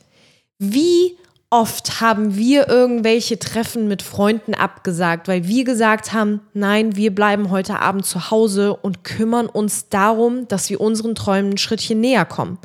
Wie 0.59 1.17
oft 1.49 1.99
haben 1.99 2.37
wir 2.37 2.69
irgendwelche 2.69 3.37
Treffen 3.37 3.89
mit 3.89 4.01
Freunden 4.01 4.53
abgesagt, 4.53 5.27
weil 5.27 5.45
wir 5.45 5.65
gesagt 5.65 6.13
haben, 6.13 6.39
nein, 6.53 6.95
wir 6.95 7.13
bleiben 7.13 7.51
heute 7.51 7.79
Abend 7.79 8.05
zu 8.05 8.31
Hause 8.31 8.73
und 8.73 9.03
kümmern 9.03 9.47
uns 9.47 9.89
darum, 9.89 10.47
dass 10.47 10.69
wir 10.69 10.79
unseren 10.79 11.15
Träumen 11.15 11.51
ein 11.51 11.57
Schrittchen 11.57 11.99
näher 11.99 12.23
kommen. 12.23 12.59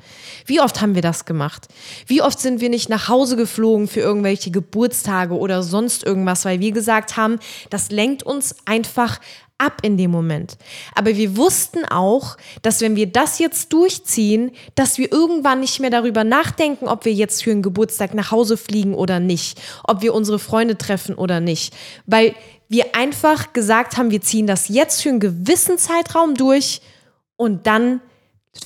Wie 0.46 0.60
oft 0.60 0.80
haben 0.80 0.94
wir 0.94 1.02
das 1.02 1.24
gemacht? 1.24 1.66
Wie 2.06 2.22
oft 2.22 2.38
sind 2.38 2.60
wir 2.60 2.70
nicht 2.70 2.88
nach 2.88 3.08
Hause 3.08 3.36
geflogen 3.36 3.88
für 3.88 4.00
irgendwelche 4.00 4.52
Geburtstage 4.52 5.36
oder 5.36 5.64
sonst 5.64 6.04
irgendwas, 6.04 6.44
weil 6.44 6.60
wir 6.60 6.70
gesagt 6.70 7.16
haben, 7.16 7.40
das 7.68 7.90
lenkt 7.90 8.22
uns 8.22 8.54
einfach 8.64 9.18
ab 9.58 9.80
in 9.82 9.96
dem 9.96 10.10
Moment. 10.10 10.56
Aber 10.94 11.16
wir 11.16 11.36
wussten 11.36 11.84
auch, 11.84 12.36
dass 12.62 12.80
wenn 12.80 12.96
wir 12.96 13.06
das 13.06 13.38
jetzt 13.38 13.72
durchziehen, 13.72 14.52
dass 14.74 14.98
wir 14.98 15.12
irgendwann 15.12 15.60
nicht 15.60 15.80
mehr 15.80 15.90
darüber 15.90 16.24
nachdenken, 16.24 16.88
ob 16.88 17.04
wir 17.04 17.12
jetzt 17.12 17.42
für 17.42 17.50
einen 17.50 17.62
Geburtstag 17.62 18.14
nach 18.14 18.30
Hause 18.30 18.56
fliegen 18.56 18.94
oder 18.94 19.20
nicht, 19.20 19.60
ob 19.84 20.00
wir 20.02 20.14
unsere 20.14 20.38
Freunde 20.38 20.78
treffen 20.78 21.14
oder 21.14 21.40
nicht, 21.40 21.74
weil 22.06 22.34
wir 22.68 22.94
einfach 22.94 23.52
gesagt 23.52 23.96
haben, 23.96 24.10
wir 24.10 24.20
ziehen 24.20 24.46
das 24.46 24.68
jetzt 24.68 25.02
für 25.02 25.08
einen 25.08 25.20
gewissen 25.20 25.78
Zeitraum 25.78 26.34
durch 26.34 26.80
und 27.36 27.66
dann 27.66 28.00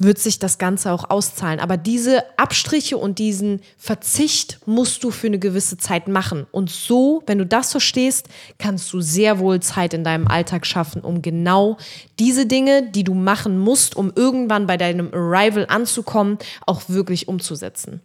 wird 0.01 0.19
sich 0.19 0.39
das 0.39 0.59
Ganze 0.59 0.93
auch 0.93 1.11
auszahlen. 1.11 1.61
Aber 1.61 1.77
diese 1.77 2.25
Abstriche 2.39 2.97
und 2.97 3.19
diesen 3.19 3.61
Verzicht 3.77 4.59
musst 4.67 5.05
du 5.05 5.11
für 5.11 5.27
eine 5.27 5.39
gewisse 5.39 5.77
Zeit 5.77 6.09
machen. 6.09 6.47
Und 6.51 6.71
so, 6.71 7.23
wenn 7.27 7.39
du 7.39 7.47
das 7.47 7.71
verstehst, 7.71 8.29
kannst 8.59 8.93
du 8.93 9.01
sehr 9.01 9.39
wohl 9.39 9.61
Zeit 9.61 9.95
in 9.95 10.05
deinem 10.05 10.29
Alltag 10.29 10.67
schaffen, 10.67 11.03
um 11.03 11.23
genau 11.23 11.77
diese 12.19 12.47
Dinge, 12.47 12.91
die 12.91 13.05
du 13.05 13.15
machen 13.15 13.59
musst, 13.59 13.97
um 13.97 14.13
irgendwann 14.15 14.67
bei 14.67 14.77
deinem 14.77 15.13
Arrival 15.13 15.67
anzukommen, 15.69 16.39
auch 16.67 16.83
wirklich 16.89 17.29
umzusetzen 17.29 18.01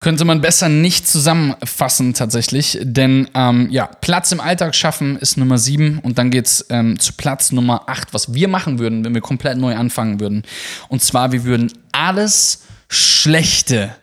könnte 0.00 0.24
man 0.24 0.40
besser 0.40 0.68
nicht 0.68 1.08
zusammenfassen 1.08 2.14
tatsächlich, 2.14 2.78
denn 2.82 3.28
ähm, 3.34 3.68
ja, 3.70 3.86
Platz 3.86 4.30
im 4.30 4.40
Alltag 4.40 4.74
schaffen 4.74 5.16
ist 5.16 5.36
Nummer 5.36 5.58
sieben 5.58 5.98
und 5.98 6.18
dann 6.18 6.30
geht's 6.30 6.64
ähm, 6.70 6.98
zu 7.00 7.14
Platz 7.14 7.50
Nummer 7.50 7.88
acht, 7.88 8.14
was 8.14 8.32
wir 8.32 8.46
machen 8.46 8.78
würden, 8.78 9.04
wenn 9.04 9.14
wir 9.14 9.20
komplett 9.20 9.58
neu 9.58 9.74
anfangen 9.74 10.20
würden. 10.20 10.44
Und 10.88 11.02
zwar, 11.02 11.32
wir 11.32 11.44
würden 11.44 11.72
alles 11.90 12.64
Schlechte, 12.88 13.94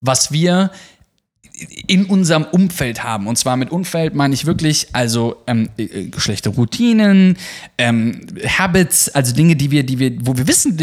was 0.00 0.30
wir 0.30 0.70
in 1.86 2.06
unserem 2.06 2.44
Umfeld 2.44 3.04
haben. 3.04 3.28
Und 3.28 3.36
zwar 3.36 3.56
mit 3.56 3.70
Umfeld 3.70 4.14
meine 4.14 4.34
ich 4.34 4.44
wirklich, 4.44 4.88
also 4.92 5.36
ähm, 5.46 5.68
äh, 5.76 6.08
schlechte 6.16 6.48
Routinen, 6.48 7.36
ähm, 7.78 8.26
Habits, 8.44 9.08
also 9.10 9.32
Dinge, 9.34 9.54
die 9.54 9.70
wir, 9.70 9.84
die 9.84 10.00
wir, 10.00 10.16
wo 10.26 10.36
wir 10.36 10.48
wissen, 10.48 10.76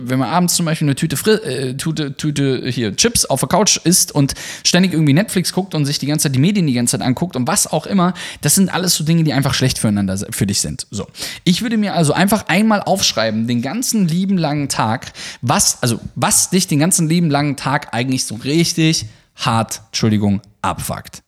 wenn 0.00 0.18
man 0.20 0.28
abends 0.28 0.54
zum 0.54 0.66
Beispiel 0.66 0.86
eine 0.86 0.94
Tüte, 0.94 1.16
Fri 1.16 1.32
äh, 1.32 1.74
Tüte, 1.74 2.16
Tüte 2.16 2.68
hier 2.68 2.94
Chips 2.94 3.24
auf 3.24 3.40
der 3.40 3.48
Couch 3.48 3.80
isst 3.82 4.12
und 4.12 4.34
ständig 4.62 4.92
irgendwie 4.92 5.14
Netflix 5.14 5.52
guckt 5.52 5.74
und 5.74 5.84
sich 5.84 5.98
die 5.98 6.06
ganze 6.06 6.24
Zeit 6.24 6.36
die 6.36 6.40
Medien 6.40 6.68
die 6.68 6.74
ganze 6.74 6.96
Zeit 6.96 7.04
anguckt 7.04 7.34
und 7.34 7.48
was 7.48 7.66
auch 7.66 7.86
immer, 7.86 8.14
das 8.40 8.54
sind 8.54 8.72
alles 8.72 8.94
so 8.94 9.02
Dinge, 9.02 9.24
die 9.24 9.32
einfach 9.32 9.54
schlecht 9.54 9.78
füreinander 9.78 10.16
für 10.30 10.46
dich 10.46 10.60
sind. 10.60 10.86
So, 10.92 11.08
ich 11.42 11.62
würde 11.62 11.76
mir 11.76 11.94
also 11.94 12.12
einfach 12.12 12.46
einmal 12.46 12.82
aufschreiben, 12.82 13.48
den 13.48 13.62
ganzen 13.62 14.06
lieben 14.06 14.38
langen 14.38 14.68
Tag, 14.68 15.12
was, 15.42 15.82
also 15.82 15.98
was 16.14 16.50
dich 16.50 16.68
den 16.68 16.78
ganzen 16.78 17.08
lieben 17.08 17.30
langen 17.30 17.56
Tag 17.56 17.92
eigentlich 17.92 18.26
so 18.26 18.36
richtig 18.36 19.06
hart, 19.36 19.82
Entschuldigung, 19.86 20.40
abfuckt. 20.62 21.22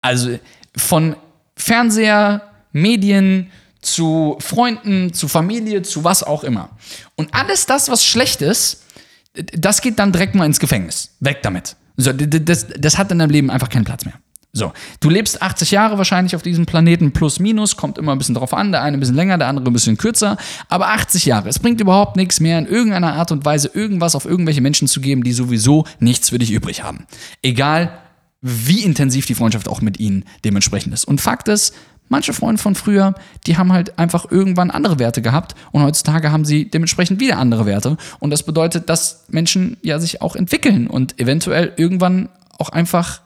Also 0.00 0.38
von 0.76 1.16
Fernseher, 1.56 2.42
Medien 2.72 3.50
zu 3.80 4.36
Freunden, 4.40 5.12
zu 5.12 5.28
Familie, 5.28 5.82
zu 5.82 6.04
was 6.04 6.22
auch 6.22 6.44
immer. 6.44 6.70
Und 7.16 7.34
alles 7.34 7.66
das, 7.66 7.88
was 7.88 8.04
schlecht 8.04 8.42
ist, 8.42 8.84
das 9.34 9.80
geht 9.80 9.98
dann 9.98 10.12
direkt 10.12 10.34
mal 10.34 10.46
ins 10.46 10.60
Gefängnis. 10.60 11.16
Weg 11.20 11.42
damit. 11.42 11.76
So, 11.96 12.12
das, 12.12 12.66
das 12.68 12.98
hat 12.98 13.10
in 13.10 13.18
deinem 13.18 13.30
Leben 13.30 13.50
einfach 13.50 13.68
keinen 13.68 13.84
Platz 13.84 14.04
mehr. 14.04 14.14
So, 14.52 14.72
du 15.00 15.10
lebst 15.10 15.42
80 15.42 15.70
Jahre 15.72 15.98
wahrscheinlich 15.98 16.34
auf 16.34 16.42
diesem 16.42 16.64
Planeten, 16.64 17.12
plus 17.12 17.38
minus, 17.38 17.76
kommt 17.76 17.98
immer 17.98 18.12
ein 18.12 18.18
bisschen 18.18 18.34
drauf 18.34 18.54
an, 18.54 18.72
der 18.72 18.82
eine 18.82 18.96
ein 18.96 19.00
bisschen 19.00 19.14
länger, 19.14 19.36
der 19.36 19.48
andere 19.48 19.66
ein 19.66 19.72
bisschen 19.72 19.98
kürzer, 19.98 20.38
aber 20.68 20.88
80 20.88 21.26
Jahre. 21.26 21.48
Es 21.48 21.58
bringt 21.58 21.80
überhaupt 21.80 22.16
nichts 22.16 22.40
mehr, 22.40 22.58
in 22.58 22.66
irgendeiner 22.66 23.14
Art 23.14 23.30
und 23.30 23.44
Weise 23.44 23.70
irgendwas 23.72 24.14
auf 24.14 24.24
irgendwelche 24.24 24.62
Menschen 24.62 24.88
zu 24.88 25.00
geben, 25.00 25.22
die 25.22 25.32
sowieso 25.32 25.84
nichts 26.00 26.30
für 26.30 26.38
dich 26.38 26.50
übrig 26.50 26.82
haben. 26.82 27.06
Egal, 27.42 27.98
wie 28.40 28.82
intensiv 28.82 29.26
die 29.26 29.34
Freundschaft 29.34 29.68
auch 29.68 29.82
mit 29.82 30.00
ihnen 30.00 30.24
dementsprechend 30.44 30.94
ist. 30.94 31.04
Und 31.04 31.20
Fakt 31.20 31.48
ist, 31.48 31.74
manche 32.08 32.32
Freunde 32.32 32.60
von 32.60 32.74
früher, 32.74 33.14
die 33.46 33.58
haben 33.58 33.72
halt 33.72 33.98
einfach 33.98 34.30
irgendwann 34.30 34.70
andere 34.70 34.98
Werte 34.98 35.22
gehabt 35.22 35.54
und 35.72 35.82
heutzutage 35.82 36.32
haben 36.32 36.44
sie 36.44 36.70
dementsprechend 36.70 37.20
wieder 37.20 37.38
andere 37.38 37.66
Werte. 37.66 37.96
Und 38.18 38.30
das 38.30 38.44
bedeutet, 38.44 38.88
dass 38.88 39.24
Menschen 39.28 39.76
ja 39.82 39.98
sich 39.98 40.22
auch 40.22 40.36
entwickeln 40.36 40.86
und 40.86 41.20
eventuell 41.20 41.74
irgendwann 41.76 42.28
auch 42.58 42.70
einfach 42.70 43.20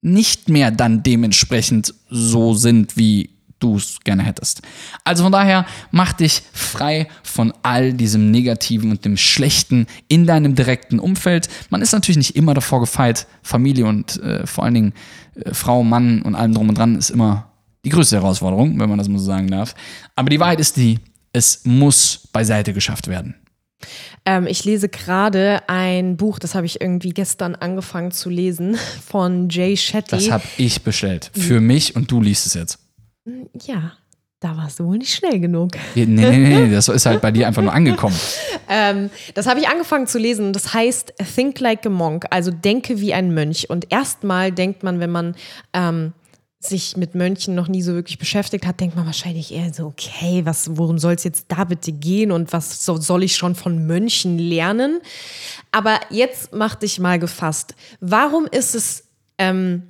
nicht 0.00 0.48
mehr 0.48 0.70
dann 0.70 1.02
dementsprechend 1.02 1.94
so 2.08 2.54
sind, 2.54 2.96
wie 2.96 3.30
du 3.58 3.76
es 3.76 3.98
gerne 4.04 4.22
hättest. 4.22 4.62
Also 5.04 5.24
von 5.24 5.32
daher 5.32 5.66
mach 5.90 6.12
dich 6.12 6.42
frei 6.52 7.08
von 7.22 7.52
all 7.62 7.92
diesem 7.92 8.30
Negativen 8.30 8.90
und 8.90 9.04
dem 9.04 9.16
Schlechten 9.16 9.86
in 10.06 10.26
deinem 10.26 10.54
direkten 10.54 11.00
Umfeld. 11.00 11.48
Man 11.70 11.82
ist 11.82 11.92
natürlich 11.92 12.18
nicht 12.18 12.36
immer 12.36 12.54
davor 12.54 12.80
gefeit. 12.80 13.26
Familie 13.42 13.86
und 13.86 14.22
äh, 14.22 14.46
vor 14.46 14.64
allen 14.64 14.74
Dingen 14.74 14.92
äh, 15.34 15.52
Frau, 15.52 15.82
Mann 15.82 16.22
und 16.22 16.34
allem 16.34 16.54
drum 16.54 16.68
und 16.68 16.78
dran 16.78 16.96
ist 16.96 17.10
immer 17.10 17.50
die 17.84 17.90
größte 17.90 18.16
Herausforderung, 18.16 18.78
wenn 18.78 18.88
man 18.88 18.98
das 18.98 19.08
mal 19.08 19.18
so 19.18 19.24
sagen 19.24 19.48
darf. 19.48 19.74
Aber 20.14 20.30
die 20.30 20.40
Wahrheit 20.40 20.60
ist 20.60 20.76
die, 20.76 20.98
es 21.32 21.64
muss 21.64 22.28
beiseite 22.32 22.72
geschafft 22.72 23.08
werden. 23.08 23.34
Ähm, 24.24 24.46
ich 24.46 24.64
lese 24.64 24.88
gerade 24.88 25.62
ein 25.68 26.16
Buch, 26.16 26.38
das 26.38 26.54
habe 26.54 26.66
ich 26.66 26.80
irgendwie 26.80 27.10
gestern 27.10 27.54
angefangen 27.54 28.10
zu 28.10 28.30
lesen, 28.30 28.76
von 29.06 29.48
Jay 29.48 29.76
Shetty. 29.76 30.10
Das 30.10 30.30
habe 30.30 30.44
ich 30.56 30.82
bestellt. 30.82 31.30
Für 31.34 31.60
mich 31.60 31.96
und 31.96 32.10
du 32.10 32.20
liest 32.20 32.46
es 32.46 32.54
jetzt. 32.54 32.78
Ja, 33.62 33.92
da 34.40 34.56
warst 34.56 34.78
du 34.78 34.84
wohl 34.84 34.98
nicht 34.98 35.14
schnell 35.14 35.40
genug. 35.40 35.72
Nee, 35.94 36.06
nee, 36.06 36.30
nee, 36.30 36.66
nee 36.66 36.70
das 36.74 36.88
ist 36.88 37.06
halt 37.06 37.20
bei 37.20 37.32
dir 37.32 37.46
einfach 37.46 37.62
nur 37.62 37.72
angekommen. 37.72 38.16
ähm, 38.68 39.10
das 39.34 39.46
habe 39.46 39.60
ich 39.60 39.68
angefangen 39.68 40.06
zu 40.06 40.18
lesen. 40.18 40.52
Das 40.52 40.72
heißt 40.72 41.14
Think 41.34 41.58
Like 41.60 41.84
a 41.86 41.88
Monk, 41.88 42.26
also 42.30 42.50
denke 42.50 43.00
wie 43.00 43.12
ein 43.14 43.34
Mönch. 43.34 43.68
Und 43.68 43.90
erstmal 43.90 44.52
denkt 44.52 44.82
man, 44.82 45.00
wenn 45.00 45.10
man 45.10 45.34
ähm, 45.72 46.12
sich 46.60 46.96
mit 46.96 47.14
Mönchen 47.14 47.54
noch 47.54 47.68
nie 47.68 47.82
so 47.82 47.92
wirklich 47.94 48.18
beschäftigt 48.18 48.66
hat, 48.66 48.80
denkt 48.80 48.96
man 48.96 49.06
wahrscheinlich 49.06 49.54
eher 49.54 49.72
so, 49.72 49.86
okay, 49.86 50.44
was, 50.44 50.76
worum 50.76 50.98
soll 50.98 51.14
es 51.14 51.22
jetzt 51.22 51.46
da 51.48 51.64
bitte 51.64 51.92
gehen 51.92 52.32
und 52.32 52.52
was 52.52 52.84
so, 52.84 52.96
soll 52.96 53.22
ich 53.22 53.36
schon 53.36 53.54
von 53.54 53.86
Mönchen 53.86 54.38
lernen? 54.38 55.00
Aber 55.70 56.00
jetzt 56.10 56.52
mach 56.52 56.74
dich 56.74 56.98
mal 56.98 57.18
gefasst. 57.18 57.74
Warum 58.00 58.46
ist 58.50 58.74
es 58.74 59.04
ähm, 59.38 59.84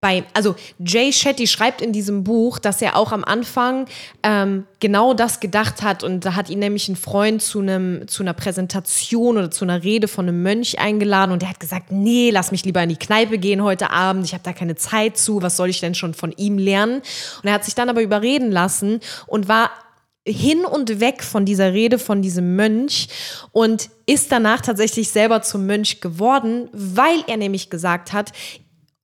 bei, 0.00 0.24
also 0.32 0.54
Jay 0.78 1.12
Shetty 1.12 1.46
schreibt 1.46 1.82
in 1.82 1.92
diesem 1.92 2.24
Buch, 2.24 2.58
dass 2.58 2.80
er 2.80 2.96
auch 2.96 3.12
am 3.12 3.22
Anfang 3.22 3.84
ähm, 4.22 4.64
genau 4.80 5.12
das 5.12 5.40
gedacht 5.40 5.82
hat 5.82 6.02
und 6.02 6.24
da 6.24 6.34
hat 6.34 6.48
ihn 6.48 6.60
nämlich 6.60 6.88
ein 6.88 6.96
Freund 6.96 7.42
zu 7.42 7.60
einem 7.60 8.08
zu 8.08 8.22
einer 8.22 8.32
Präsentation 8.32 9.36
oder 9.36 9.50
zu 9.50 9.66
einer 9.66 9.84
Rede 9.84 10.08
von 10.08 10.26
einem 10.26 10.42
Mönch 10.42 10.78
eingeladen 10.78 11.32
und 11.32 11.42
der 11.42 11.50
hat 11.50 11.60
gesagt, 11.60 11.92
nee, 11.92 12.30
lass 12.30 12.50
mich 12.50 12.64
lieber 12.64 12.82
in 12.82 12.88
die 12.88 12.96
Kneipe 12.96 13.36
gehen 13.36 13.62
heute 13.62 13.90
Abend, 13.90 14.24
ich 14.24 14.32
habe 14.32 14.42
da 14.42 14.54
keine 14.54 14.74
Zeit 14.74 15.18
zu, 15.18 15.42
was 15.42 15.58
soll 15.58 15.68
ich 15.68 15.80
denn 15.80 15.94
schon 15.94 16.14
von 16.14 16.32
ihm 16.32 16.56
lernen? 16.56 17.02
Und 17.42 17.48
er 17.48 17.52
hat 17.52 17.66
sich 17.66 17.74
dann 17.74 17.90
aber 17.90 18.00
überreden 18.00 18.50
lassen 18.50 19.00
und 19.26 19.48
war 19.48 19.70
hin 20.26 20.64
und 20.64 21.00
weg 21.00 21.22
von 21.22 21.44
dieser 21.44 21.74
Rede 21.74 21.98
von 21.98 22.22
diesem 22.22 22.56
Mönch 22.56 23.08
und 23.52 23.90
ist 24.06 24.32
danach 24.32 24.62
tatsächlich 24.62 25.10
selber 25.10 25.42
zum 25.42 25.66
Mönch 25.66 26.00
geworden, 26.00 26.70
weil 26.72 27.22
er 27.26 27.36
nämlich 27.36 27.68
gesagt 27.68 28.14
hat, 28.14 28.32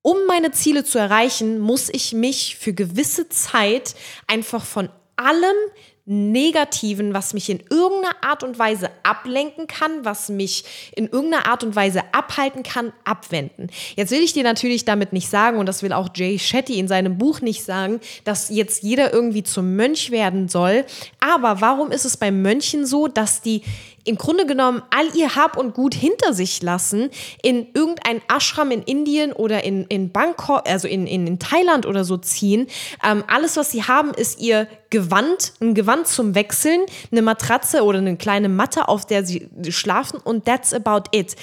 um 0.07 0.19
meine 0.29 0.53
Ziele 0.53 0.85
zu 0.85 1.01
erreichen, 1.01 1.59
muss 1.59 1.89
ich 1.93 2.13
mich 2.13 2.59
für 2.61 2.73
gewisse 2.73 3.29
Zeit 3.29 3.97
einfach 4.29 4.65
von 4.65 4.89
allem 5.17 5.57
Negativen, 6.05 7.13
was 7.13 7.35
mich 7.35 7.51
in 7.51 7.59
irgendeiner 7.69 8.15
Art 8.23 8.45
und 8.45 8.57
Weise 8.57 8.89
ablenken 9.03 9.67
kann, 9.67 10.05
was 10.05 10.29
mich 10.29 10.63
in 10.95 11.09
irgendeiner 11.09 11.49
Art 11.49 11.65
und 11.65 11.75
Weise 11.75 12.03
abhalten 12.13 12.63
kann, 12.63 12.93
abwenden. 13.03 13.69
Jetzt 13.97 14.13
will 14.13 14.23
ich 14.23 14.33
dir 14.33 14.45
natürlich 14.45 14.85
damit 14.85 15.13
nicht 15.13 15.29
sagen, 15.29 15.59
und 15.59 15.67
das 15.67 15.83
will 15.83 15.93
auch 15.93 16.11
Jay 16.15 16.39
Shetty 16.39 16.79
in 16.79 16.87
seinem 16.87 17.19
Buch 17.19 17.41
nicht 17.41 17.65
sagen, 17.65 17.99
dass 18.23 18.49
jetzt 18.49 18.85
jeder 18.85 19.13
irgendwie 19.13 19.43
zum 19.43 19.75
Mönch 19.75 20.13
werden 20.13 20.49
soll. 20.49 20.85
Aber 21.19 21.61
warum 21.61 21.91
ist 21.91 22.05
es 22.05 22.17
bei 22.17 22.31
Mönchen 22.31 22.87
so, 22.87 23.09
dass 23.09 23.43
die 23.43 23.63
im 24.07 24.17
Grunde 24.17 24.47
genommen 24.47 24.83
all 24.91 25.15
ihr 25.15 25.35
Hab 25.35 25.57
und 25.57 25.75
Gut 25.75 25.95
hinter 25.95 26.33
sich 26.33 26.63
lassen, 26.63 27.11
in 27.43 27.67
irgendein 27.75 28.23
Ashram 28.29 28.71
in 28.71 28.83
Indien 28.83 29.33
oder 29.33 29.65
in, 29.65 29.85
in 29.87 30.13
Bangkok, 30.13 30.69
also 30.69 30.87
in, 30.89 31.07
in, 31.07 31.27
in 31.27 31.39
Thailand 31.39 31.87
oder 31.87 32.05
so 32.05 32.17
ziehen. 32.17 32.69
Ähm, 33.05 33.25
alles, 33.27 33.57
was 33.57 33.73
sie 33.73 33.83
haben, 33.83 34.13
ist 34.15 34.41
ihr 34.41 34.69
Gewand, 34.91 35.55
ein 35.61 35.75
Gewand 35.75 36.07
zum 36.07 36.35
Wechseln, 36.35 36.83
eine 37.11 37.23
Matratze 37.23 37.83
oder 37.83 37.99
eine 37.99 38.17
kleine 38.17 38.49
Matte, 38.49 38.89
auf 38.89 39.07
der 39.07 39.27
sie 39.27 39.49
schlafen 39.69 40.21
und 40.23 40.45
that's 40.45 40.73
about 40.73 41.11
it. 41.11 41.35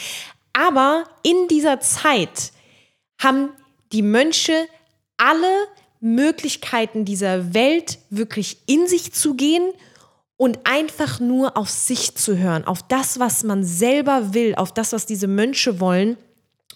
Aber 0.53 1.03
in 1.23 1.47
dieser 1.49 1.81
Zeit 1.81 2.53
haben 3.21 3.49
die 3.91 4.01
Mönche 4.01 4.67
alle 5.17 5.67
Möglichkeiten 5.99 7.05
dieser 7.05 7.53
Welt 7.53 7.99
wirklich 8.09 8.57
in 8.65 8.87
sich 8.87 9.13
zu 9.13 9.35
gehen 9.35 9.63
und 10.43 10.59
einfach 10.65 11.21
nur 11.21 11.55
auf 11.55 11.69
sich 11.69 12.15
zu 12.15 12.37
hören, 12.37 12.65
auf 12.65 12.83
das, 12.83 13.17
was 13.17 13.45
man 13.45 13.63
selber 13.63 14.33
will, 14.33 14.55
auf 14.55 14.73
das, 14.73 14.91
was 14.91 15.05
diese 15.05 15.27
Mönche 15.27 15.79
wollen 15.79 16.17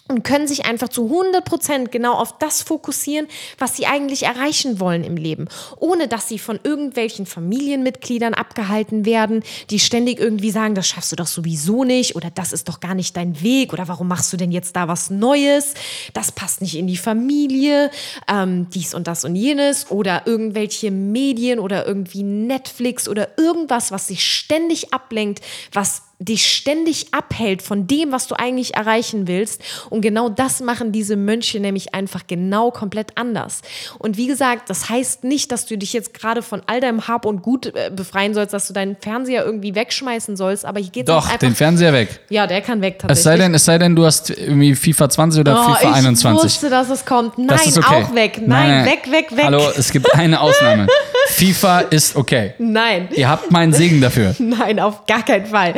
und 0.08 0.24
können 0.24 0.48
sich 0.48 0.64
einfach 0.64 0.88
zu 0.88 1.04
100 1.04 1.44
Prozent 1.44 1.92
genau 1.92 2.14
auf 2.14 2.38
das 2.38 2.62
fokussieren, 2.62 3.28
was 3.58 3.76
sie 3.76 3.86
eigentlich 3.86 4.24
erreichen 4.24 4.80
wollen 4.80 5.04
im 5.04 5.16
Leben, 5.16 5.48
ohne 5.78 6.08
dass 6.08 6.28
sie 6.28 6.38
von 6.38 6.58
irgendwelchen 6.62 7.26
Familienmitgliedern 7.26 8.34
abgehalten 8.34 9.04
werden, 9.04 9.42
die 9.70 9.78
ständig 9.78 10.18
irgendwie 10.18 10.50
sagen, 10.50 10.74
das 10.74 10.88
schaffst 10.88 11.12
du 11.12 11.16
doch 11.16 11.26
sowieso 11.26 11.84
nicht 11.84 12.16
oder 12.16 12.30
das 12.30 12.52
ist 12.52 12.68
doch 12.68 12.80
gar 12.80 12.94
nicht 12.94 13.16
dein 13.16 13.42
Weg 13.42 13.72
oder 13.72 13.86
warum 13.86 14.08
machst 14.08 14.32
du 14.32 14.36
denn 14.36 14.50
jetzt 14.50 14.74
da 14.76 14.88
was 14.88 15.10
Neues, 15.10 15.74
das 16.14 16.32
passt 16.32 16.62
nicht 16.62 16.76
in 16.76 16.86
die 16.86 16.96
Familie, 16.96 17.90
ähm, 18.28 18.68
dies 18.70 18.94
und 18.94 19.06
das 19.06 19.24
und 19.24 19.36
jenes 19.36 19.90
oder 19.90 20.22
irgendwelche 20.26 20.90
Medien 20.90 21.58
oder 21.58 21.86
irgendwie 21.86 22.22
Netflix 22.22 23.08
oder 23.08 23.38
irgendwas, 23.38 23.92
was 23.92 24.06
sich 24.06 24.26
ständig 24.26 24.94
ablenkt, 24.94 25.44
was 25.72 26.07
dich 26.20 26.50
ständig 26.50 27.08
abhält 27.12 27.62
von 27.62 27.86
dem, 27.86 28.10
was 28.10 28.26
du 28.26 28.34
eigentlich 28.34 28.74
erreichen 28.74 29.28
willst. 29.28 29.62
Und 29.88 30.00
genau 30.00 30.28
das 30.28 30.60
machen 30.60 30.90
diese 30.90 31.16
Mönche 31.16 31.60
nämlich 31.60 31.94
einfach 31.94 32.26
genau 32.26 32.70
komplett 32.70 33.12
anders. 33.16 33.62
Und 33.98 34.16
wie 34.16 34.26
gesagt, 34.26 34.68
das 34.68 34.88
heißt 34.88 35.22
nicht, 35.24 35.52
dass 35.52 35.66
du 35.66 35.78
dich 35.78 35.92
jetzt 35.92 36.14
gerade 36.14 36.42
von 36.42 36.62
all 36.66 36.80
deinem 36.80 37.06
Hab 37.06 37.24
und 37.24 37.42
Gut 37.42 37.66
äh, 37.66 37.90
befreien 37.94 38.34
sollst, 38.34 38.52
dass 38.52 38.66
du 38.66 38.72
deinen 38.72 38.96
Fernseher 38.96 39.44
irgendwie 39.44 39.74
wegschmeißen 39.74 40.36
sollst, 40.36 40.64
aber 40.64 40.80
hier 40.80 40.90
geht 40.90 41.08
Doch, 41.08 41.26
einfach, 41.26 41.38
den 41.38 41.54
Fernseher 41.54 41.92
weg. 41.92 42.20
Ja, 42.30 42.46
der 42.46 42.62
kann 42.62 42.80
weg 42.80 42.98
tatsächlich. 42.98 43.18
Es 43.18 43.22
sei 43.22 43.36
denn, 43.36 43.54
es 43.54 43.64
sei 43.64 43.78
denn, 43.78 43.94
du 43.94 44.04
hast 44.04 44.30
irgendwie 44.30 44.74
FIFA 44.74 45.08
20 45.08 45.40
oder 45.40 45.60
oh, 45.60 45.72
FIFA 45.72 45.92
21. 45.92 46.38
Ich 46.38 46.44
wusste, 46.44 46.70
dass 46.70 46.90
es 46.90 47.04
kommt. 47.04 47.38
Nein, 47.38 47.58
okay. 47.64 47.80
auch 47.80 48.14
weg. 48.14 48.38
Nein, 48.44 48.48
Nein, 48.48 48.68
nein. 48.70 48.86
weg, 48.86 49.10
weg, 49.10 49.36
weg. 49.36 49.44
Hallo, 49.44 49.70
es 49.76 49.92
gibt 49.92 50.12
eine 50.14 50.40
Ausnahme. 50.40 50.88
FIFA 51.30 51.80
ist 51.80 52.16
okay. 52.16 52.54
Nein. 52.58 53.08
Ihr 53.14 53.28
habt 53.28 53.50
meinen 53.50 53.72
Segen 53.72 54.00
dafür. 54.00 54.34
Nein, 54.38 54.80
auf 54.80 55.06
gar 55.06 55.24
keinen 55.24 55.46
Fall. 55.46 55.74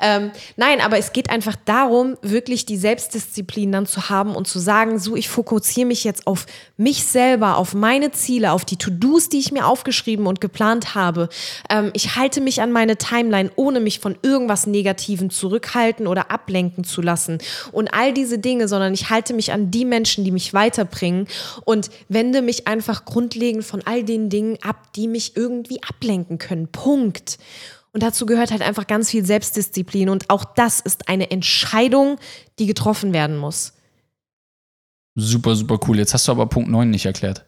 Ähm, 0.00 0.30
nein, 0.56 0.80
aber 0.80 0.98
es 0.98 1.12
geht 1.12 1.30
einfach 1.30 1.56
darum, 1.64 2.16
wirklich 2.22 2.66
die 2.66 2.76
Selbstdisziplin 2.76 3.70
dann 3.72 3.86
zu 3.86 4.08
haben 4.08 4.34
und 4.34 4.46
zu 4.46 4.58
sagen, 4.58 4.98
so, 4.98 5.14
ich 5.16 5.28
fokussiere 5.28 5.86
mich 5.86 6.04
jetzt 6.04 6.26
auf 6.26 6.46
mich 6.76 7.04
selber, 7.04 7.56
auf 7.58 7.74
meine 7.74 8.10
Ziele, 8.10 8.52
auf 8.52 8.64
die 8.64 8.76
To-Dos, 8.76 9.28
die 9.28 9.38
ich 9.38 9.52
mir 9.52 9.66
aufgeschrieben 9.66 10.26
und 10.26 10.40
geplant 10.40 10.94
habe. 10.94 11.28
Ähm, 11.70 11.90
ich 11.92 12.16
halte 12.16 12.40
mich 12.40 12.60
an 12.60 12.72
meine 12.72 12.96
Timeline, 12.96 13.50
ohne 13.56 13.80
mich 13.80 14.00
von 14.00 14.16
irgendwas 14.22 14.66
Negativen 14.66 15.30
zurückhalten 15.30 16.06
oder 16.06 16.30
ablenken 16.30 16.84
zu 16.84 17.02
lassen. 17.02 17.38
Und 17.72 17.92
all 17.94 18.12
diese 18.12 18.38
Dinge, 18.38 18.68
sondern 18.68 18.94
ich 18.94 19.10
halte 19.10 19.34
mich 19.34 19.52
an 19.52 19.70
die 19.70 19.84
Menschen, 19.84 20.24
die 20.24 20.30
mich 20.32 20.54
weiterbringen 20.54 21.28
und 21.64 21.90
wende 22.08 22.42
mich 22.42 22.66
einfach 22.66 23.04
grundlegend 23.04 23.64
von 23.64 23.82
all 23.84 24.02
den 24.02 24.28
Dingen 24.28 24.58
ab, 24.62 24.92
die 24.96 25.08
mich 25.08 25.36
irgendwie 25.36 25.82
ablenken 25.82 26.38
können. 26.38 26.68
Punkt. 26.68 27.38
Und 27.92 28.02
dazu 28.02 28.26
gehört 28.26 28.50
halt 28.50 28.62
einfach 28.62 28.86
ganz 28.86 29.10
viel 29.10 29.24
Selbstdisziplin. 29.24 30.08
Und 30.08 30.30
auch 30.30 30.44
das 30.44 30.80
ist 30.80 31.08
eine 31.08 31.30
Entscheidung, 31.30 32.18
die 32.58 32.66
getroffen 32.66 33.12
werden 33.12 33.36
muss. 33.36 33.72
Super, 35.14 35.54
super 35.54 35.78
cool. 35.86 35.98
Jetzt 35.98 36.12
hast 36.12 36.26
du 36.26 36.32
aber 36.32 36.46
Punkt 36.46 36.68
9 36.70 36.90
nicht 36.90 37.06
erklärt. 37.06 37.44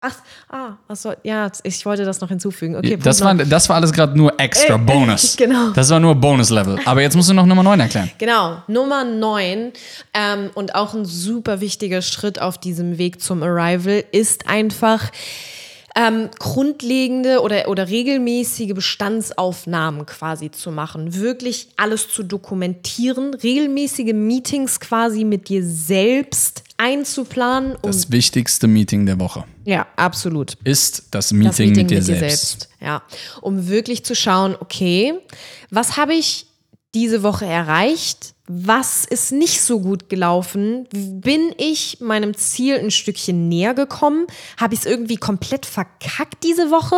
Ach, 0.00 0.14
ah, 0.50 0.94
soll, 0.94 1.16
ja, 1.24 1.50
ich 1.64 1.84
wollte 1.84 2.04
das 2.04 2.20
noch 2.20 2.28
hinzufügen. 2.28 2.76
Okay, 2.76 2.96
das, 2.96 3.22
war, 3.22 3.34
das 3.34 3.68
war 3.68 3.76
alles 3.76 3.92
gerade 3.92 4.16
nur 4.16 4.38
extra 4.38 4.74
Äh, 4.74 4.78
Bonus. 4.86 5.36
genau. 5.36 5.70
Das 5.70 5.90
war 5.90 5.98
nur 5.98 6.14
Bonus-Level. 6.14 6.80
Aber 6.84 7.00
jetzt 7.00 7.16
musst 7.16 7.30
du 7.30 7.34
noch 7.34 7.46
Nummer 7.46 7.62
9 7.64 7.80
erklären. 7.80 8.10
Genau, 8.18 8.62
Nummer 8.68 9.04
9 9.04 9.72
ähm, 10.14 10.50
und 10.54 10.74
auch 10.76 10.94
ein 10.94 11.04
super 11.04 11.60
wichtiger 11.60 12.02
Schritt 12.02 12.40
auf 12.40 12.58
diesem 12.58 12.98
Weg 12.98 13.20
zum 13.20 13.42
Arrival 13.42 14.04
ist 14.12 14.46
einfach 14.46 15.10
ähm, 15.96 16.28
grundlegende 16.38 17.40
oder, 17.40 17.68
oder 17.68 17.88
regelmäßige 17.88 18.74
Bestandsaufnahmen 18.74 20.04
quasi 20.04 20.50
zu 20.50 20.70
machen. 20.70 21.14
Wirklich 21.14 21.68
alles 21.76 22.08
zu 22.10 22.22
dokumentieren, 22.22 23.32
regelmäßige 23.34 24.12
Meetings 24.12 24.78
quasi 24.78 25.24
mit 25.24 25.48
dir 25.48 25.64
selbst 25.64 26.62
einzuplanen. 26.76 27.72
Um, 27.76 27.90
Das 27.90 28.10
wichtigste 28.10 28.68
Meeting 28.68 29.06
der 29.06 29.18
Woche 29.18 29.44
ja, 29.64 29.86
absolut. 29.96 30.58
ist 30.64 31.06
das 31.10 31.28
das 31.28 31.32
Meeting, 31.32 31.74
mit 31.74 31.90
dir 31.90 32.02
selbst. 32.02 32.68
Ja, 32.80 33.02
um 33.40 33.68
wirklich 33.68 34.04
zu 34.04 34.14
schauen, 34.14 34.54
okay, 34.60 35.14
was 35.70 35.96
habe 35.96 36.14
ich 36.14 36.46
diese 36.94 37.22
Woche 37.22 37.46
erreicht? 37.46 38.34
Was 38.48 39.04
ist 39.04 39.32
nicht 39.32 39.60
so 39.60 39.80
gut 39.80 40.08
gelaufen? 40.08 40.86
Bin 40.92 41.52
ich 41.58 41.98
meinem 42.00 42.34
Ziel 42.36 42.78
ein 42.78 42.92
Stückchen 42.92 43.48
näher 43.48 43.74
gekommen? 43.74 44.26
Habe 44.56 44.74
ich 44.74 44.80
es 44.80 44.86
irgendwie 44.86 45.16
komplett 45.16 45.66
verkackt 45.66 46.44
diese 46.44 46.70
Woche? 46.70 46.96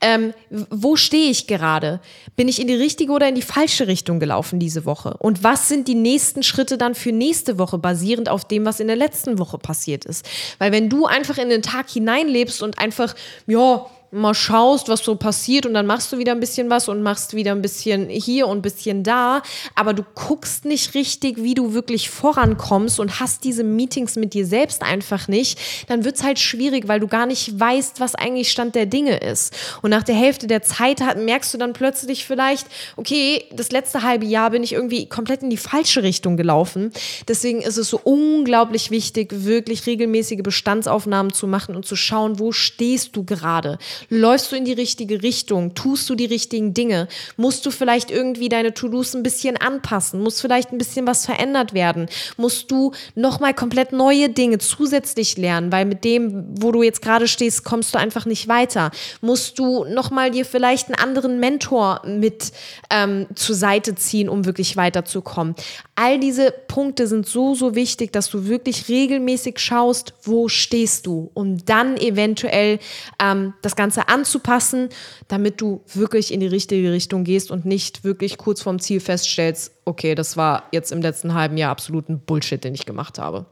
Ähm, 0.00 0.34
wo 0.70 0.94
stehe 0.94 1.30
ich 1.30 1.48
gerade? 1.48 2.00
Bin 2.36 2.46
ich 2.46 2.60
in 2.60 2.68
die 2.68 2.74
richtige 2.74 3.12
oder 3.12 3.28
in 3.28 3.34
die 3.34 3.42
falsche 3.42 3.88
Richtung 3.88 4.20
gelaufen 4.20 4.60
diese 4.60 4.84
Woche? 4.84 5.16
Und 5.18 5.42
was 5.42 5.68
sind 5.68 5.88
die 5.88 5.96
nächsten 5.96 6.44
Schritte 6.44 6.78
dann 6.78 6.94
für 6.94 7.10
nächste 7.10 7.58
Woche, 7.58 7.78
basierend 7.78 8.28
auf 8.28 8.44
dem, 8.44 8.64
was 8.64 8.78
in 8.78 8.86
der 8.86 8.96
letzten 8.96 9.40
Woche 9.40 9.58
passiert 9.58 10.04
ist? 10.04 10.24
Weil 10.58 10.70
wenn 10.70 10.88
du 10.88 11.06
einfach 11.06 11.38
in 11.38 11.48
den 11.48 11.62
Tag 11.62 11.90
hineinlebst 11.90 12.62
und 12.62 12.78
einfach, 12.78 13.16
ja, 13.46 13.86
mal 14.14 14.34
schaust, 14.34 14.88
was 14.88 15.00
so 15.00 15.16
passiert 15.16 15.66
und 15.66 15.74
dann 15.74 15.86
machst 15.86 16.12
du 16.12 16.18
wieder 16.18 16.32
ein 16.32 16.40
bisschen 16.40 16.70
was 16.70 16.88
und 16.88 17.02
machst 17.02 17.34
wieder 17.34 17.52
ein 17.52 17.62
bisschen 17.62 18.08
hier 18.08 18.48
und 18.48 18.58
ein 18.58 18.62
bisschen 18.62 19.02
da, 19.02 19.42
aber 19.74 19.92
du 19.92 20.04
guckst 20.14 20.64
nicht 20.64 20.94
richtig, 20.94 21.42
wie 21.42 21.54
du 21.54 21.74
wirklich 21.74 22.10
vorankommst 22.10 23.00
und 23.00 23.20
hast 23.20 23.44
diese 23.44 23.64
Meetings 23.64 24.16
mit 24.16 24.34
dir 24.34 24.46
selbst 24.46 24.82
einfach 24.82 25.28
nicht, 25.28 25.58
dann 25.88 26.04
wird 26.04 26.16
es 26.16 26.22
halt 26.22 26.38
schwierig, 26.38 26.88
weil 26.88 27.00
du 27.00 27.08
gar 27.08 27.26
nicht 27.26 27.58
weißt, 27.58 28.00
was 28.00 28.14
eigentlich 28.14 28.50
Stand 28.50 28.74
der 28.74 28.86
Dinge 28.86 29.18
ist. 29.18 29.54
Und 29.82 29.90
nach 29.90 30.02
der 30.02 30.14
Hälfte 30.14 30.46
der 30.46 30.62
Zeit 30.62 31.00
merkst 31.16 31.52
du 31.52 31.58
dann 31.58 31.72
plötzlich 31.72 32.24
vielleicht, 32.24 32.66
okay, 32.96 33.44
das 33.52 33.72
letzte 33.72 34.02
halbe 34.02 34.24
Jahr 34.24 34.50
bin 34.50 34.62
ich 34.62 34.72
irgendwie 34.72 35.06
komplett 35.08 35.42
in 35.42 35.50
die 35.50 35.56
falsche 35.56 36.02
Richtung 36.02 36.36
gelaufen. 36.36 36.92
Deswegen 37.28 37.60
ist 37.60 37.76
es 37.76 37.88
so 37.88 38.00
unglaublich 38.02 38.90
wichtig, 38.90 39.44
wirklich 39.44 39.86
regelmäßige 39.86 40.42
Bestandsaufnahmen 40.42 41.32
zu 41.32 41.46
machen 41.46 41.74
und 41.76 41.84
zu 41.84 41.96
schauen, 41.96 42.38
wo 42.38 42.52
stehst 42.52 43.16
du 43.16 43.24
gerade? 43.24 43.78
Läufst 44.08 44.52
du 44.52 44.56
in 44.56 44.64
die 44.64 44.72
richtige 44.72 45.22
Richtung? 45.22 45.74
Tust 45.74 46.08
du 46.08 46.14
die 46.14 46.24
richtigen 46.24 46.74
Dinge? 46.74 47.08
Musst 47.36 47.64
du 47.66 47.70
vielleicht 47.70 48.10
irgendwie 48.10 48.48
deine 48.48 48.74
To-Dos 48.74 49.14
ein 49.14 49.22
bisschen 49.22 49.56
anpassen? 49.56 50.22
Muss 50.22 50.40
vielleicht 50.40 50.72
ein 50.72 50.78
bisschen 50.78 51.06
was 51.06 51.26
verändert 51.26 51.74
werden? 51.74 52.08
Musst 52.36 52.70
du 52.70 52.92
nochmal 53.14 53.54
komplett 53.54 53.92
neue 53.92 54.28
Dinge 54.28 54.58
zusätzlich 54.58 55.36
lernen? 55.36 55.72
Weil 55.72 55.84
mit 55.84 56.04
dem, 56.04 56.44
wo 56.60 56.72
du 56.72 56.82
jetzt 56.82 57.02
gerade 57.02 57.28
stehst, 57.28 57.64
kommst 57.64 57.94
du 57.94 57.98
einfach 57.98 58.26
nicht 58.26 58.48
weiter. 58.48 58.90
Musst 59.20 59.58
du 59.58 59.84
nochmal 59.84 60.30
dir 60.30 60.44
vielleicht 60.44 60.88
einen 60.88 60.96
anderen 60.96 61.40
Mentor 61.40 62.02
mit 62.06 62.52
ähm, 62.90 63.26
zur 63.34 63.56
Seite 63.56 63.94
ziehen, 63.94 64.28
um 64.28 64.44
wirklich 64.44 64.76
weiterzukommen? 64.76 65.54
All 65.96 66.18
diese 66.18 66.50
Punkte 66.50 67.06
sind 67.06 67.26
so, 67.26 67.54
so 67.54 67.74
wichtig, 67.74 68.12
dass 68.12 68.28
du 68.30 68.46
wirklich 68.46 68.88
regelmäßig 68.88 69.58
schaust, 69.58 70.14
wo 70.22 70.48
stehst 70.48 71.06
du, 71.06 71.30
um 71.34 71.64
dann 71.64 71.96
eventuell 71.96 72.78
ähm, 73.22 73.54
das 73.62 73.76
Ganze 73.76 73.93
anzupassen, 74.02 74.88
damit 75.28 75.60
du 75.60 75.82
wirklich 75.92 76.32
in 76.32 76.40
die 76.40 76.46
richtige 76.46 76.92
Richtung 76.92 77.24
gehst 77.24 77.50
und 77.50 77.64
nicht 77.64 78.04
wirklich 78.04 78.38
kurz 78.38 78.62
vorm 78.62 78.78
Ziel 78.78 79.00
feststellst, 79.00 79.72
okay, 79.84 80.14
das 80.14 80.36
war 80.36 80.64
jetzt 80.72 80.92
im 80.92 81.02
letzten 81.02 81.34
halben 81.34 81.56
Jahr 81.56 81.70
absoluten 81.70 82.20
Bullshit, 82.20 82.62
den 82.62 82.74
ich 82.74 82.86
gemacht 82.86 83.18
habe. 83.18 83.46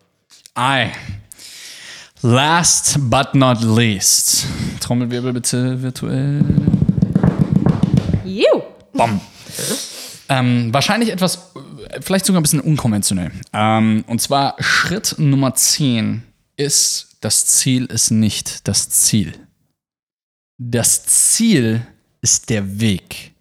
Ei. 0.54 0.92
Last 2.22 2.98
but 3.10 3.34
not 3.34 3.62
least. 3.62 4.46
Trommelwirbel 4.80 5.32
bitte 5.32 5.82
virtuell. 5.82 6.44
Juhu! 8.24 8.62
Bom. 8.92 9.20
ähm, 10.28 10.72
wahrscheinlich 10.72 11.10
etwas, 11.10 11.50
vielleicht 12.00 12.26
sogar 12.26 12.40
ein 12.40 12.44
bisschen 12.44 12.60
unkonventionell. 12.60 13.32
Ähm, 13.52 14.04
und 14.06 14.20
zwar 14.20 14.56
Schritt 14.60 15.16
Nummer 15.18 15.54
10 15.54 16.22
ist, 16.56 17.16
das 17.20 17.46
Ziel 17.46 17.86
ist 17.86 18.10
nicht 18.10 18.68
das 18.68 18.88
Ziel. 18.90 19.32
Das 20.64 21.04
Ziel 21.06 21.84
ist 22.20 22.48
der 22.48 22.78
Weg. 22.78 23.32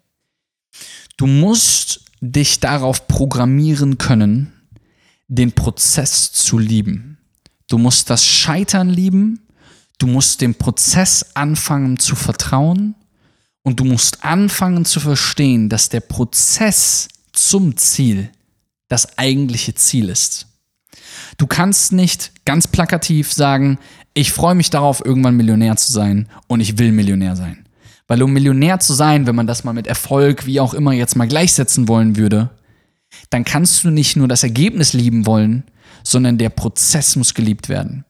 Du 1.16 1.28
musst 1.28 2.00
dich 2.20 2.58
darauf 2.58 3.06
programmieren 3.06 3.96
können, 3.96 4.52
den 5.28 5.52
Prozess 5.52 6.32
zu 6.32 6.58
lieben. 6.58 7.18
Du 7.68 7.78
musst 7.78 8.10
das 8.10 8.24
Scheitern 8.26 8.88
lieben, 8.88 9.40
du 9.98 10.08
musst 10.08 10.40
dem 10.40 10.56
Prozess 10.56 11.24
anfangen 11.34 12.00
zu 12.00 12.16
vertrauen 12.16 12.96
und 13.62 13.78
du 13.78 13.84
musst 13.84 14.24
anfangen 14.24 14.84
zu 14.84 14.98
verstehen, 14.98 15.68
dass 15.68 15.88
der 15.90 16.00
Prozess 16.00 17.06
zum 17.32 17.76
Ziel 17.76 18.30
das 18.88 19.16
eigentliche 19.16 19.76
Ziel 19.76 20.08
ist. 20.08 20.48
Du 21.38 21.46
kannst 21.46 21.92
nicht 21.92 22.44
ganz 22.44 22.66
plakativ 22.66 23.32
sagen, 23.32 23.78
ich 24.14 24.32
freue 24.32 24.54
mich 24.54 24.70
darauf, 24.70 25.04
irgendwann 25.04 25.36
Millionär 25.36 25.76
zu 25.76 25.92
sein 25.92 26.28
und 26.46 26.60
ich 26.60 26.78
will 26.78 26.92
Millionär 26.92 27.36
sein. 27.36 27.66
Weil 28.08 28.22
um 28.22 28.32
Millionär 28.32 28.78
zu 28.80 28.92
sein, 28.92 29.26
wenn 29.26 29.34
man 29.34 29.46
das 29.46 29.64
mal 29.64 29.72
mit 29.72 29.86
Erfolg, 29.86 30.46
wie 30.46 30.60
auch 30.60 30.74
immer, 30.74 30.92
jetzt 30.92 31.16
mal 31.16 31.28
gleichsetzen 31.28 31.88
wollen 31.88 32.16
würde, 32.16 32.50
dann 33.30 33.44
kannst 33.44 33.84
du 33.84 33.90
nicht 33.90 34.16
nur 34.16 34.28
das 34.28 34.42
Ergebnis 34.42 34.92
lieben 34.92 35.26
wollen, 35.26 35.64
sondern 36.02 36.38
der 36.38 36.50
Prozess 36.50 37.16
muss 37.16 37.34
geliebt 37.34 37.68
werden. 37.68 38.04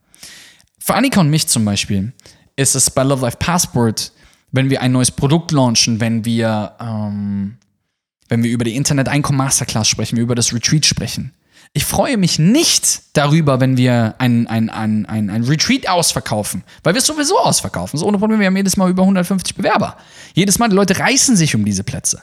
Für 0.79 0.95
Annika 0.95 1.21
und 1.21 1.29
mich 1.29 1.47
zum 1.47 1.63
Beispiel 1.63 2.11
ist 2.55 2.75
es 2.75 2.89
bei 2.89 3.03
Love 3.03 3.21
Life 3.21 3.37
Passport, 3.37 4.11
wenn 4.51 4.69
wir 4.69 4.81
ein 4.81 4.91
neues 4.91 5.11
Produkt 5.11 5.51
launchen, 5.51 5.99
wenn 5.99 6.25
wir, 6.25 6.73
ähm, 6.79 7.57
wenn 8.29 8.43
wir 8.43 8.51
über 8.51 8.65
die 8.65 8.75
Internet 8.75 9.07
Einkommen 9.07 9.37
Masterclass 9.37 9.87
sprechen, 9.87 10.17
über 10.17 10.35
das 10.35 10.53
Retreat 10.53 10.85
sprechen. 10.85 11.33
Ich 11.75 11.85
freue 11.85 12.17
mich 12.17 12.37
nicht 12.37 13.01
darüber, 13.13 13.59
wenn 13.59 13.77
wir 13.77 14.15
ein, 14.19 14.45
ein, 14.47 14.69
ein, 14.69 15.07
ein, 15.07 15.29
ein 15.29 15.43
Retreat 15.43 15.89
ausverkaufen, 15.89 16.63
weil 16.83 16.93
wir 16.93 16.99
es 16.99 17.07
sowieso 17.07 17.39
ausverkaufen. 17.39 17.97
So 17.97 18.05
ohne 18.05 18.19
Problem, 18.19 18.39
wir 18.39 18.45
haben 18.45 18.57
jedes 18.57 18.77
Mal 18.77 18.91
über 18.91 19.01
150 19.01 19.55
Bewerber. 19.55 19.97
Jedes 20.35 20.59
Mal, 20.59 20.69
die 20.69 20.75
Leute 20.75 20.99
reißen 20.99 21.35
sich 21.35 21.55
um 21.55 21.65
diese 21.65 21.83
Plätze 21.83 22.21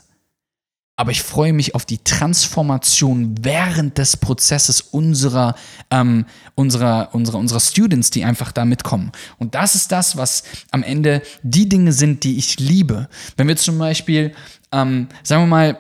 aber 1.01 1.13
ich 1.13 1.23
freue 1.23 1.55
mich 1.55 1.75
auf 1.75 1.87
die 1.87 1.97
Transformation 1.97 3.35
während 3.41 3.97
des 3.97 4.19
Prozesses 4.19 4.83
unserer, 4.83 5.55
ähm, 5.91 6.27
unserer, 6.55 7.09
unserer, 7.15 7.39
unserer 7.39 7.61
Students, 7.61 8.11
die 8.11 8.23
einfach 8.23 8.53
da 8.53 8.67
mitkommen. 8.67 9.11
Und 9.39 9.55
das 9.55 9.75
ist 9.75 9.93
das, 9.93 10.19
was 10.19 10.43
am 10.73 10.83
Ende 10.83 11.23
die 11.43 11.71
Dinge 11.71 11.95
sind, 11.95 12.23
die 12.23 12.37
ich 12.37 12.61
liebe. 12.61 13.09
Wenn 13.39 13.49
wir 13.49 13.57
zum 13.57 13.79
Beispiel, 13.79 14.35
ähm, 14.73 15.09
sagen 15.23 15.45
wir 15.45 15.47
mal, 15.47 15.79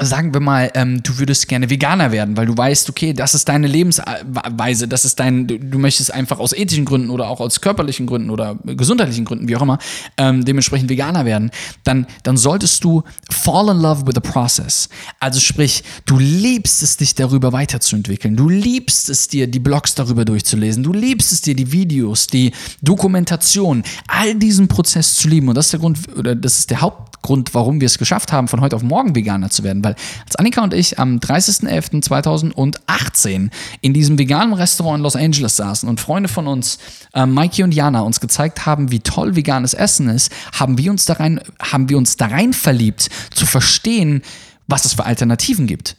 sagen 0.00 0.32
wir 0.32 0.40
mal, 0.40 0.70
ähm, 0.74 1.02
du 1.02 1.18
würdest 1.18 1.48
gerne 1.48 1.70
Veganer 1.70 2.12
werden, 2.12 2.36
weil 2.36 2.46
du 2.46 2.56
weißt, 2.56 2.88
okay, 2.88 3.12
das 3.12 3.34
ist 3.34 3.48
deine 3.48 3.66
Lebensweise, 3.66 4.86
das 4.86 5.04
ist 5.04 5.18
dein, 5.18 5.46
du, 5.46 5.58
du 5.58 5.78
möchtest 5.78 6.14
einfach 6.14 6.38
aus 6.38 6.52
ethischen 6.52 6.84
Gründen 6.84 7.10
oder 7.10 7.28
auch 7.28 7.40
aus 7.40 7.60
körperlichen 7.60 8.06
Gründen 8.06 8.30
oder 8.30 8.56
gesundheitlichen 8.64 9.24
Gründen, 9.24 9.48
wie 9.48 9.56
auch 9.56 9.62
immer, 9.62 9.78
ähm, 10.16 10.44
dementsprechend 10.44 10.88
Veganer 10.88 11.24
werden, 11.24 11.50
dann, 11.82 12.06
dann 12.22 12.36
solltest 12.36 12.84
du 12.84 13.02
fall 13.28 13.68
in 13.70 13.80
love 13.80 14.06
with 14.06 14.14
the 14.14 14.20
process. 14.20 14.88
Also 15.18 15.40
sprich, 15.40 15.82
du 16.06 16.18
liebst 16.18 16.82
es, 16.82 16.96
dich 16.96 17.14
darüber 17.14 17.52
weiterzuentwickeln. 17.52 18.36
Du 18.36 18.48
liebst 18.48 19.08
es 19.08 19.28
dir, 19.28 19.46
die 19.48 19.58
Blogs 19.58 19.94
darüber 19.94 20.24
durchzulesen. 20.24 20.82
Du 20.82 20.92
liebst 20.92 21.32
es 21.32 21.42
dir, 21.42 21.56
die 21.56 21.72
Videos, 21.72 22.28
die 22.28 22.52
Dokumentation, 22.82 23.82
all 24.06 24.34
diesen 24.36 24.68
Prozess 24.68 25.14
zu 25.14 25.28
lieben. 25.28 25.48
Und 25.48 25.56
das 25.56 25.66
ist 25.66 25.72
der 25.72 25.80
Grund, 25.80 25.98
oder 26.16 26.34
das 26.34 26.60
ist 26.60 26.70
der 26.70 26.80
Hauptgrund, 26.80 27.54
warum 27.54 27.80
wir 27.80 27.86
es 27.86 27.98
geschafft 27.98 28.32
haben, 28.32 28.48
von 28.48 28.60
heute 28.60 28.76
auf 28.76 28.82
morgen 28.82 29.14
Veganer 29.14 29.50
zu 29.50 29.64
werden 29.64 29.82
weil 29.88 29.96
als 30.26 30.36
Annika 30.36 30.62
und 30.62 30.74
ich 30.74 30.98
am 30.98 31.18
30.11.2018 31.18 33.50
in 33.80 33.94
diesem 33.94 34.18
veganen 34.18 34.52
Restaurant 34.54 34.98
in 34.98 35.02
Los 35.02 35.16
Angeles 35.16 35.56
saßen 35.56 35.88
und 35.88 35.98
Freunde 36.00 36.28
von 36.28 36.46
uns, 36.46 36.78
äh, 37.14 37.24
Mikey 37.26 37.62
und 37.62 37.72
Jana, 37.72 38.00
uns 38.00 38.20
gezeigt 38.20 38.66
haben, 38.66 38.90
wie 38.90 39.00
toll 39.00 39.34
veganes 39.36 39.72
Essen 39.74 40.08
ist, 40.08 40.32
haben 40.52 40.78
wir 40.78 40.90
uns 40.90 41.06
da 41.06 41.14
rein, 41.14 41.40
haben 41.60 41.88
wir 41.88 41.98
uns 41.98 42.16
da 42.16 42.26
rein 42.26 42.52
verliebt, 42.52 43.08
zu 43.30 43.46
verstehen, 43.46 44.22
was 44.66 44.84
es 44.84 44.94
für 44.94 45.06
Alternativen 45.06 45.66
gibt. 45.66 45.96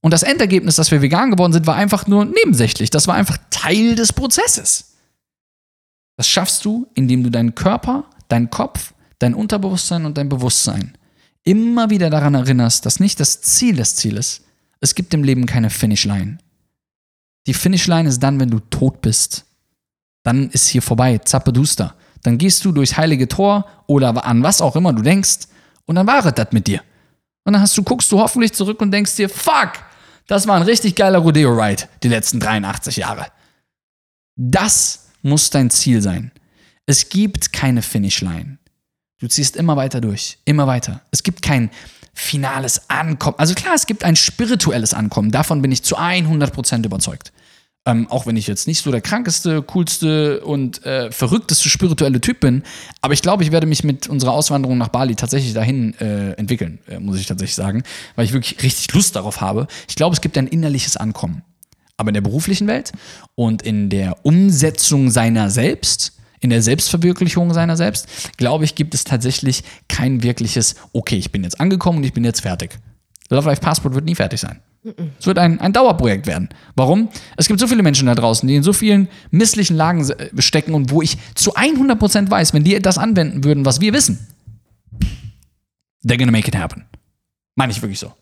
Und 0.00 0.12
das 0.12 0.22
Endergebnis, 0.22 0.76
dass 0.76 0.90
wir 0.90 1.02
vegan 1.02 1.30
geworden 1.30 1.52
sind, 1.52 1.66
war 1.66 1.76
einfach 1.76 2.06
nur 2.06 2.24
nebensächlich. 2.24 2.88
Das 2.90 3.06
war 3.06 3.14
einfach 3.14 3.36
Teil 3.50 3.94
des 3.94 4.12
Prozesses. 4.12 4.96
Das 6.16 6.28
schaffst 6.28 6.64
du, 6.64 6.88
indem 6.94 7.22
du 7.22 7.30
deinen 7.30 7.54
Körper, 7.54 8.04
deinen 8.28 8.50
Kopf, 8.50 8.94
dein 9.18 9.34
Unterbewusstsein 9.34 10.04
und 10.04 10.18
dein 10.18 10.28
Bewusstsein 10.28 10.96
immer 11.44 11.90
wieder 11.90 12.10
daran 12.10 12.34
erinnerst, 12.34 12.86
dass 12.86 13.00
nicht 13.00 13.20
das 13.20 13.40
Ziel 13.40 13.76
das 13.76 13.96
Ziel 13.96 14.16
ist. 14.16 14.42
Es 14.80 14.94
gibt 14.94 15.14
im 15.14 15.24
Leben 15.24 15.46
keine 15.46 15.70
Finishline. 15.70 16.38
Die 17.46 17.54
Finishline 17.54 18.08
ist 18.08 18.20
dann, 18.20 18.38
wenn 18.40 18.50
du 18.50 18.60
tot 18.60 19.00
bist. 19.02 19.44
Dann 20.22 20.50
ist 20.50 20.68
hier 20.68 20.82
vorbei, 20.82 21.18
zappeduster. 21.18 21.94
Dann 22.22 22.38
gehst 22.38 22.64
du 22.64 22.72
durchs 22.72 22.96
heilige 22.96 23.26
Tor 23.26 23.66
oder 23.86 24.24
an 24.24 24.42
was 24.42 24.60
auch 24.60 24.76
immer 24.76 24.92
du 24.92 25.02
denkst 25.02 25.48
und 25.86 25.96
dann 25.96 26.06
war 26.06 26.24
es 26.24 26.34
das 26.34 26.52
mit 26.52 26.66
dir. 26.66 26.80
Und 27.44 27.54
dann 27.54 27.62
hast 27.62 27.76
du, 27.76 27.82
guckst 27.82 28.10
du 28.12 28.20
hoffentlich 28.20 28.52
zurück 28.52 28.80
und 28.80 28.92
denkst 28.92 29.16
dir, 29.16 29.28
fuck, 29.28 29.72
das 30.28 30.46
war 30.46 30.56
ein 30.56 30.62
richtig 30.62 30.94
geiler 30.94 31.18
Rodeo-Ride 31.18 31.84
die 32.02 32.08
letzten 32.08 32.38
83 32.38 32.96
Jahre. 32.96 33.26
Das 34.36 35.08
muss 35.22 35.50
dein 35.50 35.70
Ziel 35.70 36.00
sein. 36.00 36.30
Es 36.86 37.08
gibt 37.08 37.52
keine 37.52 37.82
Finishline. 37.82 38.58
Du 39.22 39.28
ziehst 39.28 39.54
immer 39.54 39.76
weiter 39.76 40.00
durch, 40.00 40.38
immer 40.46 40.66
weiter. 40.66 41.00
Es 41.12 41.22
gibt 41.22 41.42
kein 41.42 41.70
finales 42.12 42.90
Ankommen. 42.90 43.36
Also 43.38 43.54
klar, 43.54 43.72
es 43.72 43.86
gibt 43.86 44.02
ein 44.02 44.16
spirituelles 44.16 44.94
Ankommen. 44.94 45.30
Davon 45.30 45.62
bin 45.62 45.70
ich 45.70 45.84
zu 45.84 45.96
100% 45.96 46.84
überzeugt. 46.84 47.32
Ähm, 47.86 48.10
auch 48.10 48.26
wenn 48.26 48.36
ich 48.36 48.48
jetzt 48.48 48.66
nicht 48.66 48.82
so 48.82 48.90
der 48.90 49.00
krankeste, 49.00 49.62
coolste 49.62 50.40
und 50.40 50.84
äh, 50.84 51.12
verrückteste 51.12 51.68
spirituelle 51.68 52.20
Typ 52.20 52.40
bin. 52.40 52.64
Aber 53.00 53.14
ich 53.14 53.22
glaube, 53.22 53.44
ich 53.44 53.52
werde 53.52 53.68
mich 53.68 53.84
mit 53.84 54.08
unserer 54.08 54.32
Auswanderung 54.32 54.76
nach 54.76 54.88
Bali 54.88 55.14
tatsächlich 55.14 55.54
dahin 55.54 55.94
äh, 56.00 56.32
entwickeln, 56.32 56.80
äh, 56.88 56.98
muss 56.98 57.20
ich 57.20 57.26
tatsächlich 57.26 57.54
sagen, 57.54 57.84
weil 58.16 58.24
ich 58.24 58.32
wirklich 58.32 58.60
richtig 58.60 58.92
Lust 58.92 59.14
darauf 59.14 59.40
habe. 59.40 59.68
Ich 59.88 59.94
glaube, 59.94 60.14
es 60.14 60.20
gibt 60.20 60.36
ein 60.36 60.48
innerliches 60.48 60.96
Ankommen. 60.96 61.42
Aber 61.96 62.08
in 62.08 62.14
der 62.14 62.22
beruflichen 62.22 62.66
Welt 62.66 62.90
und 63.36 63.62
in 63.62 63.88
der 63.88 64.26
Umsetzung 64.26 65.12
seiner 65.12 65.48
selbst 65.48 66.14
in 66.42 66.50
der 66.50 66.60
Selbstverwirklichung 66.60 67.54
seiner 67.54 67.76
selbst, 67.76 68.08
glaube 68.36 68.64
ich, 68.64 68.74
gibt 68.74 68.94
es 68.94 69.04
tatsächlich 69.04 69.62
kein 69.88 70.22
wirkliches, 70.22 70.74
okay, 70.92 71.16
ich 71.16 71.32
bin 71.32 71.44
jetzt 71.44 71.60
angekommen 71.60 71.98
und 71.98 72.04
ich 72.04 72.12
bin 72.12 72.24
jetzt 72.24 72.40
fertig. 72.40 72.78
Love 73.30 73.48
Life 73.48 73.62
Passport 73.62 73.94
wird 73.94 74.04
nie 74.04 74.14
fertig 74.14 74.40
sein. 74.40 74.60
Es 75.18 75.26
wird 75.26 75.38
ein, 75.38 75.60
ein 75.60 75.72
Dauerprojekt 75.72 76.26
werden. 76.26 76.48
Warum? 76.74 77.08
Es 77.36 77.46
gibt 77.46 77.60
so 77.60 77.68
viele 77.68 77.84
Menschen 77.84 78.06
da 78.06 78.16
draußen, 78.16 78.48
die 78.48 78.56
in 78.56 78.64
so 78.64 78.72
vielen 78.72 79.08
misslichen 79.30 79.76
Lagen 79.76 80.04
stecken 80.38 80.74
und 80.74 80.90
wo 80.90 81.00
ich 81.00 81.16
zu 81.36 81.54
100% 81.54 82.28
weiß, 82.28 82.52
wenn 82.52 82.64
die 82.64 82.80
das 82.80 82.98
anwenden 82.98 83.44
würden, 83.44 83.64
was 83.64 83.80
wir 83.80 83.92
wissen, 83.92 84.26
they're 86.04 86.18
gonna 86.18 86.32
make 86.32 86.48
it 86.48 86.56
happen. 86.56 86.84
Meine 87.54 87.70
ich 87.70 87.80
wirklich 87.80 88.00
so. 88.00 88.12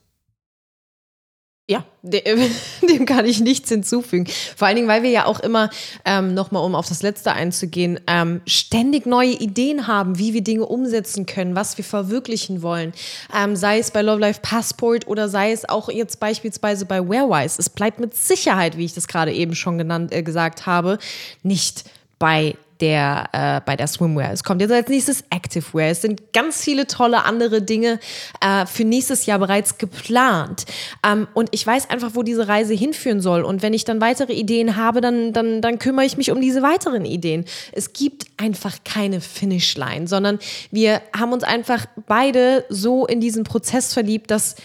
Ja, 1.71 1.85
dem 2.03 3.07
kann 3.07 3.27
ich 3.27 3.39
nichts 3.39 3.69
hinzufügen. 3.69 4.27
Vor 4.57 4.67
allen 4.67 4.75
Dingen, 4.75 4.89
weil 4.89 5.05
wir 5.05 5.11
ja 5.11 5.27
auch 5.27 5.39
immer, 5.39 5.71
ähm, 6.05 6.35
nochmal 6.35 6.65
um 6.65 6.75
auf 6.75 6.89
das 6.89 7.01
Letzte 7.05 7.31
einzugehen, 7.31 8.01
ähm, 8.09 8.41
ständig 8.45 9.07
neue 9.07 9.31
Ideen 9.31 9.87
haben, 9.87 10.19
wie 10.19 10.35
wir 10.35 10.43
Dinge 10.43 10.67
umsetzen 10.67 11.27
können, 11.27 11.55
was 11.55 11.79
wir 11.79 11.85
verwirklichen 11.85 12.63
wollen. 12.63 12.93
Ähm, 13.33 13.55
sei 13.55 13.79
es 13.79 13.93
bei 13.93 14.03
Love 14.03 14.19
Life 14.19 14.41
Passport 14.43 15.07
oder 15.07 15.29
sei 15.29 15.53
es 15.53 15.69
auch 15.69 15.89
jetzt 15.89 16.19
beispielsweise 16.19 16.87
bei 16.87 17.09
Wearwise. 17.09 17.61
Es 17.61 17.71
bleibt 17.71 18.01
mit 18.01 18.17
Sicherheit, 18.17 18.77
wie 18.77 18.87
ich 18.87 18.95
das 18.95 19.07
gerade 19.07 19.33
eben 19.33 19.55
schon 19.55 19.79
genannt, 19.79 20.13
äh, 20.13 20.25
gesagt 20.25 20.67
habe, 20.67 20.99
nicht 21.45 21.85
bei 22.19 22.57
der, 22.81 23.29
äh, 23.33 23.61
bei 23.65 23.77
der 23.77 23.87
Swimwear. 23.87 24.33
Es 24.33 24.45
kommt 24.45 24.61
jetzt 24.61 24.73
als 24.73 24.89
nächstes 24.89 25.25
Activewear. 25.31 25.91
Es 25.91 26.03
sind 26.03 26.33
ganz 26.33 26.63
viele 26.63 26.87
tolle 26.87 27.25
andere 27.25 27.63
Dinge 27.63 28.01
äh, 28.41 28.67
für 28.67 28.85
nächstes 28.85 29.27
Jahr 29.27 29.39
bereits 29.39 29.79
geplant. 29.79 30.65
Ähm, 31.07 31.29
und 31.35 31.49
ich 31.53 31.67
weiß 31.67 31.91
einfach, 31.91 32.11
wo 32.15 32.23
diese 32.23 32.49
Reise 32.49 32.75
hinführen 32.75 33.21
soll. 33.21 33.43
Und 33.43 33.63
wenn 33.63 33.75
ich 33.75 33.85
dann 33.85 34.01
weitere 34.01 34.33
Ideen 34.33 34.77
habe, 34.77 35.01
dann, 35.01 35.33
dann, 35.33 35.61
dann 35.63 35.79
kümmere 35.79 36.07
ich 36.07 36.17
mich 36.17 36.31
um 36.31 36.41
diese 36.41 36.63
weiteren 36.63 37.05
Ideen. 37.05 37.45
Es 37.73 37.93
gibt 37.93 38.27
einfach 38.37 38.79
keine 38.85 39.21
Finishline, 39.21 40.07
sondern 40.07 40.39
wir 40.71 41.03
haben 41.17 41.33
uns 41.33 41.45
einfach 41.45 41.87
beide 42.07 42.65
so 42.69 43.07
in 43.07 43.21
diesen 43.21 43.45
Prozess 43.45 43.93
verliebt, 43.93 44.31
dass 44.31 44.57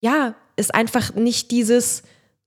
ja, 0.00 0.34
es 0.56 0.70
einfach 0.70 1.14
nicht 1.14 1.50
dieses 1.50 2.02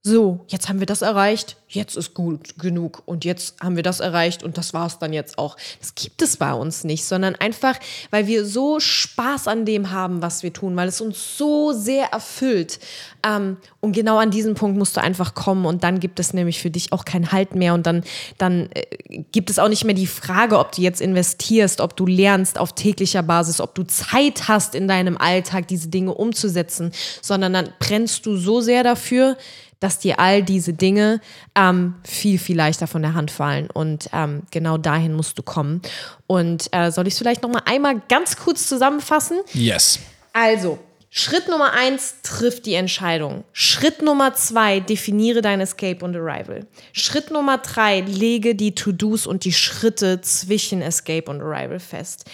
so, 0.05 0.43
jetzt 0.49 0.67
haben 0.67 0.79
wir 0.79 0.85
das 0.85 1.01
erreicht, 1.01 1.55
jetzt 1.69 1.95
ist 1.95 2.13
gut 2.13 2.59
genug 2.59 3.03
und 3.05 3.23
jetzt 3.23 3.61
haben 3.61 3.77
wir 3.77 3.83
das 3.83 4.01
erreicht 4.01 4.43
und 4.43 4.57
das 4.57 4.73
war 4.73 4.85
es 4.85 4.99
dann 4.99 5.13
jetzt 5.13 5.37
auch. 5.37 5.55
Das 5.79 5.95
gibt 5.95 6.21
es 6.21 6.35
bei 6.35 6.53
uns 6.53 6.83
nicht, 6.83 7.05
sondern 7.05 7.35
einfach, 7.35 7.79
weil 8.11 8.27
wir 8.27 8.45
so 8.45 8.81
Spaß 8.81 9.47
an 9.47 9.63
dem 9.63 9.91
haben, 9.91 10.21
was 10.21 10.43
wir 10.43 10.51
tun, 10.51 10.75
weil 10.75 10.89
es 10.89 10.99
uns 10.99 11.37
so 11.37 11.71
sehr 11.71 12.07
erfüllt. 12.07 12.81
Ähm, 13.25 13.55
und 13.79 13.93
genau 13.93 14.17
an 14.17 14.29
diesen 14.29 14.55
Punkt 14.55 14.77
musst 14.77 14.97
du 14.97 15.01
einfach 15.01 15.35
kommen 15.35 15.65
und 15.65 15.85
dann 15.85 16.01
gibt 16.01 16.19
es 16.19 16.33
nämlich 16.33 16.59
für 16.59 16.69
dich 16.69 16.91
auch 16.91 17.05
keinen 17.05 17.31
Halt 17.31 17.55
mehr 17.55 17.73
und 17.73 17.87
dann, 17.87 18.03
dann 18.37 18.69
äh, 18.73 19.23
gibt 19.31 19.49
es 19.49 19.57
auch 19.57 19.69
nicht 19.69 19.85
mehr 19.85 19.95
die 19.95 20.05
Frage, 20.05 20.59
ob 20.59 20.73
du 20.73 20.81
jetzt 20.81 20.99
investierst, 20.99 21.79
ob 21.79 21.95
du 21.95 22.05
lernst 22.05 22.59
auf 22.59 22.73
täglicher 22.73 23.23
Basis, 23.23 23.61
ob 23.61 23.73
du 23.73 23.83
Zeit 23.83 24.49
hast 24.49 24.75
in 24.75 24.89
deinem 24.89 25.15
Alltag, 25.15 25.69
diese 25.69 25.87
Dinge 25.87 26.13
umzusetzen, 26.13 26.91
sondern 27.21 27.53
dann 27.53 27.69
brennst 27.79 28.25
du 28.25 28.35
so 28.35 28.59
sehr 28.59 28.83
dafür, 28.83 29.37
dass 29.83 29.99
dir 29.99 30.19
all 30.19 30.41
diese 30.43 30.73
Dinge 30.73 31.19
ähm, 31.55 31.95
viel, 32.03 32.39
viel 32.39 32.55
leichter 32.55 32.87
von 32.87 33.01
der 33.01 33.13
Hand 33.13 33.31
fallen. 33.31 33.69
Und 33.69 34.09
ähm, 34.13 34.43
genau 34.49 34.77
dahin 34.77 35.13
musst 35.13 35.37
du 35.37 35.43
kommen. 35.43 35.81
Und 36.25 36.69
äh, 36.71 36.91
soll 36.91 37.07
ich 37.07 37.13
es 37.13 37.17
vielleicht 37.17 37.43
noch 37.43 37.49
mal 37.49 37.63
einmal 37.65 38.01
ganz 38.07 38.37
kurz 38.37 38.67
zusammenfassen? 38.67 39.39
Yes. 39.53 39.99
Also, 40.31 40.79
Schritt 41.09 41.47
Nummer 41.47 41.73
eins, 41.73 42.15
trifft 42.23 42.65
die 42.65 42.73
Entscheidung. 42.73 43.43
Schritt 43.51 44.01
Nummer 44.01 44.33
zwei, 44.33 44.79
definiere 44.79 45.41
dein 45.41 45.61
Escape 45.61 46.03
und 46.03 46.15
Arrival. 46.15 46.65
Schritt 46.91 47.29
Nummer 47.29 47.59
drei, 47.59 47.99
lege 47.99 48.55
die 48.55 48.73
To-Dos 48.73 49.27
und 49.27 49.45
die 49.45 49.53
Schritte 49.53 50.21
zwischen 50.21 50.81
Escape 50.81 51.29
und 51.29 51.41
Arrival 51.41 51.79
fest. 51.79 52.25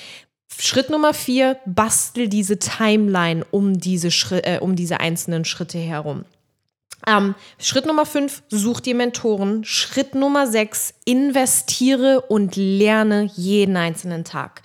Schritt 0.58 0.90
Nummer 0.90 1.14
vier, 1.14 1.58
bastel 1.66 2.30
diese 2.30 2.60
Timeline 2.60 3.46
um 3.52 3.80
diese, 3.80 4.12
Schritt, 4.12 4.46
äh, 4.46 4.60
um 4.62 4.76
diese 4.76 5.00
einzelnen 5.00 5.46
Schritte 5.46 5.78
herum. 5.78 6.24
Ähm, 7.08 7.36
Schritt 7.60 7.86
Nummer 7.86 8.06
5, 8.06 8.44
such 8.50 8.82
dir 8.82 8.96
Mentoren. 8.96 9.64
Schritt 9.64 10.16
Nummer 10.16 10.48
6, 10.48 10.94
investiere 11.06 12.22
und 12.22 12.56
lerne 12.56 13.30
jeden 13.36 13.78
einzelnen 13.78 14.24
Tag. 14.24 14.62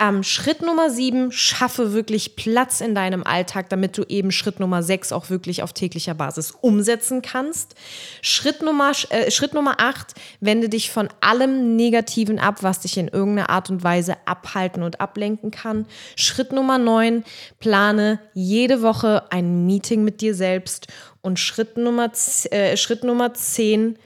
Ähm, 0.00 0.22
Schritt 0.22 0.62
Nummer 0.62 0.88
sieben, 0.88 1.30
schaffe 1.30 1.92
wirklich 1.92 2.34
Platz 2.34 2.80
in 2.80 2.94
deinem 2.94 3.22
Alltag, 3.22 3.68
damit 3.68 3.98
du 3.98 4.04
eben 4.04 4.32
Schritt 4.32 4.58
Nummer 4.58 4.82
sechs 4.82 5.12
auch 5.12 5.28
wirklich 5.28 5.62
auf 5.62 5.74
täglicher 5.74 6.14
Basis 6.14 6.52
umsetzen 6.52 7.20
kannst. 7.20 7.74
Schritt 8.22 8.62
Nummer, 8.62 8.92
äh, 9.10 9.30
Schritt 9.30 9.52
Nummer 9.52 9.74
acht, 9.78 10.14
wende 10.40 10.70
dich 10.70 10.90
von 10.90 11.10
allem 11.20 11.76
Negativen 11.76 12.38
ab, 12.38 12.62
was 12.62 12.80
dich 12.80 12.96
in 12.96 13.08
irgendeiner 13.08 13.50
Art 13.50 13.68
und 13.68 13.84
Weise 13.84 14.16
abhalten 14.24 14.82
und 14.82 15.02
ablenken 15.02 15.50
kann. 15.50 15.84
Schritt 16.16 16.50
Nummer 16.52 16.78
neun, 16.78 17.22
plane 17.58 18.20
jede 18.32 18.80
Woche 18.80 19.30
ein 19.30 19.66
Meeting 19.66 20.02
mit 20.02 20.22
dir 20.22 20.34
selbst. 20.34 20.86
Und 21.22 21.38
Schritt 21.38 21.76
Nummer, 21.76 22.10
äh, 22.50 22.76
Schritt 22.76 23.04
Nummer 23.04 23.34
zehn, 23.34 23.98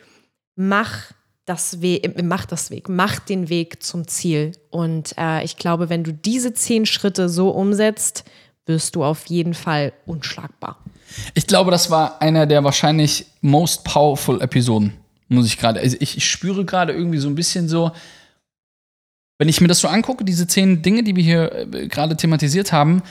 mach 0.56 1.12
das 1.44 1.80
Weg, 1.80 2.22
mach 2.22 2.46
das 2.46 2.70
Weg, 2.70 2.88
mach 2.88 3.18
den 3.18 3.48
Weg 3.48 3.82
zum 3.82 4.08
Ziel. 4.08 4.52
Und 4.70 5.14
äh, 5.18 5.44
ich 5.44 5.56
glaube, 5.56 5.90
wenn 5.90 6.04
du 6.04 6.12
diese 6.12 6.54
zehn 6.54 6.86
Schritte 6.86 7.28
so 7.28 7.50
umsetzt, 7.50 8.24
wirst 8.66 8.96
du 8.96 9.04
auf 9.04 9.26
jeden 9.26 9.54
Fall 9.54 9.92
unschlagbar. 10.06 10.82
Ich 11.34 11.46
glaube, 11.46 11.70
das 11.70 11.90
war 11.90 12.22
einer 12.22 12.46
der 12.46 12.64
wahrscheinlich 12.64 13.26
most 13.42 13.84
powerful 13.84 14.40
Episoden, 14.40 14.94
muss 15.28 15.46
ich 15.46 15.58
gerade. 15.58 15.80
Also 15.80 15.96
ich, 16.00 16.16
ich 16.16 16.28
spüre 16.28 16.64
gerade 16.64 16.94
irgendwie 16.94 17.18
so 17.18 17.28
ein 17.28 17.34
bisschen 17.34 17.68
so, 17.68 17.92
wenn 19.38 19.48
ich 19.48 19.60
mir 19.60 19.68
das 19.68 19.80
so 19.80 19.88
angucke, 19.88 20.24
diese 20.24 20.46
zehn 20.46 20.80
Dinge, 20.80 21.02
die 21.02 21.14
wir 21.14 21.22
hier 21.22 21.52
äh, 21.52 21.88
gerade 21.88 22.16
thematisiert 22.16 22.72
haben, 22.72 23.02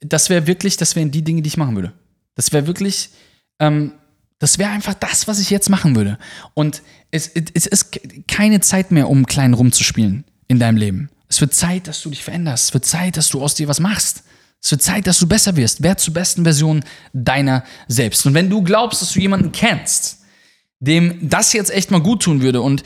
das 0.00 0.30
wäre 0.30 0.46
wirklich, 0.46 0.76
das 0.76 0.96
wären 0.96 1.10
die 1.10 1.22
Dinge, 1.22 1.42
die 1.42 1.48
ich 1.48 1.56
machen 1.56 1.76
würde. 1.76 1.92
Das 2.34 2.52
wäre 2.52 2.66
wirklich, 2.66 3.10
ähm, 3.58 3.92
das 4.38 4.58
wäre 4.58 4.70
einfach 4.70 4.94
das, 4.94 5.26
was 5.26 5.40
ich 5.40 5.50
jetzt 5.50 5.70
machen 5.70 5.96
würde. 5.96 6.18
Und 6.54 6.82
es, 7.10 7.28
es 7.28 7.66
ist 7.66 7.98
keine 8.28 8.60
Zeit 8.60 8.90
mehr, 8.90 9.08
um 9.08 9.26
klein 9.26 9.54
rumzuspielen 9.54 10.24
in 10.48 10.58
deinem 10.58 10.76
Leben. 10.76 11.10
Es 11.28 11.40
wird 11.40 11.54
Zeit, 11.54 11.88
dass 11.88 12.02
du 12.02 12.10
dich 12.10 12.22
veränderst. 12.22 12.68
Es 12.68 12.74
wird 12.74 12.84
Zeit, 12.84 13.16
dass 13.16 13.28
du 13.28 13.42
aus 13.42 13.54
dir 13.54 13.68
was 13.68 13.80
machst. 13.80 14.24
Es 14.62 14.70
wird 14.70 14.82
Zeit, 14.82 15.06
dass 15.06 15.18
du 15.18 15.26
besser 15.26 15.56
wirst. 15.56 15.82
Werd 15.82 16.00
zur 16.00 16.14
besten 16.14 16.44
Version 16.44 16.84
deiner 17.12 17.64
selbst. 17.88 18.26
Und 18.26 18.34
wenn 18.34 18.50
du 18.50 18.62
glaubst, 18.62 19.02
dass 19.02 19.12
du 19.12 19.20
jemanden 19.20 19.52
kennst, 19.52 20.18
dem 20.80 21.28
das 21.28 21.52
jetzt 21.52 21.70
echt 21.70 21.90
mal 21.90 22.00
gut 22.00 22.22
tun 22.22 22.42
würde 22.42 22.60
und 22.60 22.82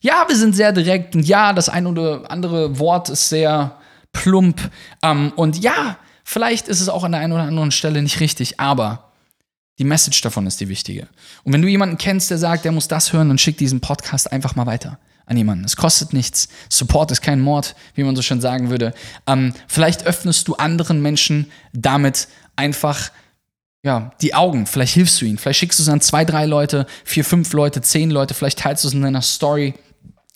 ja, 0.00 0.24
wir 0.28 0.36
sind 0.36 0.56
sehr 0.56 0.72
direkt 0.72 1.14
und 1.14 1.26
ja, 1.26 1.52
das 1.52 1.68
ein 1.68 1.86
oder 1.86 2.30
andere 2.30 2.78
Wort 2.78 3.10
ist 3.10 3.28
sehr 3.28 3.78
plump 4.12 4.70
ähm, 5.02 5.32
und 5.36 5.58
ja, 5.58 5.98
vielleicht 6.24 6.68
ist 6.68 6.80
es 6.80 6.88
auch 6.88 7.04
an 7.04 7.12
der 7.12 7.20
einen 7.20 7.32
oder 7.32 7.42
anderen 7.42 7.70
Stelle 7.70 8.00
nicht 8.00 8.20
richtig, 8.20 8.60
aber 8.60 9.09
die 9.80 9.84
Message 9.84 10.20
davon 10.20 10.46
ist 10.46 10.60
die 10.60 10.68
wichtige. 10.68 11.08
Und 11.42 11.54
wenn 11.54 11.62
du 11.62 11.68
jemanden 11.68 11.96
kennst, 11.96 12.30
der 12.30 12.36
sagt, 12.36 12.66
der 12.66 12.72
muss 12.72 12.86
das 12.86 13.14
hören, 13.14 13.28
dann 13.28 13.38
schick 13.38 13.56
diesen 13.56 13.80
Podcast 13.80 14.30
einfach 14.30 14.54
mal 14.54 14.66
weiter 14.66 14.98
an 15.24 15.38
jemanden. 15.38 15.64
Es 15.64 15.74
kostet 15.74 16.12
nichts. 16.12 16.48
Support 16.68 17.10
ist 17.12 17.22
kein 17.22 17.40
Mord, 17.40 17.74
wie 17.94 18.04
man 18.04 18.14
so 18.14 18.20
schön 18.20 18.42
sagen 18.42 18.68
würde. 18.68 18.92
Ähm, 19.26 19.54
vielleicht 19.68 20.04
öffnest 20.04 20.46
du 20.48 20.54
anderen 20.56 21.00
Menschen 21.00 21.50
damit 21.72 22.28
einfach 22.56 23.10
ja, 23.82 24.12
die 24.20 24.34
Augen. 24.34 24.66
Vielleicht 24.66 24.92
hilfst 24.92 25.18
du 25.22 25.24
ihnen. 25.24 25.38
Vielleicht 25.38 25.60
schickst 25.60 25.78
du 25.78 25.82
es 25.82 25.88
an 25.88 26.02
zwei, 26.02 26.26
drei 26.26 26.44
Leute, 26.44 26.86
vier, 27.02 27.24
fünf 27.24 27.54
Leute, 27.54 27.80
zehn 27.80 28.10
Leute. 28.10 28.34
Vielleicht 28.34 28.58
teilst 28.58 28.84
du 28.84 28.88
es 28.88 28.92
in 28.92 29.00
deiner 29.00 29.22
Story. 29.22 29.72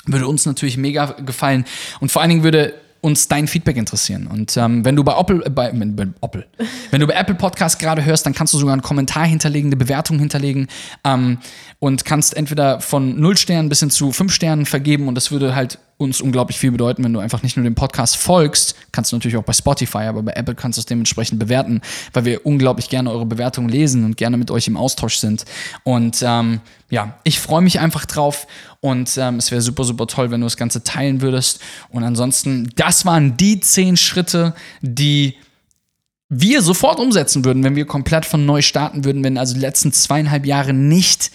Würde 0.07 0.27
uns 0.27 0.47
natürlich 0.47 0.79
mega 0.79 1.05
gefallen. 1.05 1.67
Und 2.01 2.11
vor 2.11 2.23
allen 2.23 2.31
Dingen 2.31 2.45
würde 2.45 2.81
uns 3.05 3.29
dein 3.29 3.47
Feedback 3.47 3.77
interessieren. 3.77 4.27
Und 4.27 4.57
ähm, 4.57 4.83
wenn 4.83 4.97
du 4.97 5.05
bei 5.05 5.15
Opel, 5.15 5.43
äh, 5.45 5.51
bei, 5.51 5.71
bei, 5.71 6.07
Opel, 6.23 6.47
wenn 6.91 7.01
du 7.01 7.07
bei 7.07 7.13
Apple 7.13 7.35
Podcast 7.35 7.79
gerade 7.79 8.03
hörst, 8.03 8.25
dann 8.25 8.33
kannst 8.33 8.55
du 8.55 8.59
sogar 8.59 8.73
einen 8.73 8.81
Kommentar 8.81 9.27
hinterlegen, 9.27 9.69
eine 9.69 9.77
Bewertung 9.77 10.19
hinterlegen 10.19 10.69
ähm, 11.05 11.39
und 11.81 12.07
kannst 12.07 12.35
entweder 12.35 12.81
von 12.81 13.21
0 13.21 13.37
Sternen 13.37 13.69
bis 13.69 13.81
hin 13.81 13.91
zu 13.91 14.11
5 14.11 14.33
Sternen 14.33 14.65
vergeben 14.65 15.07
und 15.07 15.17
das 15.17 15.31
würde 15.31 15.55
halt 15.55 15.79
uns 15.97 16.21
unglaublich 16.21 16.59
viel 16.59 16.73
bedeuten, 16.73 17.05
wenn 17.05 17.13
du 17.13 17.21
einfach 17.21 17.43
nicht 17.43 17.57
nur 17.57 17.65
dem 17.65 17.75
Podcast 17.75 18.17
folgst, 18.17 18.75
kannst 18.93 19.13
du 19.13 19.17
natürlich 19.17 19.37
auch 19.37 19.45
bei 19.45 19.53
Spotify, 19.53 19.99
aber 19.99 20.23
bei 20.23 20.33
Apple 20.33 20.55
kannst 20.55 20.77
du 20.77 20.81
es 20.81 20.87
dementsprechend 20.87 21.39
bewerten, 21.39 21.81
weil 22.13 22.25
wir 22.25 22.45
unglaublich 22.45 22.89
gerne 22.89 23.11
eure 23.11 23.27
Bewertungen 23.27 23.69
lesen 23.69 24.05
und 24.05 24.17
gerne 24.17 24.37
mit 24.37 24.51
euch 24.51 24.67
im 24.67 24.77
Austausch 24.77 25.17
sind. 25.17 25.45
Und 25.85 26.23
ähm, 26.23 26.61
ja, 26.91 27.19
ich 27.23 27.39
freue 27.39 27.63
mich 27.63 27.79
einfach 27.79 28.07
drauf 28.07 28.47
und 28.81 29.17
ähm, 29.17 29.37
es 29.37 29.51
wäre 29.51 29.63
super, 29.63 29.85
super 29.85 30.07
toll, 30.07 30.31
wenn 30.31 30.41
du 30.41 30.47
das 30.47 30.57
Ganze 30.57 30.83
teilen 30.83 31.21
würdest. 31.21 31.61
Und 31.91 32.03
ansonsten, 32.03 32.71
das 32.77 33.07
waren 33.07 33.37
die 33.37 33.61
zehn 33.61 33.97
Schritte, 33.97 34.55
die 34.81 35.37
wir 36.29 36.63
sofort 36.63 36.99
umsetzen 36.99 37.45
würden, 37.45 37.63
wenn 37.63 37.77
wir 37.77 37.87
komplett 37.87 38.27
von 38.27 38.45
neu 38.45 38.63
starten 38.63 39.05
würden, 39.05 39.23
wenn 39.23 39.39
also 39.39 39.55
die 39.55 39.61
letzten 39.61 39.93
zweieinhalb 39.93 40.47
Jahre 40.47 40.73
nicht 40.73 41.31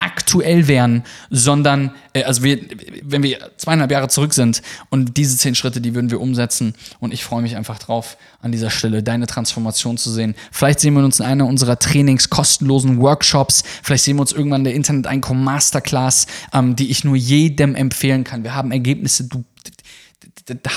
aktuell 0.00 0.68
wären, 0.68 1.04
sondern, 1.30 1.92
äh, 2.12 2.22
also 2.22 2.42
wir, 2.42 2.60
wenn 3.02 3.22
wir 3.22 3.38
zweieinhalb 3.56 3.90
Jahre 3.90 4.08
zurück 4.08 4.32
sind 4.32 4.62
und 4.90 5.16
diese 5.16 5.36
zehn 5.36 5.54
Schritte, 5.54 5.80
die 5.80 5.94
würden 5.94 6.10
wir 6.10 6.20
umsetzen 6.20 6.74
und 7.00 7.12
ich 7.12 7.24
freue 7.24 7.42
mich 7.42 7.56
einfach 7.56 7.78
drauf, 7.78 8.16
an 8.40 8.52
dieser 8.52 8.70
Stelle 8.70 9.02
deine 9.02 9.26
Transformation 9.26 9.98
zu 9.98 10.10
sehen. 10.10 10.34
Vielleicht 10.52 10.80
sehen 10.80 10.94
wir 10.94 11.04
uns 11.04 11.18
in 11.18 11.26
einer 11.26 11.46
unserer 11.46 11.78
Trainings, 11.78 12.30
kostenlosen 12.30 13.00
Workshops, 13.00 13.64
vielleicht 13.82 14.04
sehen 14.04 14.16
wir 14.16 14.20
uns 14.20 14.32
irgendwann 14.32 14.60
in 14.60 14.64
der 14.64 14.74
Internet-Einkommen 14.74 15.42
Masterclass, 15.42 16.26
ähm, 16.52 16.76
die 16.76 16.90
ich 16.90 17.02
nur 17.04 17.16
jedem 17.16 17.74
empfehlen 17.74 18.22
kann. 18.22 18.44
Wir 18.44 18.54
haben 18.54 18.70
Ergebnisse, 18.70 19.24
du 19.24 19.44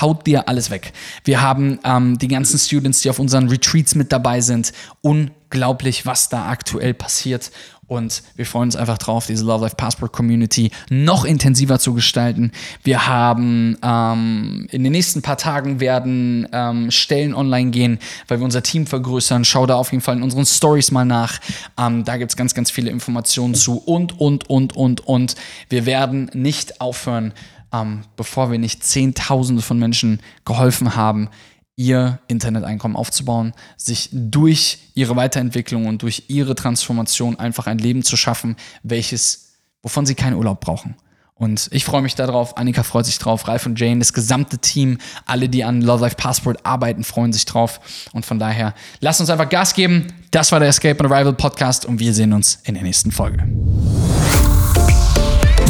haut 0.00 0.26
dir 0.26 0.48
alles 0.48 0.70
weg. 0.70 0.92
Wir 1.24 1.40
haben 1.40 1.78
ähm, 1.84 2.18
die 2.18 2.28
ganzen 2.28 2.58
Students, 2.58 3.00
die 3.00 3.10
auf 3.10 3.18
unseren 3.18 3.48
Retreats 3.48 3.94
mit 3.94 4.12
dabei 4.12 4.40
sind. 4.40 4.72
Unglaublich, 5.00 6.04
was 6.06 6.28
da 6.28 6.48
aktuell 6.48 6.94
passiert. 6.94 7.50
Und 7.92 8.22
wir 8.36 8.46
freuen 8.46 8.68
uns 8.68 8.76
einfach 8.76 8.96
drauf, 8.96 9.26
diese 9.26 9.44
Love 9.44 9.64
Life 9.64 9.76
Passport 9.76 10.12
Community 10.12 10.70
noch 10.88 11.26
intensiver 11.26 11.78
zu 11.78 11.92
gestalten. 11.92 12.50
Wir 12.82 13.06
haben 13.06 13.76
ähm, 13.82 14.66
in 14.70 14.82
den 14.82 14.92
nächsten 14.92 15.20
paar 15.20 15.36
Tagen 15.36 15.78
werden 15.78 16.48
ähm, 16.52 16.90
Stellen 16.90 17.34
online 17.34 17.70
gehen, 17.70 17.98
weil 18.28 18.38
wir 18.40 18.46
unser 18.46 18.62
Team 18.62 18.86
vergrößern. 18.86 19.44
Schau 19.44 19.66
da 19.66 19.74
auf 19.74 19.92
jeden 19.92 20.00
Fall 20.00 20.16
in 20.16 20.22
unseren 20.22 20.46
Stories 20.46 20.90
mal 20.90 21.04
nach. 21.04 21.38
Ähm, 21.78 22.02
da 22.04 22.16
gibt 22.16 22.30
es 22.30 22.36
ganz, 22.36 22.54
ganz 22.54 22.70
viele 22.70 22.90
Informationen 22.90 23.54
zu 23.54 23.76
und, 23.76 24.18
und, 24.18 24.48
und, 24.48 24.74
und, 24.74 25.06
und. 25.06 25.34
Wir 25.68 25.84
werden 25.84 26.30
nicht 26.32 26.80
aufhören, 26.80 27.34
ähm, 27.74 28.04
bevor 28.16 28.50
wir 28.50 28.58
nicht 28.58 28.84
Zehntausende 28.84 29.60
von 29.60 29.78
Menschen 29.78 30.20
geholfen 30.46 30.96
haben, 30.96 31.28
ihr 31.76 32.20
Interneteinkommen 32.28 32.96
aufzubauen, 32.96 33.52
sich 33.76 34.10
durch 34.12 34.78
ihre 34.94 35.16
Weiterentwicklung 35.16 35.86
und 35.86 36.02
durch 36.02 36.24
ihre 36.28 36.54
Transformation 36.54 37.38
einfach 37.38 37.66
ein 37.66 37.78
Leben 37.78 38.02
zu 38.02 38.16
schaffen, 38.16 38.56
welches, 38.82 39.54
wovon 39.82 40.06
sie 40.06 40.14
keinen 40.14 40.36
Urlaub 40.36 40.60
brauchen. 40.60 40.96
Und 41.34 41.68
ich 41.72 41.84
freue 41.84 42.02
mich 42.02 42.14
darauf, 42.14 42.56
Annika 42.56 42.84
freut 42.84 43.06
sich 43.06 43.18
drauf, 43.18 43.48
Ralf 43.48 43.66
und 43.66 43.80
Jane, 43.80 43.98
das 43.98 44.12
gesamte 44.12 44.58
Team, 44.58 44.98
alle, 45.26 45.48
die 45.48 45.64
an 45.64 45.80
Love 45.80 46.02
Life 46.02 46.14
Passport 46.14 46.64
arbeiten, 46.64 47.02
freuen 47.02 47.32
sich 47.32 47.46
drauf. 47.46 47.80
Und 48.12 48.24
von 48.24 48.38
daher, 48.38 48.74
lasst 49.00 49.20
uns 49.20 49.28
einfach 49.28 49.48
Gas 49.48 49.74
geben. 49.74 50.12
Das 50.30 50.52
war 50.52 50.60
der 50.60 50.68
Escape 50.68 51.02
and 51.02 51.10
Arrival 51.10 51.32
Podcast 51.32 51.84
und 51.84 51.98
wir 51.98 52.14
sehen 52.14 52.32
uns 52.32 52.60
in 52.62 52.74
der 52.74 52.84
nächsten 52.84 53.10
Folge. 53.10 53.44